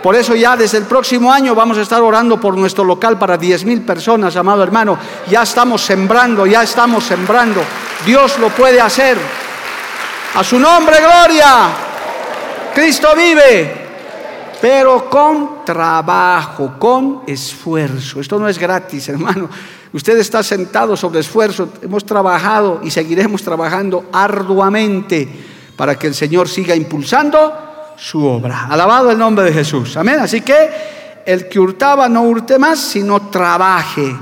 Por 0.02 0.16
eso 0.16 0.36
ya 0.36 0.56
desde 0.56 0.78
el 0.78 0.86
próximo 0.86 1.32
año 1.32 1.54
vamos 1.54 1.78
a 1.78 1.82
estar 1.82 2.02
orando 2.02 2.39
por 2.39 2.58
nuestro 2.58 2.84
local 2.84 3.20
para 3.20 3.38
10 3.38 3.66
mil 3.66 3.82
personas, 3.82 4.36
amado 4.36 4.64
hermano. 4.64 4.97
Ya 5.30 5.43
estamos 5.43 5.82
sembrando, 5.82 6.45
ya 6.45 6.64
estamos 6.64 7.04
sembrando. 7.04 7.62
Dios 8.06 8.39
lo 8.39 8.50
puede 8.50 8.80
hacer. 8.80 9.18
A 10.36 10.43
su 10.43 10.60
nombre, 10.60 10.97
gloria. 11.02 11.68
Cristo 12.74 13.10
vive 13.16 13.89
pero 14.62 15.10
con 15.10 15.64
trabajo, 15.66 16.74
con 16.78 17.22
esfuerzo. 17.26 18.20
Esto 18.20 18.39
no 18.39 18.47
es 18.47 18.58
gratis, 18.58 19.08
hermano. 19.10 19.50
Usted 19.93 20.18
está 20.18 20.43
sentado 20.43 20.97
sobre 20.97 21.22
esfuerzo. 21.22 21.70
Hemos 21.82 22.06
trabajado 22.06 22.82
y 22.84 22.91
seguiremos 22.91 23.41
trabajando 23.41 24.06
arduamente 24.12 25.28
para 25.76 25.97
que 25.97 26.08
el 26.08 26.14
Señor 26.16 26.50
siga 26.50 26.76
impulsando 26.76 27.68
su 28.00 28.26
obra. 28.26 28.68
Alabado 28.70 29.12
el 29.12 29.18
nombre 29.18 29.45
de 29.45 29.54
Jesús. 29.54 29.97
Amén. 29.97 30.20
Así 30.20 30.41
que 30.41 30.70
el 31.26 31.50
que 31.50 31.60
hurtaba 31.60 32.08
no 32.08 32.24
hurte 32.24 32.58
más, 32.58 32.80
sino 32.80 33.30
trabaje. 33.30 34.16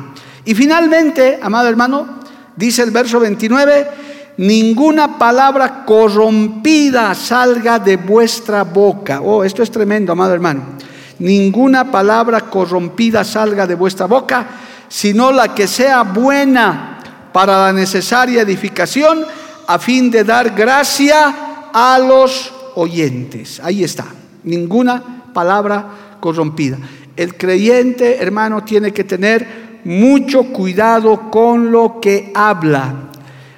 Y 0.46 0.56
finalmente, 0.56 1.40
amado 1.42 1.70
hermano, 1.70 2.20
dice 2.56 2.82
el 2.82 2.92
verso 2.92 3.20
29, 3.20 3.88
ninguna 4.38 5.18
palabra 5.18 5.86
corrompida 5.86 7.14
salga 7.14 7.78
de 7.78 7.98
vuestra 7.98 8.64
boca. 8.64 9.22
Oh, 9.22 9.44
esto 9.44 9.62
es 9.62 9.70
tremendo, 9.70 10.12
amado 10.12 10.34
hermano. 10.34 10.78
ninguna 11.20 11.92
palabra 11.92 12.42
corrompida 12.42 13.24
salga 13.24 13.66
de 13.66 13.76
vuestra 13.76 14.06
boca, 14.06 14.46
sino 14.88 15.32
la 15.32 15.54
que 15.54 15.68
sea 15.68 16.04
buena 16.04 17.00
para 17.32 17.66
la 17.66 17.74
necesaria 17.74 18.42
edificación, 18.42 19.26
a 19.68 19.80
fin 19.80 20.10
de 20.10 20.24
dar 20.24 20.52
gracia 20.52 21.70
a 21.74 22.00
los 22.00 22.57
oyentes. 22.78 23.60
Ahí 23.64 23.84
está, 23.84 24.06
ninguna 24.44 25.24
palabra 25.34 26.18
corrompida. 26.20 26.78
El 27.16 27.36
creyente, 27.36 28.22
hermano, 28.22 28.64
tiene 28.64 28.94
que 28.94 29.04
tener 29.04 29.82
mucho 29.84 30.44
cuidado 30.54 31.32
con 31.32 31.72
lo 31.72 32.00
que 32.00 32.32
habla. 32.36 32.94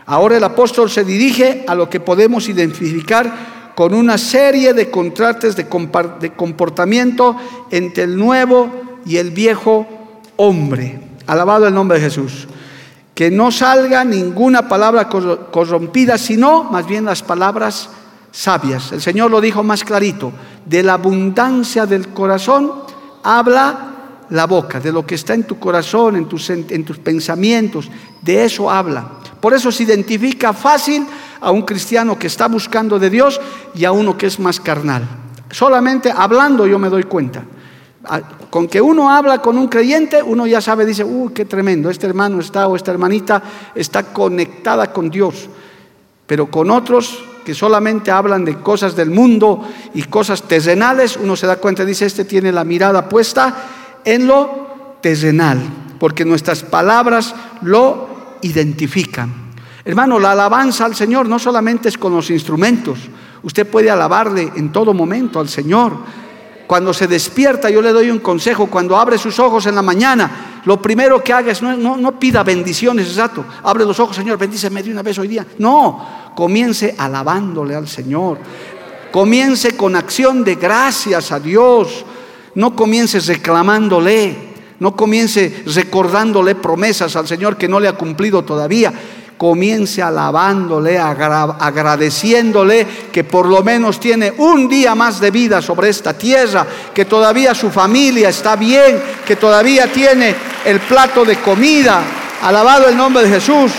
Ahora 0.06 0.38
el 0.38 0.44
apóstol 0.44 0.90
se 0.90 1.04
dirige 1.04 1.66
a 1.68 1.76
lo 1.76 1.90
que 1.90 2.00
podemos 2.00 2.48
identificar 2.48 3.74
con 3.76 3.94
una 3.94 4.18
serie 4.18 4.74
de 4.74 4.90
contrastes 4.90 5.56
de 5.56 5.68
comportamiento 5.68 7.36
entre 7.72 8.06
el 8.06 8.18
nuevo 8.18 8.70
y 9.06 9.18
el 9.18 9.32
viejo 9.32 9.86
hombre. 10.38 11.00
Alabado 11.28 11.68
el 11.68 11.74
nombre 11.74 12.00
de 12.00 12.06
Jesús. 12.06 12.48
Que 13.14 13.30
no 13.30 13.52
salga 13.52 14.06
ninguna 14.06 14.70
palabra 14.70 15.10
corrompida, 15.10 16.18
sino 16.18 16.64
más 16.64 16.88
bien 16.88 17.04
las 17.04 17.22
palabras 17.22 17.90
sabias. 18.32 18.92
El 18.92 19.02
Señor 19.02 19.32
lo 19.32 19.42
dijo 19.42 19.64
más 19.64 19.84
clarito. 19.84 20.32
De 20.66 20.84
la 20.84 20.94
abundancia 20.94 21.86
del 21.86 22.10
corazón 22.10 22.72
habla 23.24 23.90
la 24.30 24.46
boca, 24.46 24.80
de 24.80 24.92
lo 24.92 25.06
que 25.06 25.16
está 25.16 25.34
en 25.34 25.44
tu 25.44 25.58
corazón, 25.60 26.16
en 26.16 26.28
tus, 26.28 26.50
en 26.50 26.86
tus 26.86 27.00
pensamientos, 27.00 27.90
de 28.22 28.46
eso 28.46 28.70
habla. 28.70 29.20
Por 29.42 29.54
eso 29.54 29.72
se 29.72 29.84
identifica 29.84 30.54
fácil 30.54 31.06
a 31.42 31.52
un 31.52 31.64
cristiano 31.64 32.20
que 32.20 32.28
está 32.28 32.48
buscando 32.48 33.00
de 33.00 33.10
Dios 33.10 33.40
y 33.74 33.86
a 33.86 33.92
uno 33.92 34.18
que 34.18 34.28
es 34.28 34.40
más 34.40 34.60
carnal. 34.60 35.08
Solamente 35.52 36.12
hablando 36.16 36.68
yo 36.68 36.78
me 36.78 36.90
doy 36.90 37.04
cuenta. 37.04 37.44
Con 38.50 38.68
que 38.68 38.82
uno 38.82 39.10
habla 39.10 39.42
con 39.42 39.58
un 39.58 39.68
creyente, 39.68 40.24
uno 40.24 40.48
ya 40.48 40.62
sabe, 40.62 40.86
dice, 40.86 41.04
uy, 41.04 41.34
qué 41.34 41.46
tremendo, 41.46 41.90
este 41.90 42.08
hermano 42.08 42.40
está 42.40 42.68
o 42.68 42.76
esta 42.76 42.92
hermanita 42.92 43.42
está 43.76 44.04
conectada 44.04 44.92
con 44.92 45.10
Dios. 45.10 45.50
Pero 46.26 46.50
con 46.50 46.72
otros 46.72 47.24
que 47.46 47.54
solamente 47.54 48.12
hablan 48.12 48.46
de 48.46 48.60
cosas 48.60 48.96
del 48.96 49.10
mundo 49.10 49.68
y 49.94 50.04
cosas 50.04 50.44
terrenales, 50.44 51.18
uno 51.18 51.36
se 51.36 51.48
da 51.48 51.58
cuenta, 51.58 51.86
dice, 51.86 52.06
este 52.06 52.26
tiene 52.26 52.52
la 52.52 52.64
mirada 52.64 53.08
puesta 53.08 53.56
en 54.04 54.28
lo 54.28 54.98
terrenal, 55.02 55.60
porque 56.00 56.26
nuestras 56.26 56.64
palabras 56.64 57.34
lo 57.62 58.08
identifican. 58.42 59.50
Hermano, 59.86 60.20
la 60.20 60.34
alabanza 60.34 60.86
al 60.86 60.96
Señor 60.96 61.28
no 61.28 61.40
solamente 61.40 61.90
es 61.90 61.98
con 61.98 62.14
los 62.14 62.30
instrumentos, 62.30 63.00
usted 63.44 63.68
puede 63.68 63.90
alabarle 63.90 64.52
en 64.56 64.72
todo 64.72 64.94
momento 64.94 65.40
al 65.40 65.50
Señor. 65.50 65.94
Cuando 66.68 66.94
se 66.94 67.08
despierta, 67.08 67.72
yo 67.72 67.82
le 67.82 67.92
doy 67.92 68.12
un 68.12 68.20
consejo, 68.20 68.68
cuando 68.68 68.96
abre 68.96 69.18
sus 69.18 69.40
ojos 69.40 69.66
en 69.66 69.74
la 69.74 69.82
mañana, 69.82 70.62
lo 70.66 70.80
primero 70.80 71.24
que 71.24 71.34
haga 71.34 71.52
es 71.52 71.64
no, 71.64 71.98
no, 71.98 72.20
pida 72.20 72.44
bendiciones, 72.44 73.08
exacto. 73.08 73.44
Abre 73.64 73.86
los 73.86 74.00
ojos, 74.00 74.16
Señor, 74.16 74.38
bendíceme 74.38 74.84
de 74.84 74.92
una 74.92 75.02
vez 75.02 75.18
hoy 75.18 75.28
día. 75.28 75.46
No, 75.58 76.19
comience 76.36 76.96
alabándole 76.98 77.76
al 77.76 77.88
Señor. 77.88 78.38
Comience 79.12 79.76
con 79.76 79.96
acción 79.96 80.44
de 80.44 80.56
gracias 80.56 81.32
a 81.32 81.40
Dios. 81.40 82.06
No 82.56 82.76
comience 82.76 83.20
reclamándole. 83.20 84.50
No 84.80 84.96
comience 84.96 85.64
recordándole 85.66 86.56
promesas 86.56 87.16
al 87.16 87.28
Señor 87.28 87.58
que 87.58 87.68
no 87.68 87.80
le 87.80 87.88
ha 87.88 87.94
cumplido 87.94 88.44
todavía 88.44 88.94
comience 89.40 90.04
alabándole, 90.04 91.00
agradeciéndole 91.00 92.86
que 93.10 93.24
por 93.24 93.48
lo 93.48 93.64
menos 93.64 93.98
tiene 93.98 94.34
un 94.38 94.68
día 94.68 94.96
más 94.96 95.22
de 95.22 95.32
vida 95.32 95.62
sobre 95.62 95.88
esta 95.88 96.14
tierra, 96.14 96.68
que 96.94 97.06
todavía 97.06 97.56
su 97.56 97.72
familia 97.72 98.28
está 98.28 98.58
bien, 98.58 99.02
que 99.26 99.38
todavía 99.38 99.90
tiene 99.94 100.36
el 100.66 100.82
plato 100.82 101.24
de 101.24 101.38
comida. 101.38 102.02
Alabado 102.42 102.90
el 102.90 102.98
nombre 102.98 103.24
de 103.24 103.30
Jesús. 103.30 103.72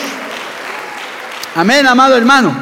Amén, 1.55 1.87
amado 1.87 2.17
hermano. 2.17 2.55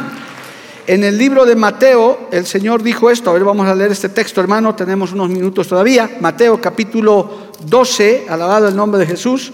En 0.87 1.05
el 1.05 1.19
libro 1.19 1.45
de 1.45 1.55
Mateo, 1.55 2.29
el 2.33 2.47
Señor 2.47 2.83
dijo 2.83 3.11
esto. 3.11 3.31
A 3.31 3.35
ver, 3.35 3.45
vamos 3.45 3.69
a 3.69 3.75
leer 3.75 3.93
este 3.93 4.09
texto, 4.09 4.41
hermano. 4.41 4.75
Tenemos 4.75 5.13
unos 5.13 5.29
minutos 5.29 5.69
todavía. 5.69 6.17
Mateo 6.21 6.61
capítulo 6.61 7.51
12, 7.61 8.27
alabado 8.29 8.69
el 8.69 8.75
nombre 8.77 8.99
de 8.99 9.07
Jesús. 9.07 9.53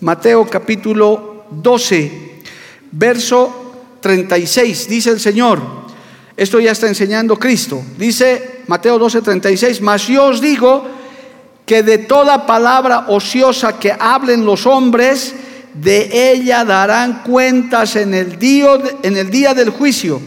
Mateo 0.00 0.46
capítulo 0.46 1.44
12 1.50 2.24
verso 2.96 3.72
36, 4.00 4.88
dice 4.88 5.10
el 5.10 5.20
Señor, 5.20 5.60
esto 6.36 6.60
ya 6.60 6.72
está 6.72 6.86
enseñando 6.86 7.38
Cristo, 7.38 7.82
dice 7.98 8.62
Mateo 8.66 8.98
12, 8.98 9.22
36, 9.22 9.80
mas 9.80 10.06
yo 10.06 10.26
os 10.26 10.40
digo 10.40 10.84
que 11.66 11.82
de 11.82 11.98
toda 11.98 12.46
palabra 12.46 13.06
ociosa 13.08 13.78
que 13.78 13.94
hablen 13.98 14.44
los 14.44 14.66
hombres, 14.66 15.34
de 15.74 16.32
ella 16.32 16.64
darán 16.64 17.22
cuentas 17.22 17.96
en 17.96 18.14
el 18.14 18.38
día, 18.38 19.54
del 19.54 19.70
juicio, 19.70 20.20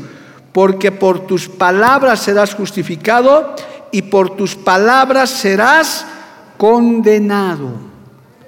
porque 0.51 0.91
por 0.91 1.25
tus 1.25 1.47
palabras 1.47 2.21
serás 2.21 2.53
justificado 2.53 3.55
y 3.91 4.03
por 4.03 4.35
tus 4.35 4.55
palabras 4.55 5.29
serás 5.29 6.05
condenado. 6.57 7.71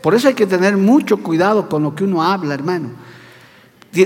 Por 0.02 0.16
eso 0.16 0.28
hay 0.28 0.34
que 0.34 0.48
tener 0.48 0.78
mucho 0.78 1.18
cuidado 1.18 1.70
con 1.70 1.84
lo 1.84 1.96
que 1.96 2.04
uno 2.04 2.24
habla, 2.24 2.54
hermano. 2.54 2.92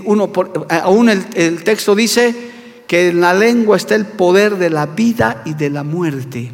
Uno, 0.06 0.32
aún 0.70 1.10
el, 1.10 1.26
el 1.34 1.64
texto 1.64 1.94
dice 1.96 2.52
que 2.88 3.10
en 3.10 3.22
la 3.22 3.34
lengua 3.34 3.78
está 3.78 3.96
el 3.96 4.06
poder 4.06 4.58
de 4.58 4.70
la 4.70 4.86
vida 4.86 5.41
y 5.46 5.54
de 5.56 5.70
la 5.70 5.84
muerte. 5.84 6.52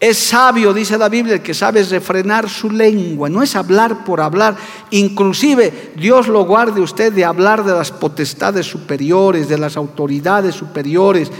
Es 0.00 0.16
sabio, 0.16 0.72
dice 0.72 0.96
la 0.96 1.10
Biblia, 1.10 1.34
el 1.34 1.42
que 1.42 1.52
sabe 1.52 1.82
refrenar 1.84 2.48
su 2.48 2.70
lengua. 2.70 3.28
No 3.28 3.42
es 3.42 3.54
hablar 3.54 4.02
por 4.02 4.22
hablar. 4.22 4.56
Inclusive 4.92 5.92
Dios 5.94 6.26
lo 6.26 6.46
guarde 6.46 6.80
usted 6.80 7.12
de 7.12 7.22
hablar 7.22 7.62
de 7.64 7.74
las 7.74 7.92
potestades 7.92 8.66
superiores, 8.66 9.46
de 9.46 9.58
las 9.58 9.76
autoridades 9.76 10.54
superiores. 10.54 11.30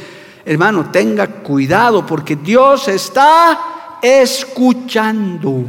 Hermano, 0.45 0.91
tenga 0.91 1.27
cuidado 1.27 2.05
porque 2.05 2.37
Dios 2.37 2.87
está 2.89 3.59
escuchando. 4.03 5.65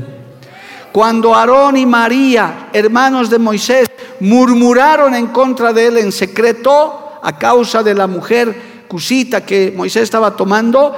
Cuando 0.92 1.34
Aarón 1.34 1.78
y 1.78 1.86
María, 1.86 2.68
hermanos 2.74 3.30
de 3.30 3.40
Moisés, 3.40 3.88
murmuraron 4.20 5.16
en 5.16 5.28
contra 5.28 5.72
de 5.72 5.88
él 5.88 5.98
en 5.98 6.12
secreto 6.12 7.20
a 7.24 7.38
causa 7.38 7.82
de 7.84 7.94
la 7.94 8.08
mujer 8.08 8.86
cusita 8.90 9.46
que 9.46 9.74
Moisés 9.74 10.04
estaba 10.04 10.36
tomando, 10.36 10.94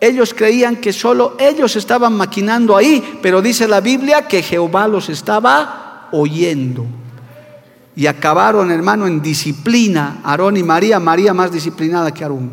ellos 0.00 0.32
creían 0.34 0.76
que 0.76 0.92
solo 0.92 1.36
ellos 1.38 1.74
estaban 1.76 2.16
maquinando 2.16 2.76
ahí, 2.76 3.18
pero 3.20 3.42
dice 3.42 3.66
la 3.66 3.80
Biblia 3.80 4.28
que 4.28 4.42
Jehová 4.42 4.86
los 4.86 5.08
estaba 5.08 6.08
oyendo. 6.12 6.86
Y 7.96 8.06
acabaron, 8.06 8.70
hermano, 8.70 9.06
en 9.06 9.20
disciplina, 9.20 10.20
Aarón 10.22 10.56
y 10.56 10.62
María, 10.62 11.00
María 11.00 11.34
más 11.34 11.50
disciplinada 11.50 12.12
que 12.12 12.22
Aarón, 12.22 12.52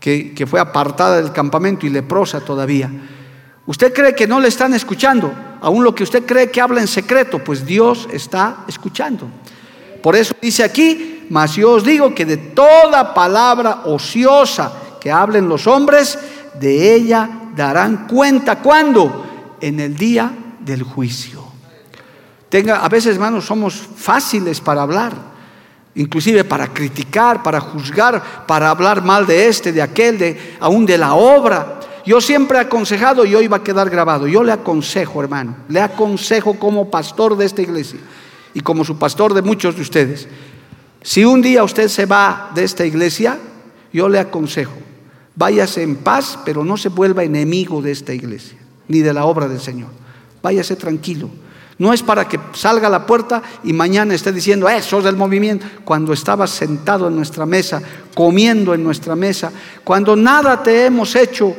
que, 0.00 0.32
que 0.32 0.46
fue 0.46 0.60
apartada 0.60 1.20
del 1.20 1.32
campamento 1.32 1.86
y 1.86 1.90
leprosa 1.90 2.40
todavía. 2.40 2.90
¿Usted 3.66 3.92
cree 3.92 4.14
que 4.14 4.26
no 4.26 4.40
le 4.40 4.48
están 4.48 4.72
escuchando? 4.72 5.32
Aún 5.60 5.84
lo 5.84 5.94
que 5.94 6.02
usted 6.02 6.24
cree 6.24 6.50
que 6.50 6.60
habla 6.60 6.80
en 6.80 6.88
secreto, 6.88 7.38
pues 7.44 7.64
Dios 7.66 8.08
está 8.10 8.64
escuchando. 8.66 9.28
Por 10.02 10.16
eso 10.16 10.34
dice 10.40 10.64
aquí, 10.64 11.26
mas 11.30 11.54
yo 11.54 11.72
os 11.72 11.84
digo 11.84 12.14
que 12.14 12.24
de 12.24 12.36
toda 12.36 13.14
palabra 13.14 13.82
ociosa 13.84 14.72
que 15.00 15.10
hablen 15.10 15.48
los 15.48 15.66
hombres, 15.66 16.18
de 16.62 16.94
ella 16.94 17.28
darán 17.54 18.06
cuenta. 18.06 18.60
¿Cuándo? 18.60 19.26
En 19.60 19.80
el 19.80 19.94
día 19.94 20.32
del 20.60 20.82
juicio. 20.82 21.42
Tenga, 22.48 22.84
a 22.84 22.88
veces, 22.88 23.14
hermanos, 23.14 23.44
somos 23.44 23.74
fáciles 23.74 24.60
para 24.60 24.82
hablar, 24.82 25.12
inclusive 25.94 26.44
para 26.44 26.68
criticar, 26.68 27.42
para 27.42 27.60
juzgar, 27.60 28.46
para 28.46 28.70
hablar 28.70 29.02
mal 29.02 29.26
de 29.26 29.48
este, 29.48 29.72
de 29.72 29.82
aquel, 29.82 30.18
de, 30.18 30.56
aún 30.60 30.86
de 30.86 30.98
la 30.98 31.14
obra. 31.14 31.80
Yo 32.04 32.20
siempre 32.20 32.58
he 32.58 32.60
aconsejado 32.60 33.24
y 33.24 33.34
hoy 33.34 33.48
va 33.48 33.58
a 33.58 33.62
quedar 33.62 33.88
grabado. 33.88 34.26
Yo 34.26 34.42
le 34.42 34.52
aconsejo, 34.52 35.22
hermano, 35.22 35.56
le 35.68 35.80
aconsejo 35.80 36.58
como 36.58 36.90
pastor 36.90 37.36
de 37.36 37.46
esta 37.46 37.62
iglesia 37.62 38.00
y 38.54 38.60
como 38.60 38.84
su 38.84 38.98
pastor 38.98 39.34
de 39.34 39.42
muchos 39.42 39.76
de 39.76 39.82
ustedes. 39.82 40.28
Si 41.02 41.24
un 41.24 41.42
día 41.42 41.64
usted 41.64 41.88
se 41.88 42.06
va 42.06 42.50
de 42.54 42.64
esta 42.64 42.84
iglesia, 42.84 43.38
yo 43.92 44.08
le 44.08 44.18
aconsejo, 44.18 44.74
váyase 45.34 45.82
en 45.82 45.96
paz, 45.96 46.38
pero 46.44 46.64
no 46.64 46.76
se 46.76 46.88
vuelva 46.88 47.24
enemigo 47.24 47.82
de 47.82 47.92
esta 47.92 48.12
iglesia, 48.12 48.58
ni 48.88 49.00
de 49.00 49.12
la 49.12 49.24
obra 49.24 49.48
del 49.48 49.60
Señor. 49.60 49.90
Váyase 50.42 50.76
tranquilo. 50.76 51.30
No 51.78 51.92
es 51.92 52.02
para 52.02 52.28
que 52.28 52.38
salga 52.52 52.86
a 52.86 52.90
la 52.90 53.06
puerta 53.06 53.42
y 53.64 53.72
mañana 53.72 54.14
esté 54.14 54.30
diciendo, 54.30 54.68
eso 54.68 54.98
es 54.98 55.04
del 55.04 55.16
movimiento. 55.16 55.66
Cuando 55.84 56.12
estabas 56.12 56.50
sentado 56.50 57.08
en 57.08 57.16
nuestra 57.16 57.46
mesa, 57.46 57.82
comiendo 58.14 58.74
en 58.74 58.84
nuestra 58.84 59.16
mesa, 59.16 59.50
cuando 59.82 60.14
nada 60.14 60.62
te 60.62 60.84
hemos 60.84 61.16
hecho 61.16 61.56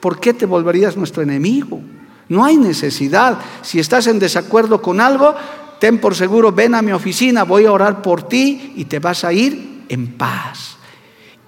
¿por 0.00 0.20
qué 0.20 0.34
te 0.34 0.46
volverías 0.46 0.96
nuestro 0.96 1.22
enemigo? 1.22 1.80
No 2.28 2.44
hay 2.44 2.56
necesidad. 2.56 3.38
Si 3.62 3.78
estás 3.78 4.06
en 4.06 4.18
desacuerdo 4.18 4.82
con 4.82 5.00
algo, 5.00 5.34
ten 5.80 5.98
por 5.98 6.14
seguro, 6.14 6.52
ven 6.52 6.74
a 6.74 6.82
mi 6.82 6.92
oficina, 6.92 7.44
voy 7.44 7.66
a 7.66 7.72
orar 7.72 8.02
por 8.02 8.22
ti 8.22 8.74
y 8.76 8.84
te 8.84 8.98
vas 8.98 9.24
a 9.24 9.32
ir 9.32 9.84
en 9.88 10.18
paz. 10.18 10.76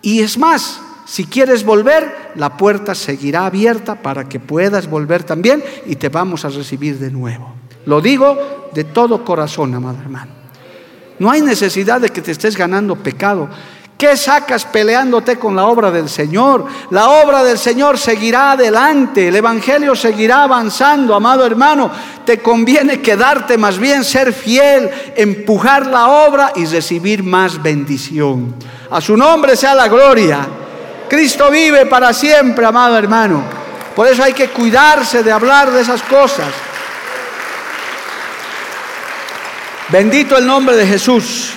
Y 0.02 0.20
es 0.20 0.38
más, 0.38 0.80
si 1.10 1.24
quieres 1.24 1.64
volver, 1.64 2.30
la 2.36 2.56
puerta 2.56 2.94
seguirá 2.94 3.46
abierta 3.46 3.96
para 3.96 4.28
que 4.28 4.38
puedas 4.38 4.88
volver 4.88 5.24
también 5.24 5.60
y 5.86 5.96
te 5.96 6.08
vamos 6.08 6.44
a 6.44 6.50
recibir 6.50 7.00
de 7.00 7.10
nuevo. 7.10 7.52
Lo 7.86 8.00
digo 8.00 8.70
de 8.72 8.84
todo 8.84 9.24
corazón, 9.24 9.74
amado 9.74 9.98
hermano. 10.00 10.30
No 11.18 11.28
hay 11.28 11.40
necesidad 11.40 12.00
de 12.00 12.10
que 12.10 12.22
te 12.22 12.30
estés 12.30 12.56
ganando 12.56 12.94
pecado. 12.94 13.48
¿Qué 13.98 14.16
sacas 14.16 14.64
peleándote 14.66 15.36
con 15.36 15.56
la 15.56 15.66
obra 15.66 15.90
del 15.90 16.08
Señor? 16.08 16.66
La 16.90 17.08
obra 17.08 17.42
del 17.42 17.58
Señor 17.58 17.98
seguirá 17.98 18.52
adelante, 18.52 19.26
el 19.26 19.34
Evangelio 19.34 19.96
seguirá 19.96 20.44
avanzando, 20.44 21.16
amado 21.16 21.44
hermano. 21.44 21.90
Te 22.24 22.38
conviene 22.38 23.00
quedarte 23.00 23.58
más 23.58 23.80
bien, 23.80 24.04
ser 24.04 24.32
fiel, 24.32 24.88
empujar 25.16 25.88
la 25.88 26.06
obra 26.28 26.52
y 26.54 26.66
recibir 26.66 27.24
más 27.24 27.60
bendición. 27.60 28.54
A 28.92 29.00
su 29.00 29.16
nombre 29.16 29.56
sea 29.56 29.74
la 29.74 29.88
gloria. 29.88 30.48
Cristo 31.10 31.50
vive 31.50 31.86
para 31.86 32.12
siempre, 32.12 32.64
amado 32.64 32.96
hermano. 32.96 33.42
Por 33.96 34.06
eso 34.06 34.22
hay 34.22 34.32
que 34.32 34.50
cuidarse 34.50 35.24
de 35.24 35.32
hablar 35.32 35.72
de 35.72 35.80
esas 35.80 36.02
cosas. 36.02 36.46
Bendito 39.88 40.38
el 40.38 40.46
nombre 40.46 40.76
de 40.76 40.86
Jesús. 40.86 41.50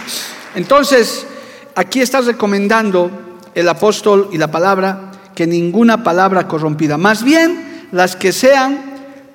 Entonces, 0.56 1.28
aquí 1.76 2.02
está 2.02 2.22
recomendando 2.22 3.12
el 3.54 3.70
apóstol 3.70 4.30
y 4.32 4.40
la 4.40 4.50
palabra 4.50 5.12
que 5.36 5.46
ninguna 5.46 6.04
palabra 6.04 6.48
corrompida, 6.48 6.98
más 6.98 7.24
bien 7.24 7.90
las 7.92 8.16
que 8.16 8.32
sean, 8.32 8.80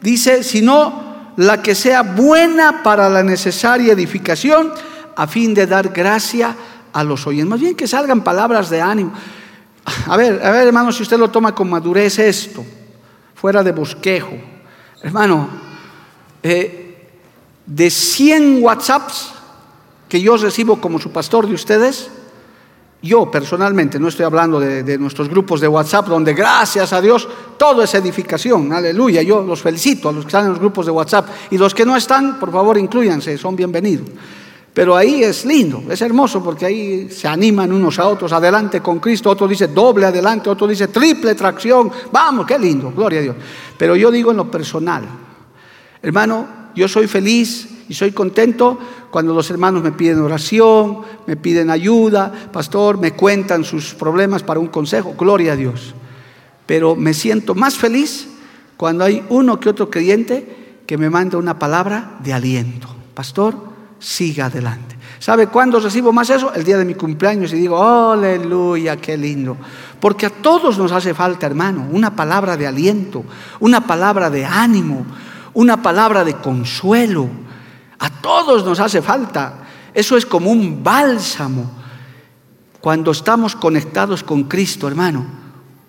dice, 0.01 0.43
sino 0.43 1.33
la 1.37 1.63
que 1.63 1.77
sea 1.77 2.03
buena 2.03 2.83
para 2.83 3.09
la 3.09 3.23
necesaria 3.23 3.93
edificación 3.93 4.73
a 5.15 5.29
fin 5.29 5.55
de 5.55 5.69
dar 5.69 5.91
gracia 5.91 6.57
a 6.93 7.05
los 7.05 7.25
oyentes. 7.25 7.51
Más 7.51 7.61
bien 7.61 7.77
que 7.77 7.87
salgan 7.87 8.25
palabras 8.25 8.69
de 8.69 8.81
ánimo. 8.81 9.13
A 10.07 10.17
ver, 10.17 10.45
a 10.45 10.51
ver, 10.51 10.67
hermano, 10.67 10.93
si 10.93 11.03
usted 11.03 11.19
lo 11.19 11.31
toma 11.31 11.55
con 11.55 11.69
madurez 11.69 12.19
esto, 12.19 12.65
fuera 13.35 13.63
de 13.63 13.73
bosquejo. 13.73 14.37
Hermano, 15.03 15.49
eh, 16.43 17.09
de 17.65 17.91
100 17.91 18.63
WhatsApps 18.63 19.33
que 20.09 20.21
yo 20.21 20.37
recibo 20.37 20.81
como 20.81 20.99
su 20.99 21.13
pastor 21.13 21.47
de 21.47 21.55
ustedes, 21.55 22.11
yo 23.01 23.31
personalmente, 23.31 24.01
no 24.01 24.09
estoy 24.09 24.25
hablando 24.25 24.59
de, 24.59 24.99
nuestros 24.99 25.29
grupos 25.29 25.61
de 25.61 25.69
WhatsApp, 25.69 26.09
donde 26.09 26.35
gracias 26.35 26.93
a 26.93 27.01
Dios 27.01 27.29
todo 27.57 27.83
es 27.83 27.95
edificación, 27.95 28.73
aleluya, 28.73 29.23
yo 29.23 29.43
los 29.43 29.63
felicito 29.63 30.09
a 30.09 30.13
los 30.13 30.25
que 30.25 30.29
están 30.29 30.45
en 30.47 30.51
los 30.51 30.59
grupos 30.59 30.87
de 30.87 30.93
WhatsApp 30.93 31.29
y 31.51 31.59
los 31.59 31.75
que 31.75 31.85
no 31.85 31.95
están, 31.95 32.41
por 32.41 32.51
favor, 32.51 32.77
incluyanse, 32.77 33.39
son 33.39 33.55
bienvenidos. 33.55 34.09
Pero 34.75 34.97
ahí 34.97 35.25
es 35.25 35.45
lindo, 35.45 35.83
es 35.91 36.01
hermoso 36.03 36.43
porque 36.43 36.67
ahí 36.67 37.11
se 37.11 37.27
animan 37.27 37.73
unos 37.73 37.99
a 37.99 38.07
otros, 38.07 38.33
adelante 38.33 38.81
con 38.81 39.01
Cristo, 39.01 39.31
otro 39.31 39.49
dice 39.49 39.69
doble 39.69 40.07
adelante, 40.07 40.49
otro 40.49 40.67
dice 40.67 40.89
triple 40.89 41.35
tracción, 41.35 41.91
vamos, 42.13 42.47
qué 42.47 42.59
lindo, 42.59 42.93
gloria 42.95 43.19
a 43.19 43.23
Dios. 43.23 43.37
Pero 43.77 43.97
yo 43.97 44.11
digo 44.11 44.31
en 44.31 44.37
lo 44.37 44.51
personal, 44.51 45.05
hermano, 46.01 46.47
yo 46.75 46.87
soy 46.87 47.09
feliz 47.09 47.69
y 47.89 47.95
soy 47.95 48.13
contento 48.13 48.79
cuando 49.11 49.35
los 49.35 49.51
hermanos 49.51 49.83
me 49.83 49.93
piden 49.93 50.21
oración, 50.21 50.99
me 51.27 51.37
piden 51.37 51.71
ayuda, 51.71 52.33
pastor, 52.53 52.99
me 52.99 53.13
cuentan 53.13 53.65
sus 53.65 53.95
problemas 53.95 54.43
para 54.43 54.61
un 54.61 54.69
consejo, 54.69 55.15
gloria 55.19 55.53
a 55.55 55.57
Dios. 55.57 55.95
Pero 56.67 56.95
me 56.95 57.15
siento 57.15 57.55
más 57.55 57.77
feliz 57.77 58.29
cuando 58.77 59.05
hay 59.05 59.25
uno 59.31 59.59
que 59.59 59.71
otro 59.71 59.91
creyente 59.91 60.83
que 60.87 60.99
me 60.99 61.11
manda 61.11 61.39
una 61.39 61.59
palabra 61.59 62.19
de 62.23 62.33
aliento. 62.33 62.89
Pastor, 63.15 63.57
siga 63.99 64.47
adelante. 64.47 64.97
¿Sabe 65.19 65.49
cuándo 65.49 65.81
recibo 65.81 66.13
más 66.13 66.31
eso? 66.31 66.53
El 66.55 66.65
día 66.65 66.79
de 66.79 66.85
mi 66.85 66.95
cumpleaños 66.95 67.53
y 67.53 67.57
digo, 67.57 67.83
aleluya, 67.83 68.97
qué 68.97 69.17
lindo. 69.17 69.57
Porque 70.01 70.27
a 70.27 70.31
todos 70.31 70.79
nos 70.79 70.93
hace 70.93 71.13
falta, 71.13 71.47
hermano, 71.47 71.89
una 71.91 72.15
palabra 72.15 72.57
de 72.57 72.67
aliento, 72.67 73.25
una 73.61 73.81
palabra 73.81 74.31
de 74.31 74.45
ánimo, 74.45 75.05
una 75.55 75.83
palabra 75.83 76.25
de 76.25 76.35
consuelo 76.35 77.29
a 77.99 78.11
todos 78.11 78.65
nos 78.65 78.81
hace 78.81 79.03
falta. 79.03 79.55
Eso 79.93 80.17
es 80.17 80.25
como 80.25 80.51
un 80.51 80.83
bálsamo. 80.83 81.71
Cuando 82.81 83.11
estamos 83.11 83.57
conectados 83.57 84.23
con 84.23 84.45
Cristo, 84.45 84.87
hermano, 84.87 85.27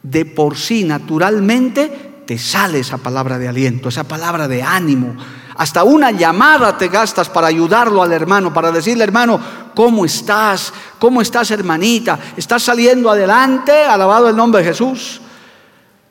de 0.01 0.25
por 0.25 0.57
sí, 0.57 0.83
naturalmente, 0.83 2.23
te 2.25 2.37
sale 2.37 2.79
esa 2.79 2.97
palabra 2.97 3.37
de 3.37 3.47
aliento, 3.47 3.89
esa 3.89 4.05
palabra 4.05 4.47
de 4.47 4.63
ánimo. 4.63 5.15
Hasta 5.59 5.83
una 5.83 6.11
llamada 6.11 6.77
te 6.77 6.87
gastas 6.87 7.27
para 7.27 7.47
ayudarlo 7.47 8.01
al 8.01 8.13
hermano, 8.13 8.53
para 8.53 8.71
decirle, 8.71 9.03
hermano, 9.03 9.41
¿cómo 9.75 10.05
estás? 10.05 10.71
¿Cómo 10.97 11.21
estás, 11.21 11.51
hermanita? 11.51 12.17
¿Estás 12.37 12.63
saliendo 12.63 13.09
adelante? 13.09 13.83
Alabado 13.83 14.29
el 14.29 14.37
nombre 14.37 14.61
de 14.61 14.69
Jesús. 14.69 15.19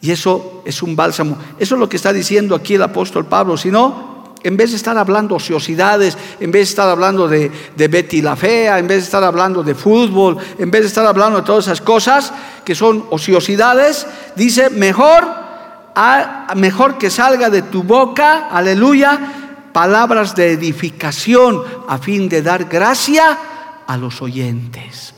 Y 0.02 0.10
eso 0.10 0.60
es 0.66 0.82
un 0.82 0.94
bálsamo. 0.94 1.38
Eso 1.58 1.76
es 1.76 1.80
lo 1.80 1.88
que 1.88 1.96
está 1.96 2.12
diciendo 2.12 2.54
aquí 2.54 2.74
el 2.74 2.82
apóstol 2.82 3.24
Pablo. 3.24 3.56
Si 3.56 3.70
no, 3.70 4.34
en 4.42 4.54
vez 4.58 4.72
de 4.72 4.76
estar 4.76 4.98
hablando 4.98 5.36
ociosidades, 5.36 6.18
en 6.40 6.50
vez 6.50 6.68
de 6.68 6.70
estar 6.70 6.88
hablando 6.90 7.26
de, 7.26 7.50
Betty 7.74 8.20
la 8.20 8.36
Fea, 8.36 8.78
en 8.78 8.86
vez 8.86 8.98
de 8.98 9.04
estar 9.04 9.24
hablando 9.24 9.62
de 9.62 9.74
fútbol, 9.74 10.36
en 10.58 10.70
vez 10.70 10.82
de 10.82 10.88
estar 10.88 11.06
hablando 11.06 11.38
de 11.38 11.46
todas 11.46 11.64
esas 11.64 11.80
cosas 11.80 12.34
que 12.66 12.74
son 12.74 13.06
ociosidades, 13.08 14.06
dice, 14.36 14.68
mejor, 14.68 15.26
mejor 16.56 16.98
que 16.98 17.10
salga 17.10 17.50
de 17.50 17.62
tu 17.62 17.82
boca, 17.82 18.48
aleluya, 18.50 19.18
palabras 19.72 20.34
de 20.34 20.52
edificación 20.52 21.62
a 21.88 21.98
fin 21.98 22.28
de 22.28 22.42
dar 22.42 22.64
gracia 22.64 23.38
a 23.86 23.96
los 23.96 24.22
oyentes. 24.22 25.14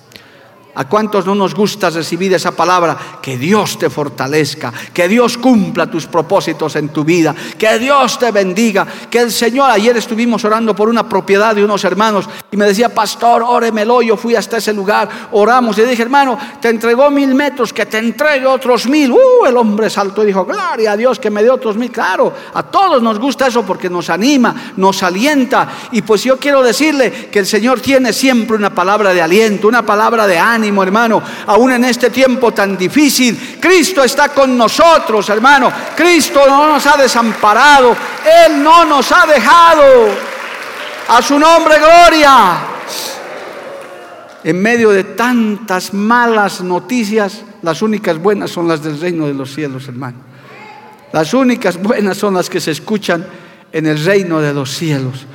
¿A 0.80 0.88
cuántos 0.88 1.26
no 1.26 1.34
nos 1.34 1.54
gusta 1.54 1.90
recibir 1.90 2.32
esa 2.32 2.52
palabra? 2.52 2.96
Que 3.20 3.36
Dios 3.36 3.78
te 3.78 3.90
fortalezca, 3.90 4.72
que 4.94 5.08
Dios 5.08 5.36
cumpla 5.36 5.90
tus 5.90 6.06
propósitos 6.06 6.74
en 6.74 6.88
tu 6.88 7.04
vida, 7.04 7.34
que 7.58 7.78
Dios 7.78 8.18
te 8.18 8.30
bendiga, 8.30 8.86
que 9.10 9.18
el 9.18 9.30
Señor, 9.30 9.70
ayer 9.70 9.94
estuvimos 9.98 10.42
orando 10.42 10.74
por 10.74 10.88
una 10.88 11.06
propiedad 11.06 11.54
de 11.54 11.62
unos 11.62 11.84
hermanos 11.84 12.26
y 12.50 12.56
me 12.56 12.64
decía, 12.64 12.88
pastor, 12.88 13.42
óremelo, 13.46 14.00
yo 14.00 14.16
fui 14.16 14.34
hasta 14.34 14.56
ese 14.56 14.72
lugar, 14.72 15.06
oramos 15.32 15.76
y 15.76 15.82
dije, 15.82 16.00
hermano, 16.00 16.38
te 16.62 16.70
entregó 16.70 17.10
mil 17.10 17.34
metros, 17.34 17.74
que 17.74 17.84
te 17.84 17.98
entregue 17.98 18.46
otros 18.46 18.86
mil. 18.86 19.12
Uh, 19.12 19.44
el 19.46 19.58
hombre 19.58 19.90
saltó 19.90 20.22
y 20.22 20.28
dijo, 20.28 20.46
gloria 20.46 20.92
a 20.92 20.96
Dios 20.96 21.18
que 21.18 21.28
me 21.28 21.42
dio 21.42 21.52
otros 21.52 21.76
mil. 21.76 21.90
Claro, 21.90 22.32
a 22.54 22.62
todos 22.62 23.02
nos 23.02 23.18
gusta 23.18 23.48
eso 23.48 23.66
porque 23.66 23.90
nos 23.90 24.08
anima, 24.08 24.72
nos 24.78 25.02
alienta 25.02 25.68
y 25.92 26.00
pues 26.00 26.24
yo 26.24 26.38
quiero 26.38 26.62
decirle 26.62 27.28
que 27.30 27.40
el 27.40 27.46
Señor 27.46 27.80
tiene 27.80 28.14
siempre 28.14 28.56
una 28.56 28.70
palabra 28.70 29.12
de 29.12 29.20
aliento, 29.20 29.68
una 29.68 29.84
palabra 29.84 30.26
de 30.26 30.38
ánimo 30.38 30.69
hermano, 30.82 31.22
aún 31.46 31.72
en 31.72 31.84
este 31.84 32.10
tiempo 32.10 32.52
tan 32.52 32.76
difícil. 32.76 33.58
Cristo 33.60 34.02
está 34.04 34.28
con 34.30 34.56
nosotros, 34.56 35.28
hermano. 35.28 35.72
Cristo 35.96 36.40
no 36.46 36.72
nos 36.72 36.86
ha 36.86 36.96
desamparado. 36.96 37.96
Él 38.46 38.62
no 38.62 38.84
nos 38.84 39.10
ha 39.12 39.26
dejado. 39.26 39.82
A 41.08 41.20
su 41.20 41.38
nombre, 41.38 41.76
gloria. 41.78 42.58
En 44.42 44.62
medio 44.62 44.90
de 44.90 45.04
tantas 45.04 45.92
malas 45.92 46.62
noticias, 46.62 47.42
las 47.62 47.82
únicas 47.82 48.18
buenas 48.18 48.50
son 48.50 48.68
las 48.68 48.82
del 48.82 48.98
reino 48.98 49.26
de 49.26 49.34
los 49.34 49.54
cielos, 49.54 49.86
hermano. 49.88 50.18
Las 51.12 51.34
únicas 51.34 51.82
buenas 51.82 52.16
son 52.16 52.34
las 52.34 52.48
que 52.48 52.60
se 52.60 52.70
escuchan 52.70 53.26
en 53.72 53.86
el 53.86 54.02
reino 54.04 54.40
de 54.40 54.54
los 54.54 54.70
cielos. 54.70 55.26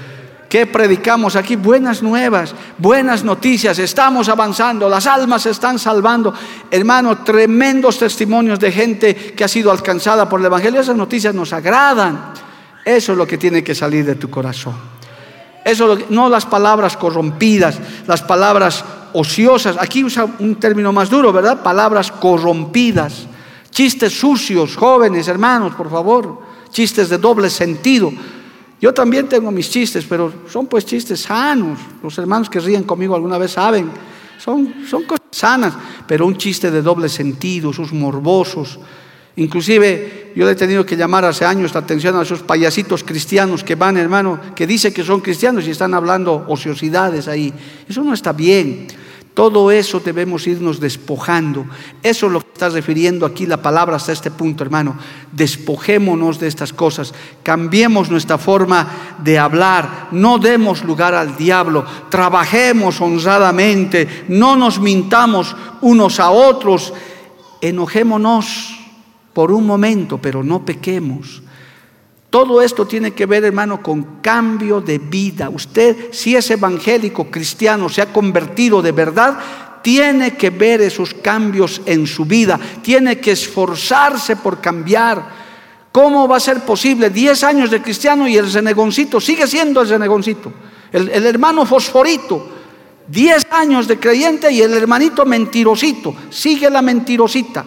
¿Qué 0.56 0.66
predicamos 0.66 1.36
aquí? 1.36 1.58
Buenas 1.58 2.02
nuevas, 2.02 2.56
buenas 2.78 3.26
noticias, 3.26 3.78
estamos 3.78 4.30
avanzando, 4.30 4.88
las 4.88 5.06
almas 5.06 5.42
se 5.42 5.50
están 5.50 5.78
salvando. 5.78 6.34
Hermano, 6.72 7.18
tremendos 7.26 8.00
testimonios 8.00 8.58
de 8.58 8.72
gente 8.72 9.16
que 9.36 9.44
ha 9.44 9.50
sido 9.50 9.70
alcanzada 9.70 10.30
por 10.30 10.40
el 10.40 10.46
Evangelio. 10.46 10.80
Esas 10.80 10.96
noticias 10.96 11.36
nos 11.36 11.52
agradan. 11.52 12.32
Eso 12.86 13.12
es 13.12 13.18
lo 13.18 13.28
que 13.28 13.38
tiene 13.38 13.66
que 13.66 13.76
salir 13.76 14.06
de 14.06 14.16
tu 14.16 14.30
corazón. 14.30 14.76
Eso 15.66 15.98
no 16.08 16.30
las 16.30 16.46
palabras 16.46 16.96
corrompidas, 16.96 17.78
las 18.08 18.22
palabras 18.22 18.86
ociosas. 19.12 19.76
Aquí 19.78 20.06
usa 20.06 20.26
un 20.40 20.56
término 20.56 20.94
más 20.94 21.10
duro, 21.10 21.34
¿verdad? 21.34 21.64
Palabras 21.64 22.14
corrompidas. 22.14 23.28
Chistes 23.72 24.18
sucios, 24.18 24.78
jóvenes, 24.78 25.28
hermanos, 25.28 25.76
por 25.76 25.92
favor. 25.92 26.40
Chistes 26.70 27.10
de 27.10 27.18
doble 27.18 27.50
sentido 27.50 28.14
yo 28.82 28.94
también 28.94 29.28
tengo 29.28 29.52
mis 29.52 29.70
chistes, 29.70 30.06
pero 30.08 30.32
son 30.50 30.68
pues 30.68 30.86
chistes 30.86 31.22
sanos. 31.22 31.80
Los 32.04 32.18
hermanos 32.18 32.50
que 32.50 32.60
ríen 32.60 32.84
conmigo 32.84 33.16
alguna 33.16 33.38
vez 33.38 33.52
saben. 33.52 33.90
Son, 34.38 34.86
son 34.90 35.04
cosas 35.04 35.26
sanas, 35.32 35.74
pero 36.08 36.26
un 36.26 36.38
chiste 36.38 36.70
de 36.70 36.82
doble 36.82 37.10
sentido, 37.10 37.72
sus 37.72 37.94
morbosos. 37.94 38.80
Inclusive 39.38 40.34
yo 40.36 40.50
he 40.50 40.56
tenido 40.56 40.86
que 40.86 40.96
llamar 40.96 41.26
hace 41.26 41.46
años 41.46 41.74
la 41.74 41.82
atención 41.82 42.16
a 42.16 42.22
esos 42.22 42.42
payasitos 42.42 43.04
cristianos 43.04 43.64
que 43.64 43.76
van, 43.76 43.98
hermano, 43.98 44.40
que 44.56 44.68
dicen 44.68 44.94
que 44.94 45.04
son 45.04 45.20
cristianos 45.22 45.68
y 45.68 45.72
están 45.72 45.94
hablando 45.94 46.46
ociosidades 46.48 47.28
ahí. 47.28 47.54
Eso 47.88 48.04
no 48.04 48.14
está 48.14 48.34
bien. 48.34 48.88
Todo 49.36 49.70
eso 49.70 50.00
debemos 50.00 50.48
irnos 50.48 50.80
despojando. 50.80 51.66
Eso 52.02 52.28
es 52.28 52.32
lo 52.32 52.40
que 52.40 52.48
está 52.54 52.70
refiriendo 52.70 53.26
aquí 53.26 53.46
la 53.46 53.62
palabra 53.62 53.98
hasta 53.98 54.14
este 54.14 54.32
punto, 54.32 54.64
hermano. 54.64 54.98
Despojémonos 55.34 56.40
de 56.40 56.48
estas 56.48 56.72
cosas. 56.72 57.14
Cambiemos 57.44 58.10
nuestra 58.10 58.38
forma 58.38 59.18
de 59.22 59.38
hablar. 59.38 60.08
No 60.12 60.38
demos 60.38 60.86
lugar 60.86 61.14
al 61.14 61.36
diablo. 61.36 61.84
Trabajemos 62.10 63.02
honradamente. 63.02 64.24
No 64.30 64.56
nos 64.56 64.80
mintamos 64.80 65.54
unos 65.82 66.22
a 66.22 66.32
otros. 66.32 66.94
enojémonos 67.60 68.80
por 69.34 69.52
un 69.52 69.68
momento, 69.68 70.18
pero 70.18 70.44
no 70.44 70.64
pequemos. 70.64 71.44
Todo 72.36 72.62
esto 72.62 72.86
tiene 72.86 73.14
que 73.14 73.26
ver, 73.26 73.46
hermano, 73.46 73.82
con 73.82 74.20
cambio 74.20 74.82
de 74.82 74.98
vida. 74.98 75.50
Usted, 75.50 76.12
si 76.12 76.36
es 76.36 76.52
evangélico, 76.52 77.32
cristiano, 77.32 77.88
se 77.88 78.02
ha 78.02 78.12
convertido 78.12 78.82
de 78.82 78.92
verdad, 78.92 79.40
tiene 79.82 80.36
que 80.36 80.50
ver 80.50 80.82
esos 80.82 81.14
cambios 81.14 81.82
en 81.86 82.06
su 82.06 82.26
vida, 82.26 82.60
tiene 82.82 83.22
que 83.22 83.32
esforzarse 83.32 84.36
por 84.36 84.60
cambiar. 84.60 85.26
¿Cómo 85.94 86.28
va 86.28 86.36
a 86.36 86.42
ser 86.42 86.60
posible? 86.66 87.10
Diez 87.10 87.42
años 87.42 87.72
de 87.72 87.82
cristiano 87.82 88.28
y 88.28 88.36
el 88.36 88.52
renegoncito 88.52 89.22
sigue 89.22 89.48
siendo 89.48 89.80
el 89.80 89.88
renegoncito, 89.88 90.52
el, 90.92 91.26
hermano 91.26 91.66
fosforito. 91.66 92.50
Diez 93.08 93.48
años 93.50 93.88
de 93.88 93.98
creyente 93.98 94.52
y 94.52 94.62
el 94.62 94.74
hermanito 94.74 95.26
mentirosito, 95.26 96.14
sigue 96.32 96.70
la 96.70 96.82
mentirosita. 96.82 97.64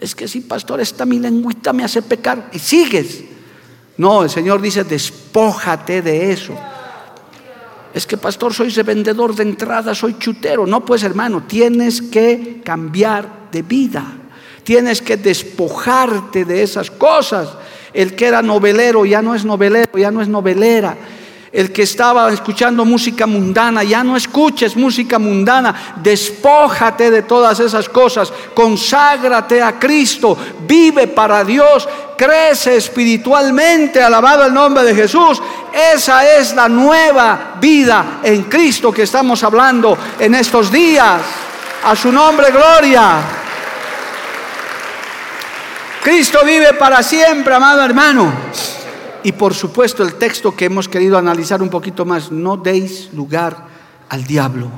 Es 0.00 0.16
que 0.16 0.26
si, 0.26 0.40
pastor, 0.40 0.80
esta 0.80 1.06
mi 1.06 1.20
lengüita 1.20 1.72
me 1.72 1.84
hace 1.84 2.02
pecar 2.02 2.50
y 2.52 2.58
sigues. 2.58 3.37
No, 3.98 4.22
el 4.22 4.30
Señor 4.30 4.60
dice, 4.60 4.84
despójate 4.84 6.02
de 6.02 6.32
eso. 6.32 6.54
Es 7.92 8.06
que, 8.06 8.16
pastor, 8.16 8.54
soy 8.54 8.70
revendedor 8.70 9.34
de 9.34 9.42
entrada, 9.42 9.94
soy 9.94 10.18
chutero. 10.18 10.66
No, 10.66 10.84
pues, 10.84 11.02
hermano, 11.02 11.44
tienes 11.46 12.00
que 12.00 12.60
cambiar 12.64 13.50
de 13.52 13.62
vida. 13.62 14.04
Tienes 14.62 15.02
que 15.02 15.16
despojarte 15.16 16.44
de 16.44 16.62
esas 16.62 16.90
cosas. 16.90 17.50
El 17.92 18.14
que 18.14 18.26
era 18.26 18.42
novelero 18.42 19.04
ya 19.04 19.20
no 19.20 19.34
es 19.34 19.44
novelero, 19.44 19.98
ya 19.98 20.10
no 20.10 20.22
es 20.22 20.28
novelera 20.28 20.96
el 21.52 21.72
que 21.72 21.82
estaba 21.82 22.30
escuchando 22.32 22.84
música 22.84 23.26
mundana, 23.26 23.82
ya 23.82 24.04
no 24.04 24.16
escuches 24.16 24.76
música 24.76 25.18
mundana, 25.18 25.94
despójate 25.96 27.10
de 27.10 27.22
todas 27.22 27.60
esas 27.60 27.88
cosas, 27.88 28.32
conságrate 28.54 29.62
a 29.62 29.78
Cristo, 29.78 30.36
vive 30.66 31.06
para 31.06 31.44
Dios, 31.44 31.88
crece 32.16 32.76
espiritualmente, 32.76 34.02
alabado 34.02 34.44
el 34.44 34.52
nombre 34.52 34.82
de 34.82 34.94
Jesús. 34.94 35.40
Esa 35.94 36.36
es 36.36 36.54
la 36.54 36.68
nueva 36.68 37.54
vida 37.60 38.20
en 38.22 38.44
Cristo 38.44 38.92
que 38.92 39.02
estamos 39.02 39.42
hablando 39.42 39.96
en 40.18 40.34
estos 40.34 40.70
días. 40.70 41.20
A 41.84 41.94
su 41.94 42.10
nombre, 42.10 42.50
gloria. 42.50 43.20
Cristo 46.02 46.40
vive 46.44 46.74
para 46.74 47.02
siempre, 47.02 47.54
amado 47.54 47.84
hermano. 47.84 48.32
Y 49.22 49.32
por 49.32 49.54
supuesto 49.54 50.02
el 50.02 50.14
texto 50.14 50.54
que 50.54 50.66
hemos 50.66 50.88
querido 50.88 51.18
analizar 51.18 51.62
un 51.62 51.68
poquito 51.68 52.04
más, 52.04 52.30
no 52.30 52.56
deis 52.56 53.10
lugar 53.12 53.66
al 54.08 54.24
diablo. 54.24 54.70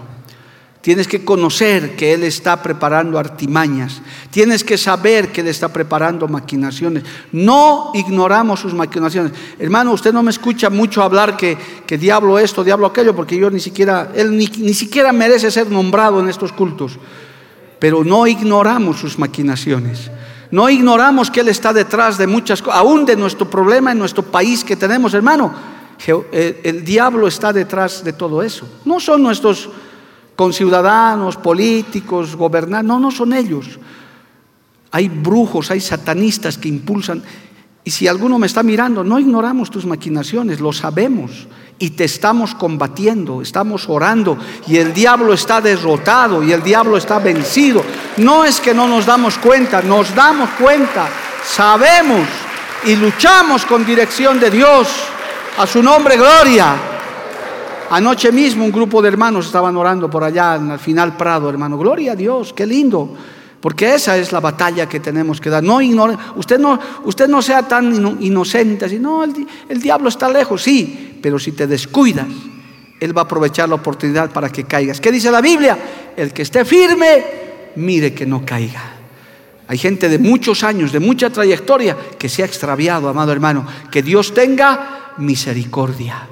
Tienes 0.80 1.06
que 1.06 1.22
conocer 1.26 1.94
que 1.94 2.14
Él 2.14 2.24
está 2.24 2.62
preparando 2.62 3.18
artimañas. 3.18 4.00
Tienes 4.30 4.64
que 4.64 4.78
saber 4.78 5.30
que 5.30 5.42
Él 5.42 5.48
está 5.48 5.68
preparando 5.68 6.26
maquinaciones. 6.26 7.04
No 7.32 7.90
ignoramos 7.92 8.60
sus 8.60 8.72
maquinaciones. 8.72 9.32
Hermano, 9.58 9.92
usted 9.92 10.10
no 10.10 10.22
me 10.22 10.30
escucha 10.30 10.70
mucho 10.70 11.02
hablar 11.02 11.36
que, 11.36 11.58
que 11.86 11.98
diablo 11.98 12.38
esto, 12.38 12.64
diablo 12.64 12.86
aquello, 12.86 13.14
porque 13.14 13.36
yo 13.36 13.50
ni 13.50 13.60
siquiera, 13.60 14.10
Él 14.14 14.34
ni, 14.34 14.46
ni 14.46 14.72
siquiera 14.72 15.12
merece 15.12 15.50
ser 15.50 15.70
nombrado 15.70 16.18
en 16.18 16.30
estos 16.30 16.50
cultos. 16.50 16.98
Pero 17.78 18.02
no 18.02 18.26
ignoramos 18.26 18.98
sus 18.98 19.18
maquinaciones. 19.18 20.10
No 20.50 20.68
ignoramos 20.68 21.30
que 21.30 21.40
Él 21.40 21.48
está 21.48 21.72
detrás 21.72 22.18
de 22.18 22.26
muchas 22.26 22.60
cosas, 22.60 22.80
aún 22.80 23.04
de 23.04 23.16
nuestro 23.16 23.48
problema 23.48 23.92
en 23.92 23.98
nuestro 23.98 24.24
país 24.24 24.64
que 24.64 24.76
tenemos, 24.76 25.14
hermano. 25.14 25.52
Eh, 26.06 26.60
el 26.64 26.84
diablo 26.84 27.28
está 27.28 27.52
detrás 27.52 28.02
de 28.02 28.12
todo 28.12 28.42
eso. 28.42 28.66
No 28.84 28.98
son 29.00 29.22
nuestros 29.22 29.68
conciudadanos, 30.34 31.36
políticos, 31.36 32.34
gobernantes, 32.34 32.88
no, 32.88 32.98
no 32.98 33.10
son 33.10 33.32
ellos. 33.32 33.78
Hay 34.90 35.08
brujos, 35.08 35.70
hay 35.70 35.80
satanistas 35.80 36.58
que 36.58 36.68
impulsan. 36.68 37.22
Y 37.84 37.90
si 37.90 38.06
alguno 38.06 38.38
me 38.38 38.46
está 38.46 38.62
mirando, 38.62 39.02
no 39.02 39.18
ignoramos 39.18 39.70
tus 39.70 39.86
maquinaciones, 39.86 40.60
lo 40.60 40.72
sabemos 40.72 41.48
y 41.78 41.90
te 41.90 42.04
estamos 42.04 42.54
combatiendo, 42.54 43.40
estamos 43.40 43.88
orando 43.88 44.36
y 44.66 44.76
el 44.76 44.92
diablo 44.92 45.32
está 45.32 45.62
derrotado 45.62 46.42
y 46.42 46.52
el 46.52 46.62
diablo 46.62 46.98
está 46.98 47.18
vencido. 47.18 47.82
No 48.18 48.44
es 48.44 48.60
que 48.60 48.74
no 48.74 48.86
nos 48.86 49.06
damos 49.06 49.38
cuenta, 49.38 49.80
nos 49.80 50.14
damos 50.14 50.50
cuenta, 50.50 51.08
sabemos 51.42 52.28
y 52.84 52.96
luchamos 52.96 53.64
con 53.64 53.84
dirección 53.84 54.38
de 54.38 54.50
Dios. 54.50 54.88
A 55.56 55.66
su 55.66 55.82
nombre, 55.82 56.18
gloria. 56.18 56.76
Anoche 57.90 58.30
mismo 58.30 58.64
un 58.64 58.70
grupo 58.70 59.00
de 59.00 59.08
hermanos 59.08 59.46
estaban 59.46 59.76
orando 59.76 60.08
por 60.08 60.22
allá 60.22 60.56
en 60.56 60.70
el 60.70 60.78
final 60.78 61.16
Prado, 61.16 61.48
hermano. 61.48 61.78
Gloria 61.78 62.12
a 62.12 62.16
Dios, 62.16 62.52
qué 62.52 62.66
lindo. 62.66 63.16
Porque 63.60 63.94
esa 63.94 64.16
es 64.16 64.32
la 64.32 64.40
batalla 64.40 64.88
que 64.88 65.00
tenemos 65.00 65.40
que 65.40 65.50
dar. 65.50 65.62
No 65.62 65.80
usted, 66.36 66.58
no, 66.58 66.78
usted 67.04 67.28
no 67.28 67.42
sea 67.42 67.68
tan 67.68 68.18
inocente, 68.20 68.86
así, 68.86 68.98
no, 68.98 69.22
el, 69.22 69.46
el 69.68 69.80
diablo 69.80 70.08
está 70.08 70.30
lejos, 70.30 70.62
sí, 70.62 71.18
pero 71.22 71.38
si 71.38 71.52
te 71.52 71.66
descuidas, 71.66 72.26
él 73.00 73.16
va 73.16 73.22
a 73.22 73.24
aprovechar 73.24 73.68
la 73.68 73.74
oportunidad 73.76 74.30
para 74.30 74.50
que 74.50 74.64
caigas. 74.64 75.00
¿Qué 75.00 75.12
dice 75.12 75.30
la 75.30 75.40
Biblia? 75.40 75.78
El 76.16 76.32
que 76.32 76.42
esté 76.42 76.64
firme, 76.64 77.24
mire 77.76 78.14
que 78.14 78.26
no 78.26 78.44
caiga. 78.44 78.94
Hay 79.68 79.78
gente 79.78 80.08
de 80.08 80.18
muchos 80.18 80.64
años, 80.64 80.90
de 80.90 80.98
mucha 80.98 81.30
trayectoria, 81.30 81.96
que 82.18 82.28
se 82.28 82.42
ha 82.42 82.46
extraviado, 82.46 83.08
amado 83.08 83.30
hermano. 83.30 83.66
Que 83.90 84.02
Dios 84.02 84.34
tenga 84.34 85.12
misericordia. 85.18 86.28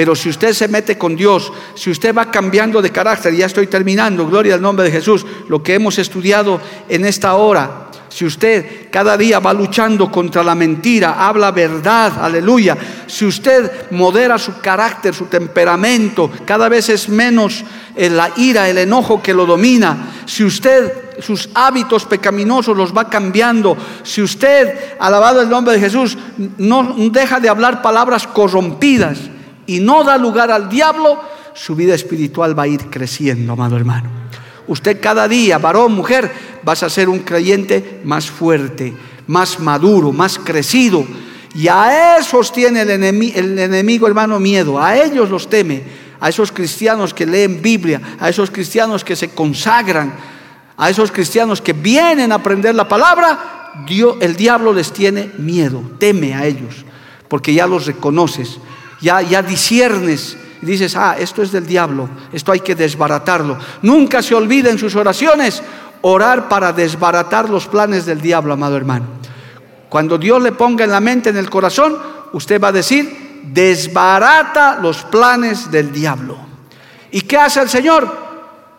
Pero 0.00 0.16
si 0.16 0.30
usted 0.30 0.54
se 0.54 0.66
mete 0.66 0.96
con 0.96 1.14
Dios, 1.14 1.52
si 1.74 1.90
usted 1.90 2.16
va 2.16 2.30
cambiando 2.30 2.80
de 2.80 2.88
carácter, 2.88 3.34
ya 3.34 3.44
estoy 3.44 3.66
terminando, 3.66 4.26
gloria 4.26 4.54
al 4.54 4.62
nombre 4.62 4.86
de 4.86 4.90
Jesús, 4.90 5.26
lo 5.46 5.62
que 5.62 5.74
hemos 5.74 5.98
estudiado 5.98 6.58
en 6.88 7.04
esta 7.04 7.34
hora, 7.34 7.90
si 8.08 8.24
usted 8.24 8.88
cada 8.90 9.18
día 9.18 9.40
va 9.40 9.52
luchando 9.52 10.10
contra 10.10 10.42
la 10.42 10.54
mentira, 10.54 11.16
habla 11.18 11.50
verdad, 11.50 12.14
aleluya. 12.18 12.78
Si 13.06 13.26
usted 13.26 13.90
modera 13.90 14.38
su 14.38 14.58
carácter, 14.62 15.14
su 15.14 15.26
temperamento, 15.26 16.30
cada 16.46 16.70
vez 16.70 16.88
es 16.88 17.10
menos 17.10 17.62
eh, 17.94 18.08
la 18.08 18.30
ira, 18.38 18.70
el 18.70 18.78
enojo 18.78 19.22
que 19.22 19.34
lo 19.34 19.44
domina. 19.44 20.12
Si 20.24 20.42
usted 20.42 21.20
sus 21.20 21.50
hábitos 21.52 22.06
pecaminosos 22.06 22.74
los 22.74 22.96
va 22.96 23.10
cambiando, 23.10 23.76
si 24.02 24.22
usted, 24.22 24.96
alabado 24.98 25.42
el 25.42 25.50
nombre 25.50 25.74
de 25.74 25.80
Jesús, 25.80 26.16
no 26.56 26.94
deja 27.10 27.38
de 27.38 27.50
hablar 27.50 27.82
palabras 27.82 28.26
corrompidas, 28.26 29.18
y 29.70 29.78
no 29.78 30.02
da 30.02 30.18
lugar 30.18 30.50
al 30.50 30.68
diablo, 30.68 31.16
su 31.54 31.76
vida 31.76 31.94
espiritual 31.94 32.58
va 32.58 32.64
a 32.64 32.66
ir 32.66 32.90
creciendo, 32.90 33.52
amado 33.52 33.76
hermano. 33.76 34.10
Usted 34.66 35.00
cada 35.00 35.28
día, 35.28 35.58
varón, 35.58 35.92
mujer, 35.92 36.28
vas 36.64 36.82
a 36.82 36.90
ser 36.90 37.08
un 37.08 37.20
creyente 37.20 38.00
más 38.02 38.28
fuerte, 38.28 38.92
más 39.28 39.60
maduro, 39.60 40.10
más 40.10 40.40
crecido. 40.40 41.06
Y 41.54 41.68
a 41.68 42.18
esos 42.18 42.52
tiene 42.52 42.80
el 42.80 42.90
enemigo, 42.90 43.38
el 43.38 43.56
enemigo, 43.60 44.08
hermano, 44.08 44.40
miedo. 44.40 44.82
A 44.82 44.96
ellos 44.96 45.30
los 45.30 45.48
teme. 45.48 45.84
A 46.18 46.30
esos 46.30 46.50
cristianos 46.50 47.14
que 47.14 47.24
leen 47.24 47.62
Biblia, 47.62 48.00
a 48.18 48.28
esos 48.28 48.50
cristianos 48.50 49.04
que 49.04 49.14
se 49.14 49.30
consagran, 49.30 50.12
a 50.76 50.90
esos 50.90 51.12
cristianos 51.12 51.60
que 51.60 51.74
vienen 51.74 52.32
a 52.32 52.36
aprender 52.36 52.74
la 52.74 52.88
palabra, 52.88 53.84
Dios, 53.86 54.16
el 54.20 54.34
diablo 54.34 54.72
les 54.72 54.92
tiene 54.92 55.30
miedo, 55.38 55.80
teme 55.98 56.34
a 56.34 56.44
ellos, 56.44 56.84
porque 57.28 57.54
ya 57.54 57.68
los 57.68 57.86
reconoces 57.86 58.58
ya, 59.00 59.22
ya 59.22 59.42
disiernes 59.42 60.36
y 60.62 60.66
dices, 60.66 60.94
ah, 60.96 61.16
esto 61.18 61.42
es 61.42 61.52
del 61.52 61.66
diablo, 61.66 62.08
esto 62.32 62.52
hay 62.52 62.60
que 62.60 62.74
desbaratarlo. 62.74 63.58
Nunca 63.82 64.22
se 64.22 64.34
olvide 64.34 64.70
en 64.70 64.78
sus 64.78 64.94
oraciones 64.94 65.62
orar 66.02 66.48
para 66.48 66.72
desbaratar 66.72 67.48
los 67.48 67.66
planes 67.66 68.06
del 68.06 68.20
diablo, 68.20 68.52
amado 68.52 68.76
hermano. 68.76 69.06
Cuando 69.88 70.18
Dios 70.18 70.42
le 70.42 70.52
ponga 70.52 70.84
en 70.84 70.90
la 70.90 71.00
mente, 71.00 71.30
en 71.30 71.36
el 71.36 71.50
corazón, 71.50 71.98
usted 72.32 72.60
va 72.60 72.68
a 72.68 72.72
decir, 72.72 73.42
desbarata 73.44 74.78
los 74.80 75.02
planes 75.04 75.70
del 75.70 75.92
diablo. 75.92 76.36
¿Y 77.10 77.22
qué 77.22 77.36
hace 77.36 77.60
el 77.60 77.68
Señor? 77.68 78.30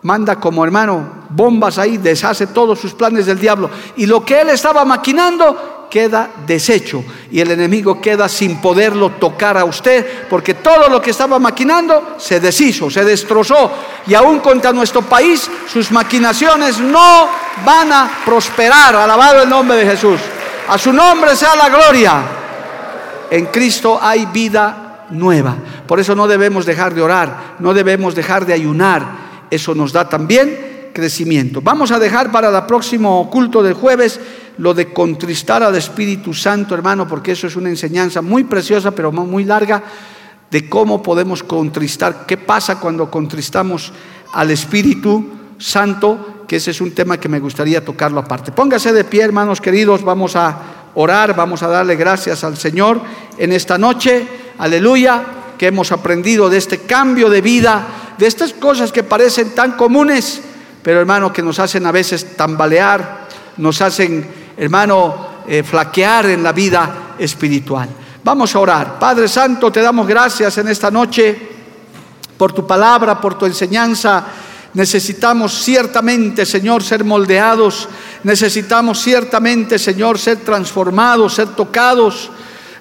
Manda 0.03 0.39
como 0.39 0.63
hermano 0.63 1.21
bombas 1.29 1.77
ahí, 1.77 1.97
deshace 1.97 2.47
todos 2.47 2.79
sus 2.79 2.93
planes 2.93 3.25
del 3.25 3.39
diablo. 3.39 3.69
Y 3.97 4.05
lo 4.05 4.23
que 4.23 4.41
él 4.41 4.49
estaba 4.49 4.85
maquinando, 4.85 5.80
queda 5.91 6.31
deshecho 6.47 7.03
y 7.29 7.41
el 7.41 7.51
enemigo 7.51 8.01
queda 8.01 8.29
sin 8.29 8.61
poderlo 8.61 9.11
tocar 9.11 9.57
a 9.57 9.65
usted, 9.65 10.23
porque 10.29 10.55
todo 10.55 10.89
lo 10.89 11.01
que 11.01 11.11
estaba 11.11 11.37
maquinando 11.37 12.15
se 12.17 12.39
deshizo, 12.39 12.89
se 12.89 13.03
destrozó 13.03 13.71
y 14.07 14.15
aún 14.15 14.39
contra 14.39 14.71
nuestro 14.71 15.01
país 15.01 15.51
sus 15.71 15.91
maquinaciones 15.91 16.79
no 16.79 17.27
van 17.65 17.91
a 17.91 18.09
prosperar. 18.25 18.95
Alabado 18.95 19.43
el 19.43 19.49
nombre 19.49 19.77
de 19.77 19.85
Jesús. 19.85 20.19
A 20.69 20.77
su 20.77 20.93
nombre 20.93 21.35
sea 21.35 21.55
la 21.55 21.69
gloria. 21.69 22.23
En 23.29 23.47
Cristo 23.47 23.99
hay 24.01 24.25
vida 24.27 25.07
nueva. 25.09 25.55
Por 25.85 25.99
eso 25.99 26.15
no 26.15 26.27
debemos 26.27 26.65
dejar 26.65 26.93
de 26.95 27.01
orar, 27.01 27.55
no 27.59 27.73
debemos 27.73 28.15
dejar 28.15 28.45
de 28.45 28.53
ayunar. 28.53 29.05
Eso 29.49 29.75
nos 29.75 29.91
da 29.91 30.07
también 30.07 30.89
crecimiento. 30.93 31.61
Vamos 31.61 31.91
a 31.91 31.99
dejar 31.99 32.31
para 32.31 32.55
el 32.55 32.65
próximo 32.65 33.29
culto 33.29 33.61
del 33.61 33.73
jueves 33.73 34.19
lo 34.57 34.73
de 34.73 34.93
contristar 34.93 35.63
al 35.63 35.75
Espíritu 35.75 36.33
Santo, 36.33 36.75
hermano, 36.75 37.07
porque 37.07 37.31
eso 37.31 37.47
es 37.47 37.55
una 37.55 37.69
enseñanza 37.69 38.21
muy 38.21 38.43
preciosa, 38.43 38.91
pero 38.91 39.11
muy 39.11 39.43
larga, 39.43 39.83
de 40.49 40.69
cómo 40.69 41.01
podemos 41.01 41.43
contristar, 41.43 42.25
qué 42.25 42.37
pasa 42.37 42.79
cuando 42.79 43.09
contristamos 43.09 43.93
al 44.33 44.51
Espíritu 44.51 45.25
Santo, 45.57 46.43
que 46.47 46.57
ese 46.57 46.71
es 46.71 46.81
un 46.81 46.91
tema 46.91 47.17
que 47.17 47.29
me 47.29 47.39
gustaría 47.39 47.83
tocarlo 47.83 48.19
aparte. 48.19 48.51
Póngase 48.51 48.91
de 48.91 49.05
pie, 49.05 49.23
hermanos 49.23 49.61
queridos, 49.61 50.03
vamos 50.03 50.35
a 50.35 50.57
orar, 50.95 51.35
vamos 51.35 51.63
a 51.63 51.67
darle 51.67 51.95
gracias 51.95 52.43
al 52.43 52.57
Señor 52.57 53.01
en 53.37 53.53
esta 53.53 53.77
noche, 53.77 54.27
aleluya, 54.57 55.23
que 55.57 55.67
hemos 55.67 55.91
aprendido 55.91 56.49
de 56.49 56.57
este 56.57 56.79
cambio 56.79 57.29
de 57.29 57.41
vida, 57.41 57.85
de 58.17 58.27
estas 58.27 58.53
cosas 58.53 58.91
que 58.91 59.03
parecen 59.03 59.55
tan 59.55 59.73
comunes, 59.73 60.41
pero 60.83 60.99
hermano, 60.99 61.31
que 61.31 61.43
nos 61.43 61.59
hacen 61.59 61.85
a 61.85 61.91
veces 61.91 62.35
tambalear, 62.35 63.27
nos 63.57 63.81
hacen, 63.81 64.27
hermano, 64.61 65.15
eh, 65.47 65.63
flaquear 65.63 66.27
en 66.27 66.43
la 66.43 66.51
vida 66.51 67.15
espiritual. 67.17 67.89
Vamos 68.23 68.55
a 68.55 68.59
orar. 68.59 68.99
Padre 68.99 69.27
Santo, 69.27 69.71
te 69.71 69.81
damos 69.81 70.05
gracias 70.07 70.55
en 70.59 70.67
esta 70.67 70.91
noche 70.91 71.35
por 72.37 72.53
tu 72.53 72.67
palabra, 72.67 73.19
por 73.19 73.39
tu 73.39 73.47
enseñanza. 73.47 74.23
Necesitamos 74.75 75.63
ciertamente, 75.63 76.45
Señor, 76.45 76.83
ser 76.83 77.03
moldeados. 77.03 77.89
Necesitamos 78.23 79.01
ciertamente, 79.01 79.79
Señor, 79.79 80.19
ser 80.19 80.37
transformados, 80.37 81.33
ser 81.33 81.47
tocados. 81.55 82.29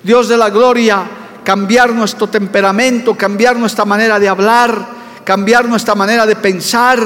Dios 0.03 0.29
de 0.29 0.37
la 0.37 0.51
gloria, 0.51 1.03
cambiar 1.43 1.95
nuestro 1.95 2.27
temperamento, 2.27 3.17
cambiar 3.17 3.57
nuestra 3.57 3.87
manera 3.87 4.19
de 4.19 4.29
hablar, 4.29 4.87
cambiar 5.25 5.67
nuestra 5.67 5.95
manera 5.95 6.27
de 6.27 6.37
pensar. 6.37 7.01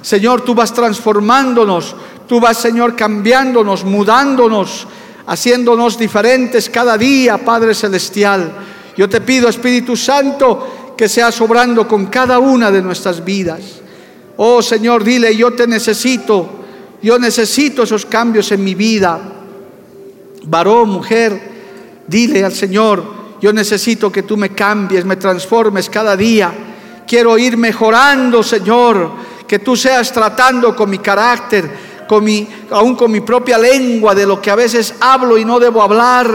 Señor, 0.00 0.42
tú 0.42 0.54
vas 0.54 0.72
transformándonos, 0.72 1.96
tú 2.28 2.40
vas, 2.40 2.58
Señor, 2.58 2.96
cambiándonos, 2.96 3.84
mudándonos 3.84 4.86
haciéndonos 5.26 5.98
diferentes 5.98 6.70
cada 6.70 6.96
día, 6.96 7.38
Padre 7.38 7.74
Celestial. 7.74 8.52
Yo 8.96 9.08
te 9.08 9.20
pido, 9.20 9.48
Espíritu 9.48 9.96
Santo, 9.96 10.94
que 10.96 11.08
seas 11.08 11.40
obrando 11.40 11.86
con 11.86 12.06
cada 12.06 12.38
una 12.38 12.70
de 12.70 12.80
nuestras 12.80 13.24
vidas. 13.24 13.60
Oh 14.36 14.62
Señor, 14.62 15.04
dile, 15.04 15.36
yo 15.36 15.52
te 15.52 15.66
necesito, 15.66 16.48
yo 17.02 17.18
necesito 17.18 17.82
esos 17.82 18.06
cambios 18.06 18.52
en 18.52 18.64
mi 18.64 18.74
vida. 18.74 19.18
Varón, 20.44 20.90
mujer, 20.90 21.40
dile 22.06 22.44
al 22.44 22.52
Señor, 22.52 23.02
yo 23.40 23.52
necesito 23.52 24.10
que 24.12 24.22
tú 24.22 24.36
me 24.36 24.50
cambies, 24.50 25.04
me 25.04 25.16
transformes 25.16 25.90
cada 25.90 26.16
día. 26.16 26.52
Quiero 27.06 27.36
ir 27.36 27.56
mejorando, 27.56 28.42
Señor, 28.42 29.10
que 29.46 29.58
tú 29.58 29.76
seas 29.76 30.12
tratando 30.12 30.74
con 30.74 30.90
mi 30.90 30.98
carácter, 30.98 31.85
con 32.06 32.24
mi, 32.24 32.48
aún 32.70 32.94
con 32.94 33.10
mi 33.10 33.20
propia 33.20 33.58
lengua, 33.58 34.14
de 34.14 34.26
lo 34.26 34.40
que 34.40 34.50
a 34.50 34.54
veces 34.56 34.94
hablo 35.00 35.38
y 35.38 35.44
no 35.44 35.58
debo 35.58 35.82
hablar. 35.82 36.26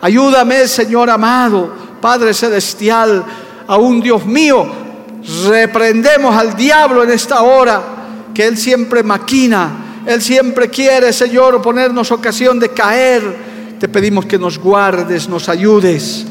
Ayúdame, 0.00 0.66
Señor 0.66 1.10
amado, 1.10 1.72
Padre 2.00 2.34
Celestial, 2.34 3.24
aún 3.66 4.00
Dios 4.00 4.24
mío, 4.26 4.66
reprendemos 5.48 6.36
al 6.36 6.54
diablo 6.54 7.02
en 7.02 7.10
esta 7.10 7.42
hora, 7.42 7.82
que 8.34 8.46
Él 8.46 8.56
siempre 8.56 9.02
maquina, 9.02 10.02
Él 10.06 10.20
siempre 10.22 10.68
quiere, 10.68 11.12
Señor, 11.12 11.62
ponernos 11.62 12.10
ocasión 12.12 12.58
de 12.58 12.70
caer. 12.70 13.46
Te 13.80 13.88
pedimos 13.88 14.26
que 14.26 14.38
nos 14.38 14.58
guardes, 14.58 15.28
nos 15.28 15.48
ayudes, 15.48 16.26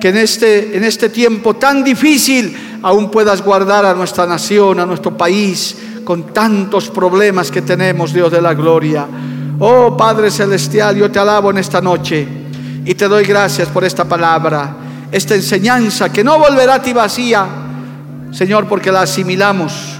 que 0.00 0.08
en 0.08 0.16
este, 0.18 0.76
en 0.76 0.84
este 0.84 1.08
tiempo 1.08 1.54
tan 1.54 1.82
difícil 1.84 2.56
aún 2.82 3.10
puedas 3.10 3.42
guardar 3.42 3.84
a 3.84 3.94
nuestra 3.94 4.26
nación, 4.26 4.80
a 4.80 4.86
nuestro 4.86 5.16
país, 5.16 5.76
con 6.06 6.32
tantos 6.32 6.88
problemas 6.88 7.50
que 7.50 7.62
tenemos, 7.62 8.12
Dios 8.12 8.30
de 8.30 8.40
la 8.40 8.54
gloria. 8.54 9.08
Oh 9.58 9.96
Padre 9.96 10.30
Celestial, 10.30 10.94
yo 10.94 11.10
te 11.10 11.18
alabo 11.18 11.50
en 11.50 11.58
esta 11.58 11.80
noche 11.80 12.28
y 12.84 12.94
te 12.94 13.08
doy 13.08 13.24
gracias 13.24 13.66
por 13.68 13.82
esta 13.82 14.04
palabra, 14.04 14.76
esta 15.10 15.34
enseñanza 15.34 16.12
que 16.12 16.22
no 16.22 16.38
volverá 16.38 16.74
a 16.74 16.82
ti 16.82 16.92
vacía, 16.92 17.44
Señor, 18.30 18.68
porque 18.68 18.92
la 18.92 19.02
asimilamos, 19.02 19.98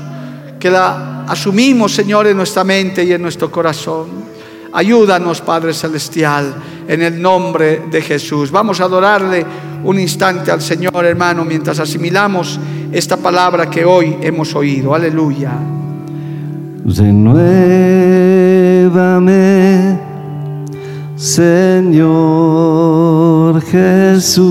que 0.61 0.70
la 0.70 1.24
asumimos, 1.24 1.92
Señor, 1.92 2.28
en 2.28 2.36
nuestra 2.36 2.62
mente 2.62 3.02
y 3.02 3.12
en 3.12 3.20
nuestro 3.20 3.50
corazón. 3.50 4.07
Ayúdanos, 4.74 5.40
Padre 5.40 5.74
Celestial, 5.74 6.54
en 6.86 7.02
el 7.02 7.20
nombre 7.20 7.82
de 7.90 8.00
Jesús. 8.00 8.52
Vamos 8.52 8.80
a 8.80 8.84
adorarle 8.84 9.44
un 9.82 9.98
instante 9.98 10.52
al 10.52 10.62
Señor, 10.62 11.04
hermano, 11.04 11.44
mientras 11.44 11.80
asimilamos 11.80 12.61
esta 12.92 13.16
palabra 13.16 13.68
que 13.68 13.84
hoy 13.84 14.18
hemos 14.22 14.54
oído. 14.54 14.94
Aleluya 14.94 15.50
renuévame, 16.87 17.99
Señor 21.16 22.07
Jesús. 23.62 24.47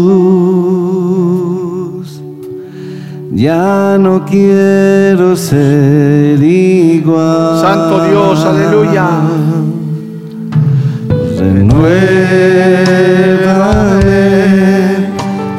Ya 3.31 3.97
no 3.97 4.25
quiero 4.25 5.35
ser 5.35 6.41
igual. 6.43 7.61
Santo 7.61 8.05
Dios, 8.09 8.45
aleluya. 8.45 9.07
Renuévame, 11.37 11.85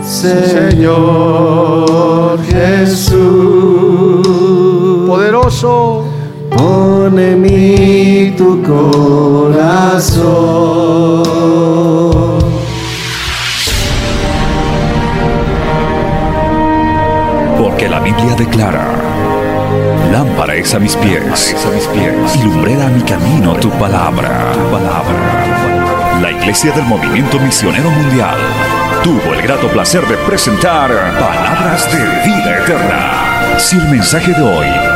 Señor 0.02 1.58
Jesús. 2.48 3.16
Poderoso 5.06 6.05
Pone 6.56 7.32
en 7.32 7.42
mí 7.42 8.34
tu 8.36 8.62
corazón. 8.62 10.24
Porque 17.58 17.88
la 17.88 18.00
Biblia 18.00 18.34
declara, 18.36 18.86
lámpara 20.10 20.54
es 20.54 20.74
a 20.74 20.78
mis 20.78 20.96
pies, 20.96 21.54
a 21.66 21.70
mis 21.74 21.86
pies, 21.88 22.36
y 22.36 22.42
lumbrera 22.44 22.86
a 22.86 22.90
mi 22.90 23.02
camino 23.02 23.54
tu 23.56 23.68
palabra, 23.72 24.52
tu 24.54 24.60
palabra. 24.70 26.20
La 26.22 26.30
Iglesia 26.30 26.72
del 26.72 26.84
Movimiento 26.84 27.38
Misionero 27.38 27.90
Mundial 27.90 28.38
tuvo 29.04 29.34
el 29.34 29.42
grato 29.42 29.68
placer 29.68 30.06
de 30.06 30.16
presentar 30.16 30.90
Palabras 31.20 31.86
de 31.92 31.98
Vida 32.26 32.58
Eterna. 32.62 33.58
Si 33.58 33.76
el 33.76 33.88
mensaje 33.88 34.32
de 34.32 34.42
hoy 34.42 34.95